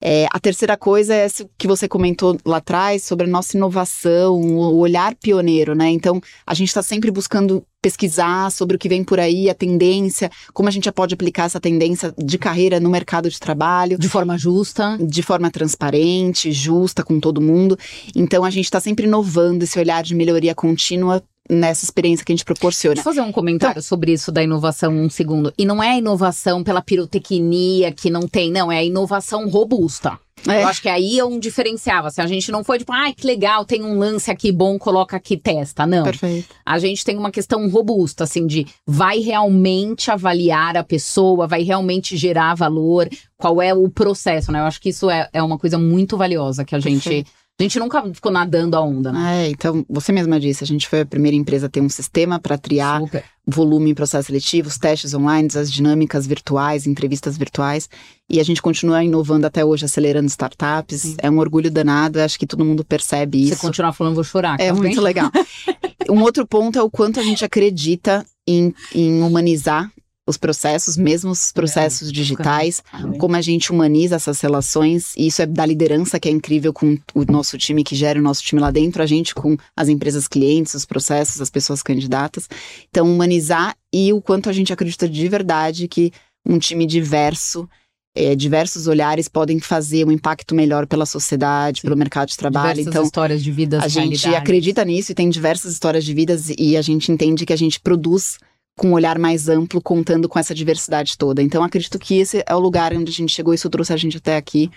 É, 0.00 0.26
a 0.30 0.38
terceira 0.38 0.76
coisa 0.76 1.12
é 1.12 1.24
essa 1.24 1.48
que 1.58 1.66
você 1.66 1.88
comentou 1.88 2.38
lá 2.44 2.58
atrás 2.58 3.02
sobre 3.02 3.26
a 3.26 3.28
nossa 3.28 3.56
inovação, 3.56 4.40
o 4.40 4.78
olhar 4.78 5.14
pioneiro, 5.16 5.74
né? 5.74 5.90
Então, 5.90 6.20
a 6.46 6.54
gente 6.54 6.68
está 6.68 6.82
sempre 6.82 7.10
buscando 7.10 7.64
pesquisar 7.82 8.50
sobre 8.50 8.76
o 8.76 8.78
que 8.78 8.88
vem 8.88 9.04
por 9.04 9.18
aí, 9.20 9.48
a 9.48 9.54
tendência, 9.54 10.30
como 10.52 10.68
a 10.68 10.72
gente 10.72 10.90
pode 10.92 11.14
aplicar 11.14 11.44
essa 11.44 11.60
tendência 11.60 12.14
de 12.16 12.38
carreira 12.38 12.80
no 12.80 12.90
mercado 12.90 13.28
de 13.28 13.38
trabalho. 13.38 13.98
De 13.98 14.08
forma 14.08 14.38
justa. 14.38 14.96
De 15.00 15.22
forma 15.22 15.50
transparente, 15.50 16.52
justa 16.52 17.02
com 17.02 17.18
todo 17.18 17.40
mundo. 17.40 17.76
Então, 18.14 18.44
a 18.44 18.50
gente 18.50 18.64
está 18.64 18.80
sempre 18.80 19.06
inovando 19.06 19.64
esse 19.64 19.78
olhar 19.78 20.02
de 20.02 20.14
melhoria 20.14 20.54
contínua 20.54 21.22
nessa 21.48 21.84
experiência 21.84 22.24
que 22.24 22.32
a 22.32 22.36
gente 22.36 22.44
proporciona. 22.44 22.94
Deixa 22.94 23.08
eu 23.08 23.14
fazer 23.14 23.26
um 23.26 23.32
comentário 23.32 23.72
então, 23.72 23.82
sobre 23.82 24.12
isso 24.12 24.30
da 24.30 24.42
inovação 24.42 24.92
um 24.92 25.08
segundo. 25.08 25.52
E 25.56 25.64
não 25.64 25.82
é 25.82 25.90
a 25.90 25.98
inovação 25.98 26.62
pela 26.62 26.82
pirotecnia 26.82 27.90
que 27.92 28.10
não 28.10 28.28
tem, 28.28 28.50
não, 28.50 28.70
é 28.70 28.78
a 28.78 28.84
inovação 28.84 29.48
robusta. 29.48 30.18
É. 30.46 30.62
Eu 30.62 30.68
acho 30.68 30.82
que 30.82 30.88
aí 30.88 31.18
é 31.18 31.24
um 31.24 31.38
diferencial. 31.38 32.06
Assim, 32.06 32.20
a 32.20 32.26
gente 32.26 32.52
não 32.52 32.62
foi 32.62 32.78
tipo, 32.78 32.92
ai, 32.92 33.10
ah, 33.10 33.14
que 33.14 33.26
legal, 33.26 33.64
tem 33.64 33.82
um 33.82 33.98
lance 33.98 34.30
aqui 34.30 34.52
bom, 34.52 34.78
coloca 34.78 35.16
aqui, 35.16 35.36
testa. 35.36 35.86
Não. 35.86 36.04
Perfeito. 36.04 36.54
A 36.64 36.78
gente 36.78 37.04
tem 37.04 37.16
uma 37.16 37.30
questão 37.30 37.68
robusta, 37.68 38.24
assim, 38.24 38.46
de 38.46 38.66
vai 38.86 39.18
realmente 39.18 40.10
avaliar 40.10 40.76
a 40.76 40.84
pessoa, 40.84 41.46
vai 41.46 41.62
realmente 41.62 42.16
gerar 42.16 42.54
valor, 42.54 43.08
qual 43.36 43.60
é 43.60 43.74
o 43.74 43.88
processo, 43.88 44.52
né? 44.52 44.60
Eu 44.60 44.64
acho 44.64 44.80
que 44.80 44.90
isso 44.90 45.10
é, 45.10 45.28
é 45.32 45.42
uma 45.42 45.58
coisa 45.58 45.78
muito 45.78 46.16
valiosa 46.16 46.64
que 46.64 46.74
a 46.74 46.80
gente. 46.80 47.02
Perfeito 47.02 47.47
a 47.58 47.62
gente 47.64 47.78
nunca 47.80 48.02
ficou 48.14 48.30
nadando 48.30 48.76
a 48.76 48.80
onda, 48.80 49.10
né? 49.10 49.46
É, 49.46 49.50
então, 49.50 49.84
você 49.88 50.12
mesma 50.12 50.38
disse, 50.38 50.62
a 50.62 50.66
gente 50.66 50.86
foi 50.86 51.00
a 51.00 51.06
primeira 51.06 51.36
empresa 51.36 51.66
a 51.66 51.68
ter 51.68 51.80
um 51.80 51.88
sistema 51.88 52.38
para 52.38 52.56
triar 52.56 53.00
Super. 53.00 53.24
volume 53.44 53.90
em 53.90 53.94
processos 53.94 54.26
seletivos, 54.26 54.78
testes 54.78 55.12
online, 55.12 55.48
as 55.56 55.70
dinâmicas 55.70 56.24
virtuais, 56.24 56.86
entrevistas 56.86 57.36
virtuais. 57.36 57.88
E 58.30 58.38
a 58.38 58.44
gente 58.44 58.62
continua 58.62 59.02
inovando 59.02 59.44
até 59.44 59.64
hoje, 59.64 59.84
acelerando 59.84 60.28
startups. 60.28 61.00
Sim. 61.00 61.16
É 61.18 61.28
um 61.28 61.38
orgulho 61.38 61.68
danado, 61.68 62.20
acho 62.20 62.38
que 62.38 62.46
todo 62.46 62.64
mundo 62.64 62.84
percebe 62.84 63.42
isso. 63.42 63.56
Você 63.56 63.66
continuar 63.66 63.92
falando, 63.92 64.14
vou 64.14 64.24
chorar. 64.24 64.60
É 64.60 64.68
tá 64.68 64.74
muito 64.74 64.94
bem? 64.94 65.04
legal. 65.04 65.30
um 66.08 66.22
outro 66.22 66.46
ponto 66.46 66.78
é 66.78 66.82
o 66.82 66.88
quanto 66.88 67.18
a 67.18 67.24
gente 67.24 67.44
acredita 67.44 68.24
em, 68.46 68.72
em 68.94 69.20
humanizar 69.20 69.90
os 70.28 70.36
processos, 70.36 70.96
mesmo 70.98 71.30
os 71.30 71.50
processos 71.50 72.12
digitais, 72.12 72.82
como 73.18 73.34
a 73.34 73.40
gente 73.40 73.72
humaniza 73.72 74.16
essas 74.16 74.40
relações, 74.42 75.14
e 75.16 75.26
isso 75.26 75.40
é 75.40 75.46
da 75.46 75.64
liderança 75.64 76.20
que 76.20 76.28
é 76.28 76.30
incrível 76.30 76.70
com 76.70 76.98
o 77.14 77.24
nosso 77.32 77.56
time, 77.56 77.82
que 77.82 77.96
gera 77.96 78.20
o 78.20 78.22
nosso 78.22 78.42
time 78.42 78.60
lá 78.60 78.70
dentro, 78.70 79.02
a 79.02 79.06
gente 79.06 79.34
com 79.34 79.56
as 79.74 79.88
empresas 79.88 80.28
clientes, 80.28 80.74
os 80.74 80.84
processos, 80.84 81.40
as 81.40 81.48
pessoas 81.48 81.82
candidatas. 81.82 82.46
Então, 82.90 83.10
humanizar 83.10 83.74
e 83.90 84.12
o 84.12 84.20
quanto 84.20 84.50
a 84.50 84.52
gente 84.52 84.70
acredita 84.70 85.08
de 85.08 85.28
verdade 85.28 85.88
que 85.88 86.12
um 86.46 86.58
time 86.58 86.84
diverso 86.84 87.66
é, 88.14 88.34
diversos 88.34 88.86
olhares 88.88 89.28
podem 89.28 89.60
fazer 89.60 90.04
um 90.04 90.10
impacto 90.10 90.54
melhor 90.54 90.86
pela 90.86 91.06
sociedade, 91.06 91.80
Sim. 91.80 91.86
pelo 91.86 91.96
mercado 91.96 92.28
de 92.28 92.36
trabalho. 92.36 92.70
Diversas 92.70 92.92
então, 92.92 93.04
histórias 93.04 93.42
de 93.42 93.52
vidas. 93.52 93.82
A 93.82 93.88
gente 93.88 94.26
acredita 94.28 94.84
nisso 94.84 95.12
e 95.12 95.14
tem 95.14 95.30
diversas 95.30 95.72
histórias 95.72 96.04
de 96.04 96.12
vidas 96.12 96.50
e 96.58 96.76
a 96.76 96.82
gente 96.82 97.12
entende 97.12 97.46
que 97.46 97.52
a 97.52 97.56
gente 97.56 97.78
produz 97.78 98.38
com 98.78 98.88
um 98.88 98.92
olhar 98.94 99.18
mais 99.18 99.48
amplo, 99.48 99.82
contando 99.82 100.26
com 100.28 100.38
essa 100.38 100.54
diversidade 100.54 101.18
toda. 101.18 101.42
Então, 101.42 101.62
acredito 101.62 101.98
que 101.98 102.18
esse 102.18 102.42
é 102.46 102.54
o 102.54 102.58
lugar 102.58 102.94
onde 102.94 103.10
a 103.10 103.14
gente 103.14 103.34
chegou, 103.34 103.52
isso 103.52 103.68
trouxe 103.68 103.92
a 103.92 103.96
gente 103.96 104.16
até 104.16 104.36
aqui. 104.36 104.70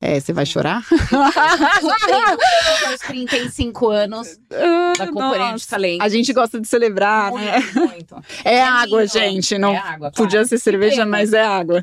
É, 0.00 0.20
você 0.20 0.32
vai 0.32 0.46
chorar? 0.46 0.84
Os 2.94 3.00
35 3.00 3.88
anos 3.88 4.38
da 4.96 5.08
companhia 5.08 5.56
de 5.56 5.66
talento. 5.66 6.02
A 6.02 6.08
gente 6.08 6.32
gosta 6.32 6.60
de 6.60 6.68
celebrar, 6.68 7.32
muito, 7.32 7.44
né? 7.44 7.58
Muito. 7.74 8.14
É, 8.44 8.56
é 8.56 8.62
água, 8.62 9.00
lindo. 9.00 9.12
gente. 9.12 9.58
Não 9.58 9.72
é 9.72 9.78
água, 9.78 10.12
podia 10.12 10.44
ser 10.44 10.58
cerveja, 10.58 11.04
mas 11.04 11.32
é 11.32 11.42
água. 11.42 11.82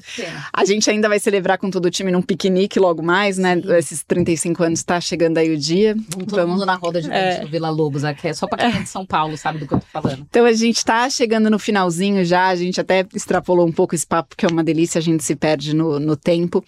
A 0.54 0.64
gente 0.64 0.90
ainda 0.90 1.10
vai 1.10 1.20
celebrar 1.20 1.58
com 1.58 1.70
todo 1.70 1.88
o 1.88 1.92
time 1.92 2.10
num 2.10 2.22
piquenique 2.22 2.80
logo 2.80 3.04
mais, 3.04 3.38
né? 3.38 3.58
Sim. 3.58 3.74
Esses 3.74 4.04
35 4.04 4.64
anos 4.64 4.80
está 4.80 5.02
chegando 5.02 5.38
aí 5.38 5.54
o 5.54 5.58
dia. 5.58 5.94
Vamos 6.10 6.28
todo 6.28 6.48
mundo 6.48 6.66
na 6.66 6.76
roda 6.76 7.02
de 7.02 7.12
é. 7.12 7.42
do 7.42 7.50
Vila 7.50 7.70
Lobos 7.70 8.06
aqui. 8.06 8.30
É 8.30 8.34
só 8.34 8.48
para 8.48 8.70
quem 8.70 8.80
é 8.80 8.84
de 8.84 8.90
São 8.90 9.06
Paulo, 9.06 9.38
sabe 9.38 9.60
do 9.60 9.68
que 9.68 9.74
eu 9.74 9.80
tô 9.80 9.88
falando. 9.92 10.26
Então 10.30 10.46
a 10.46 10.54
gente 10.54 10.78
está 10.78 11.10
chegando 11.10 11.50
no 11.50 11.60
finalzinho 11.60 12.24
já. 12.24 12.48
A 12.48 12.56
gente 12.56 12.80
até 12.80 13.06
extrapolou 13.14 13.68
um 13.68 13.74
pouco 13.74 13.94
esse 13.94 14.08
papo, 14.08 14.38
que 14.38 14.46
é 14.46 14.50
uma 14.50 14.64
delícia, 14.64 15.00
a 15.00 15.02
gente 15.02 15.22
se 15.22 15.36
perde 15.36 15.76
no, 15.76 16.00
no 16.00 16.16
tempo. 16.16 16.64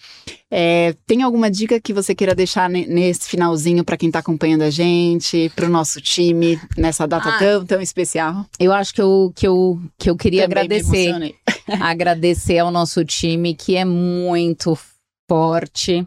É, 0.50 0.94
tem 1.06 1.22
alguma 1.22 1.50
dica 1.50 1.78
que 1.78 1.92
você 1.92 2.14
queira 2.14 2.34
deixar 2.34 2.70
nesse 2.70 3.28
finalzinho 3.28 3.84
para 3.84 3.98
quem 3.98 4.08
está 4.08 4.20
acompanhando 4.20 4.62
a 4.62 4.70
gente, 4.70 5.52
para 5.54 5.66
o 5.66 5.68
nosso 5.68 6.00
time, 6.00 6.58
nessa 6.76 7.06
data 7.06 7.28
ah, 7.28 7.38
tão, 7.38 7.66
tão 7.66 7.80
especial? 7.82 8.46
Eu 8.58 8.72
acho 8.72 8.94
que 8.94 9.02
eu, 9.02 9.32
que 9.36 9.46
eu, 9.46 9.78
que 9.98 10.08
eu 10.08 10.16
queria 10.16 10.48
Também 10.48 10.64
agradecer. 10.64 11.34
agradecer 11.80 12.58
ao 12.58 12.70
nosso 12.70 13.04
time, 13.04 13.54
que 13.54 13.76
é 13.76 13.84
muito 13.84 14.76
forte. 15.28 16.06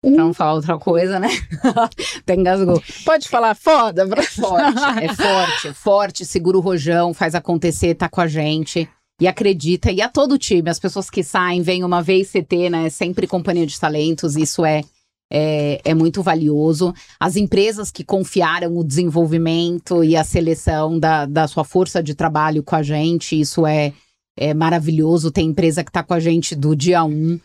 Pra 0.00 0.10
não 0.10 0.32
falar 0.32 0.54
outra 0.54 0.78
coisa, 0.78 1.20
né? 1.20 1.28
Até 2.18 2.34
engasgou. 2.34 2.82
Pode 3.04 3.28
falar 3.28 3.54
foda, 3.54 4.02
É 4.02 4.22
forte, 4.22 5.04
é 5.04 5.14
forte, 5.14 5.68
é 5.68 5.72
forte, 5.72 6.24
segura 6.24 6.56
o 6.56 6.60
rojão, 6.60 7.12
faz 7.12 7.34
acontecer, 7.34 7.94
tá 7.94 8.08
com 8.08 8.22
a 8.22 8.26
gente 8.26 8.88
e 9.20 9.26
acredita, 9.26 9.92
e 9.92 10.00
a 10.00 10.08
todo 10.08 10.38
time, 10.38 10.68
as 10.68 10.78
pessoas 10.78 11.08
que 11.08 11.22
saem, 11.22 11.62
vêm 11.62 11.84
uma 11.84 12.02
vez 12.02 12.30
CT, 12.30 12.70
né? 12.70 12.90
Sempre 12.90 13.26
companhia 13.26 13.66
de 13.66 13.78
talentos, 13.78 14.36
isso 14.36 14.64
é, 14.64 14.82
é, 15.30 15.80
é, 15.84 15.94
muito 15.94 16.22
valioso. 16.22 16.92
As 17.18 17.36
empresas 17.36 17.90
que 17.90 18.04
confiaram 18.04 18.76
o 18.76 18.84
desenvolvimento 18.84 20.02
e 20.02 20.16
a 20.16 20.24
seleção 20.24 20.98
da, 20.98 21.24
da 21.24 21.46
sua 21.46 21.64
força 21.64 22.02
de 22.02 22.14
trabalho 22.14 22.62
com 22.62 22.76
a 22.76 22.82
gente, 22.82 23.38
isso 23.38 23.66
é, 23.66 23.92
é 24.36 24.52
maravilhoso. 24.52 25.30
Tem 25.30 25.48
empresa 25.48 25.84
que 25.84 25.90
está 25.90 26.02
com 26.02 26.14
a 26.14 26.20
gente 26.20 26.54
do 26.54 26.74
dia 26.74 27.04
um, 27.04 27.38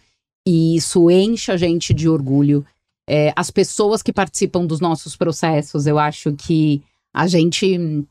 e 0.45 0.75
isso 0.75 1.11
enche 1.11 1.51
a 1.51 1.57
gente 1.57 1.93
de 1.93 2.09
orgulho. 2.09 2.65
É, 3.07 3.31
as 3.35 3.49
pessoas 3.49 4.01
que 4.01 4.11
participam 4.11 4.65
dos 4.65 4.79
nossos 4.81 5.15
processos, 5.15 5.87
eu 5.87 5.97
acho 5.97 6.33
que 6.33 6.81
a 7.13 7.25
gente 7.25 8.05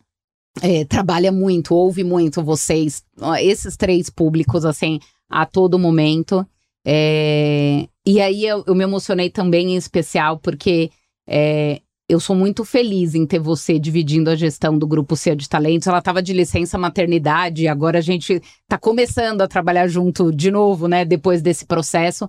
é, 0.63 0.85
trabalha 0.85 1.31
muito, 1.31 1.75
ouve 1.75 2.03
muito 2.03 2.43
vocês, 2.43 3.03
esses 3.41 3.77
três 3.77 4.09
públicos, 4.09 4.65
assim, 4.65 4.99
a 5.29 5.45
todo 5.45 5.79
momento. 5.79 6.47
É, 6.87 7.89
e 8.07 8.21
aí 8.21 8.47
eu, 8.47 8.63
eu, 8.67 8.75
me 8.75 8.85
emocionei 8.85 9.29
também 9.29 9.73
em 9.73 9.77
especial 9.77 10.39
porque 10.39 10.91
é, 11.29 11.81
eu 12.09 12.21
sou 12.21 12.37
muito 12.37 12.65
feliz 12.65 13.17
em 13.17 13.27
ter 13.27 13.41
você 13.41 13.79
dividindo 13.79 14.31
a 14.31 14.37
gestão 14.37 14.79
do 14.79 14.87
Grupo 14.87 15.17
C 15.17 15.35
de 15.35 15.49
Talentos. 15.49 15.89
Ela 15.89 15.99
estava 15.99 16.23
de 16.23 16.33
licença 16.33 16.79
maternidade 16.79 17.67
agora 17.67 17.99
a 17.99 18.03
gente 18.03 18.41
está 18.63 18.79
começando 18.79 19.43
a 19.43 19.49
trabalhar 19.49 19.89
junto 19.89 20.31
de 20.31 20.51
novo, 20.51 20.87
né, 20.87 21.05
depois 21.05 21.43
desse 21.43 21.67
processo. 21.67 22.29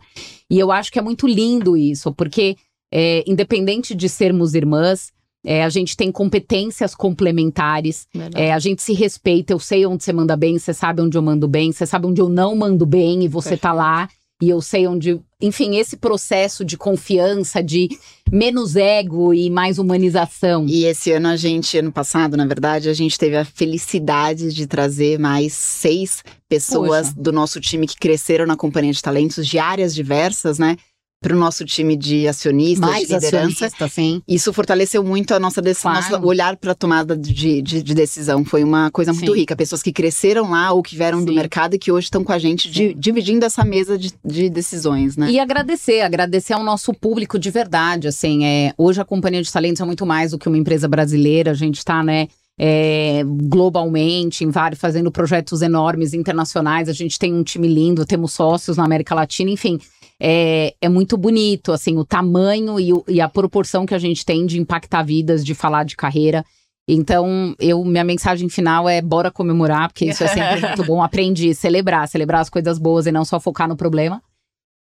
E 0.50 0.58
eu 0.58 0.72
acho 0.72 0.92
que 0.92 0.98
é 0.98 1.04
muito 1.04 1.28
lindo 1.28 1.78
isso, 1.78 2.12
porque 2.12 2.58
é, 2.92 3.24
independente 3.28 3.94
de 3.94 4.10
sermos 4.10 4.56
irmãs, 4.56 5.12
é, 5.48 5.64
a 5.64 5.70
gente 5.70 5.96
tem 5.96 6.12
competências 6.12 6.94
complementares, 6.94 8.06
é, 8.36 8.52
a 8.52 8.60
gente 8.60 8.84
se 8.84 8.92
respeita. 8.92 9.54
Eu 9.54 9.60
sei 9.60 9.86
onde 9.86 10.04
você 10.04 10.12
manda 10.12 10.36
bem, 10.36 10.60
você 10.60 10.74
sabe 10.74 11.02
onde 11.02 11.18
eu 11.18 11.22
mando 11.22 11.48
bem, 11.48 11.72
você 11.72 11.86
sabe 11.86 12.06
onde 12.06 12.20
eu 12.20 12.28
não 12.28 12.54
mando 12.54 12.86
bem 12.86 13.24
e 13.24 13.30
você 13.30 13.52
Perfeito. 13.52 13.62
tá 13.62 13.72
lá. 13.72 14.10
E 14.42 14.50
eu 14.50 14.62
sei 14.62 14.86
onde. 14.88 15.22
Enfim, 15.42 15.78
esse 15.78 15.96
processo 15.96 16.66
de 16.66 16.76
confiança, 16.78 17.64
de 17.64 17.88
menos 18.30 18.76
ego 18.76 19.34
e 19.34 19.50
mais 19.50 19.80
humanização. 19.80 20.66
E 20.68 20.84
esse 20.84 21.14
ano 21.14 21.30
a 21.30 21.38
gente, 21.38 21.78
ano 21.78 21.94
passado, 21.94 22.36
na 22.36 22.46
verdade, 22.46 22.90
a 22.90 22.94
gente 22.94 23.18
teve 23.18 23.38
a 23.38 23.46
felicidade 23.46 24.54
de 24.54 24.68
trazer 24.68 25.18
mais 25.18 25.54
seis 25.54 26.24
pessoas 26.50 27.08
Poxa. 27.08 27.22
do 27.22 27.32
nosso 27.32 27.62
time 27.62 27.88
que 27.88 27.96
cresceram 27.96 28.46
na 28.46 28.58
companhia 28.58 28.92
de 28.92 29.02
talentos 29.02 29.48
de 29.48 29.58
áreas 29.58 29.96
diversas, 29.96 30.60
né? 30.60 30.76
Para 31.20 31.36
o 31.36 31.40
nosso 31.40 31.66
time 31.66 31.96
de 31.96 32.28
acionistas, 32.28 32.90
Mais 32.90 33.08
de 33.08 33.14
liderança. 33.14 33.70
sim. 33.90 34.22
Isso 34.28 34.54
fortaleceu 34.54 35.04
muito 35.04 35.34
a 35.34 35.40
nossa 35.40 35.62
decisão, 35.62 35.92
claro. 35.92 36.12
nosso 36.12 36.26
olhar 36.28 36.56
para 36.58 36.74
a 36.74 36.76
tomada 36.76 37.18
de, 37.18 37.62
de, 37.62 37.82
de, 37.82 37.96
decisão. 37.96 38.46
Foi 38.46 38.64
uma 38.64 38.92
coisa 38.92 39.12
muito 39.12 39.34
sim. 39.34 39.40
rica. 39.40 39.56
Pessoas 39.56 39.82
que 39.82 39.92
cresceram 39.92 40.52
lá 40.52 40.72
ou 40.72 40.84
que 40.84 40.96
vieram 40.96 41.20
sim. 41.20 41.26
do 41.26 41.34
mercado 41.34 41.74
e 41.74 41.80
que 41.80 41.92
hoje 41.92 42.06
estão 42.06 42.24
com 42.24 42.32
a 42.32 42.38
gente 42.38 42.70
de, 42.70 42.94
dividindo 42.94 43.44
essa 43.44 43.66
mesa 43.66 43.98
de, 43.98 44.14
de, 44.24 44.50
decisões, 44.50 45.18
né? 45.18 45.32
E 45.32 45.40
agradecer, 45.40 46.02
agradecer 46.02 46.54
ao 46.54 46.64
nosso 46.64 46.94
público 46.94 47.40
de 47.40 47.50
verdade. 47.50 48.08
Assim, 48.08 48.46
é, 48.46 48.74
hoje 48.78 49.02
a 49.02 49.06
Companhia 49.06 49.42
de 49.42 49.52
Talentos 49.52 49.82
é 49.82 49.86
muito 49.86 50.06
mais 50.06 50.32
do 50.32 50.38
que 50.38 50.48
uma 50.48 50.58
empresa 50.58 50.88
brasileira. 50.88 51.52
A 51.52 51.56
gente 51.56 51.80
está, 51.80 52.04
né? 52.04 52.28
É, 52.60 53.24
globalmente, 53.24 54.44
em 54.44 54.50
vários, 54.50 54.80
fazendo 54.80 55.12
projetos 55.12 55.62
enormes 55.62 56.14
internacionais. 56.14 56.90
A 56.90 56.94
gente 56.94 57.18
tem 57.18 57.34
um 57.34 57.44
time 57.44 57.68
lindo, 57.68 58.06
temos 58.06 58.34
sócios 58.34 58.78
na 58.78 58.86
América 58.86 59.16
Latina, 59.16 59.50
enfim 59.50 59.80
é, 60.20 60.74
é 60.82 60.90
muito 60.90 61.16
bonito, 61.18 61.72
assim, 61.72 61.98
o 61.98 62.06
tamanho 62.06 62.80
e, 62.80 62.92
o, 62.92 63.04
e, 63.08 63.22
a 63.22 63.30
proporção 63.30 63.86
que 63.86 63.94
a 63.94 64.00
gente 64.00 64.26
tem 64.26 64.46
de 64.46 64.60
impactar 64.60 65.04
vidas, 65.04 65.46
de 65.46 65.54
falar 65.54 65.84
de 65.84 65.96
carreira. 65.96 66.44
Então, 66.88 67.56
eu, 67.60 67.84
minha 67.84 68.04
mensagem 68.04 68.50
final 68.50 68.88
é 68.88 69.02
bora 69.02 69.30
comemorar, 69.30 69.90
porque 69.90 70.06
isso 70.06 70.24
é 70.24 70.28
sempre 70.28 70.62
muito 70.66 70.84
bom. 70.86 71.04
Aprendi, 71.04 71.54
celebrar, 71.54 72.08
celebrar 72.08 72.42
as 72.42 72.50
coisas 72.50 72.80
boas 72.80 73.06
e 73.06 73.12
não 73.12 73.26
só 73.26 73.40
focar 73.40 73.68
no 73.68 73.78
problema. 73.78 74.22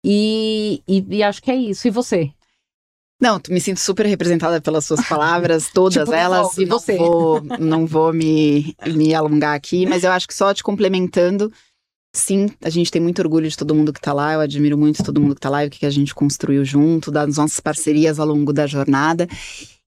E, 0.04 0.82
e, 0.88 1.06
e 1.18 1.24
acho 1.24 1.42
que 1.42 1.52
é 1.52 1.56
isso. 1.56 1.88
E 1.88 1.92
você? 1.92 2.32
Não, 3.22 3.40
me 3.50 3.62
sinto 3.62 3.80
super 3.80 4.06
representada 4.06 4.60
pelas 4.60 4.84
suas 4.84 5.08
palavras, 5.08 5.70
todas 5.74 6.04
tipo, 6.04 6.14
elas. 6.14 6.58
E 6.58 6.66
você? 6.66 6.98
Não 6.98 7.06
vou, 7.06 7.42
não 7.60 7.86
vou 7.86 8.12
me, 8.12 8.76
me 8.86 9.16
alongar 9.16 9.56
aqui, 9.56 9.86
mas 9.86 10.04
eu 10.04 10.12
acho 10.12 10.28
que 10.28 10.34
só 10.34 10.54
te 10.54 10.62
complementando, 10.62 11.50
sim, 12.14 12.48
a 12.64 12.70
gente 12.70 12.92
tem 12.92 13.02
muito 13.02 13.20
orgulho 13.20 13.50
de 13.50 13.58
todo 13.58 13.74
mundo 13.74 13.92
que 13.92 14.00
tá 14.00 14.14
lá. 14.14 14.34
Eu 14.34 14.40
admiro 14.40 14.78
muito 14.78 15.04
todo 15.04 15.20
mundo 15.20 15.36
que 15.36 15.42
tá 15.42 15.50
lá 15.50 15.66
e 15.66 15.68
o 15.68 15.72
que 15.72 15.86
a 15.86 15.90
gente 15.90 16.14
construiu 16.14 16.64
junto, 16.64 17.12
das 17.12 17.38
nossas 17.38 17.60
parcerias 17.60 18.20
ao 18.20 18.28
longo 18.28 18.54
da 18.54 18.68
jornada. 18.68 19.28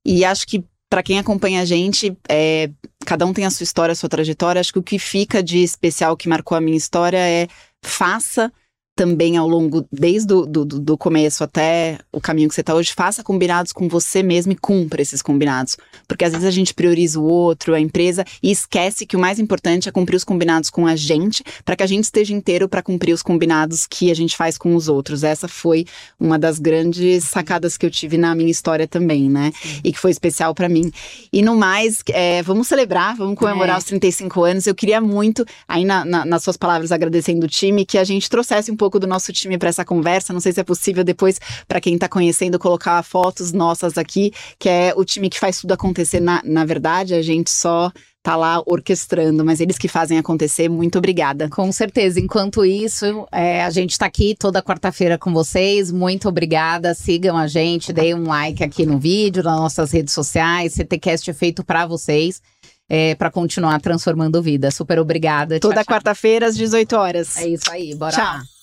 E 0.05 0.25
acho 0.25 0.47
que 0.47 0.65
para 0.91 1.03
quem 1.03 1.19
acompanha 1.19 1.63
a 1.63 1.65
gente, 1.65 2.17
é, 2.29 2.71
cada 3.05 3.27
um 3.27 3.33
tem 3.33 3.45
a 3.45 3.51
sua 3.51 3.65
história, 3.65 3.93
a 3.93 3.97
sua 3.97 4.09
trajetória. 4.09 4.61
Acho 4.61 4.73
que 4.73 4.79
o 4.79 4.83
que 4.83 4.99
fica 4.99 5.43
de 5.43 5.59
especial 5.59 6.17
que 6.17 6.29
marcou 6.29 6.57
a 6.57 6.61
minha 6.61 6.77
história 6.77 7.19
é 7.19 7.49
faça 7.85 8.53
também 8.97 9.37
ao 9.37 9.47
longo, 9.47 9.87
desde 9.93 10.27
do, 10.27 10.47
do, 10.47 10.65
do 10.65 10.97
começo 10.97 11.45
até 11.45 11.99
o 12.11 12.19
caminho 12.19 12.49
que 12.49 12.55
você 12.55 12.63
está 12.63 12.75
hoje, 12.75 12.95
faça 12.95 13.23
combinados 13.23 13.71
com 13.71 13.87
você 13.89 14.23
mesmo 14.23 14.53
e 14.53 14.57
cumpra 14.57 15.03
esses 15.03 15.21
combinados. 15.21 15.77
Porque 16.09 16.25
às 16.25 16.33
vezes 16.33 16.47
a 16.47 16.51
gente 16.51 16.73
prioriza 16.73 17.21
o 17.21 17.25
outro, 17.25 17.75
a 17.75 17.81
empresa, 17.81 18.25
e 18.43 18.51
esquece 18.51 19.05
que 19.05 19.15
o 19.15 19.21
mais 19.21 19.39
importante 19.39 19.87
é 19.87 19.93
cumprir 19.93 20.17
os 20.17 20.25
combinados 20.25 20.71
com 20.71 20.87
a 20.87 20.97
gente, 20.97 21.45
para 21.63 21.77
que 21.77 21.83
a 21.83 21.87
gente 21.87 22.05
esteja 22.05 22.33
inteiro 22.33 22.71
para 22.71 22.83
cumprir 22.83 23.13
os 23.13 23.23
combinados 23.23 23.87
que 23.87 24.11
a 24.11 24.15
gente 24.15 24.35
faz 24.35 24.57
com 24.57 24.75
os 24.75 24.89
outros. 24.89 25.23
Essa 25.23 25.47
foi 25.47 25.85
uma 26.19 26.39
das 26.39 26.59
grandes 26.59 27.25
sacadas 27.25 27.77
que 27.77 27.85
eu 27.85 27.91
tive 27.91 28.17
na 28.17 28.35
minha 28.35 28.51
história 28.51 28.89
também, 28.89 29.29
né? 29.29 29.53
E 29.85 29.93
que 29.93 29.99
foi 29.99 30.11
especial 30.11 30.55
para 30.55 30.71
mim. 30.71 30.91
E 31.31 31.43
no 31.43 31.55
mais, 31.55 32.03
é, 32.09 32.43
vamos 32.43 32.67
celebrar, 32.67 33.15
vamos 33.15 33.39
comemorar 33.39 33.77
é. 33.77 33.79
os 33.79 33.85
35 33.85 34.43
anos. 34.43 34.67
Eu 34.67 34.75
queria 34.75 35.03
muito, 35.03 35.45
aí 35.69 35.85
na, 35.85 36.03
na, 36.03 36.25
nas 36.25 36.43
suas 36.43 36.57
palavras 36.57 36.91
agradecendo 36.91 37.45
o 37.45 37.49
time, 37.49 37.85
que 37.85 37.99
a 37.99 38.05
gente 38.05 38.31
trouxesse 38.31 38.71
um 38.71 38.77
pouco 38.77 38.86
pouco 38.87 39.01
do 39.01 39.07
nosso 39.07 39.33
time 39.33 39.59
para 39.59 39.69
essa 39.69 39.85
conversa. 39.85 40.33
Não 40.33 40.41
sei 40.41 40.53
se 40.53 40.61
é 40.61 40.65
possível 40.65 41.03
depois, 41.03 41.41
para 41.67 41.81
quem 41.81 41.95
está 41.95 42.09
conhecendo, 42.09 42.59
colocar 42.59 43.03
fotos 43.03 43.53
nossas 43.53 43.99
aqui, 43.99 44.33
que 44.59 44.69
é 44.69 44.93
o 44.97 45.05
time 45.05 45.29
que 45.29 45.41
faz 45.41 45.61
tudo 45.61 45.73
acontecer. 45.73 46.21
Na, 46.21 46.41
na 46.45 46.65
verdade, 46.65 47.15
a 47.15 47.23
gente 47.23 47.51
só 47.51 47.91
tá 48.23 48.35
lá 48.35 48.61
orquestrando, 48.67 49.45
mas 49.45 49.61
eles 49.61 49.79
que 49.79 49.89
fazem 49.89 50.19
acontecer. 50.19 50.69
Muito 50.69 50.99
obrigada. 50.99 51.49
Com 51.49 51.71
certeza. 51.73 52.21
Enquanto 52.21 52.65
isso, 52.65 53.27
é, 53.33 53.65
a 53.65 53.71
gente 53.71 53.93
está 53.93 54.07
aqui 54.07 54.35
toda 54.39 54.63
quarta-feira 54.63 55.19
com 55.19 55.33
vocês. 55.33 55.91
Muito 55.91 56.29
obrigada. 56.29 56.95
Sigam 56.95 57.37
a 57.37 57.47
gente, 57.47 57.93
deem 57.93 58.15
um 58.15 58.27
like 58.27 58.63
aqui 58.63 58.87
no 58.87 58.99
vídeo, 58.99 59.43
nas 59.43 59.59
nossas 59.59 59.91
redes 59.91 60.15
sociais. 60.15 60.75
CTcast 60.75 61.31
é 61.31 61.35
feito 61.35 61.65
para 61.65 61.87
vocês 61.87 62.41
é, 62.89 63.15
para 63.15 63.31
continuar 63.31 63.81
transformando 63.81 64.43
vida. 64.43 64.71
Super 64.71 64.99
obrigada. 64.99 65.59
Toda 65.61 65.85
quarta-feira 65.85 66.47
às 66.47 66.57
18 66.57 66.97
horas. 66.97 67.37
É 67.37 67.49
isso 67.49 67.71
aí, 67.71 67.95
bora 67.95 68.13
tchau. 68.13 68.25
lá. 68.25 68.56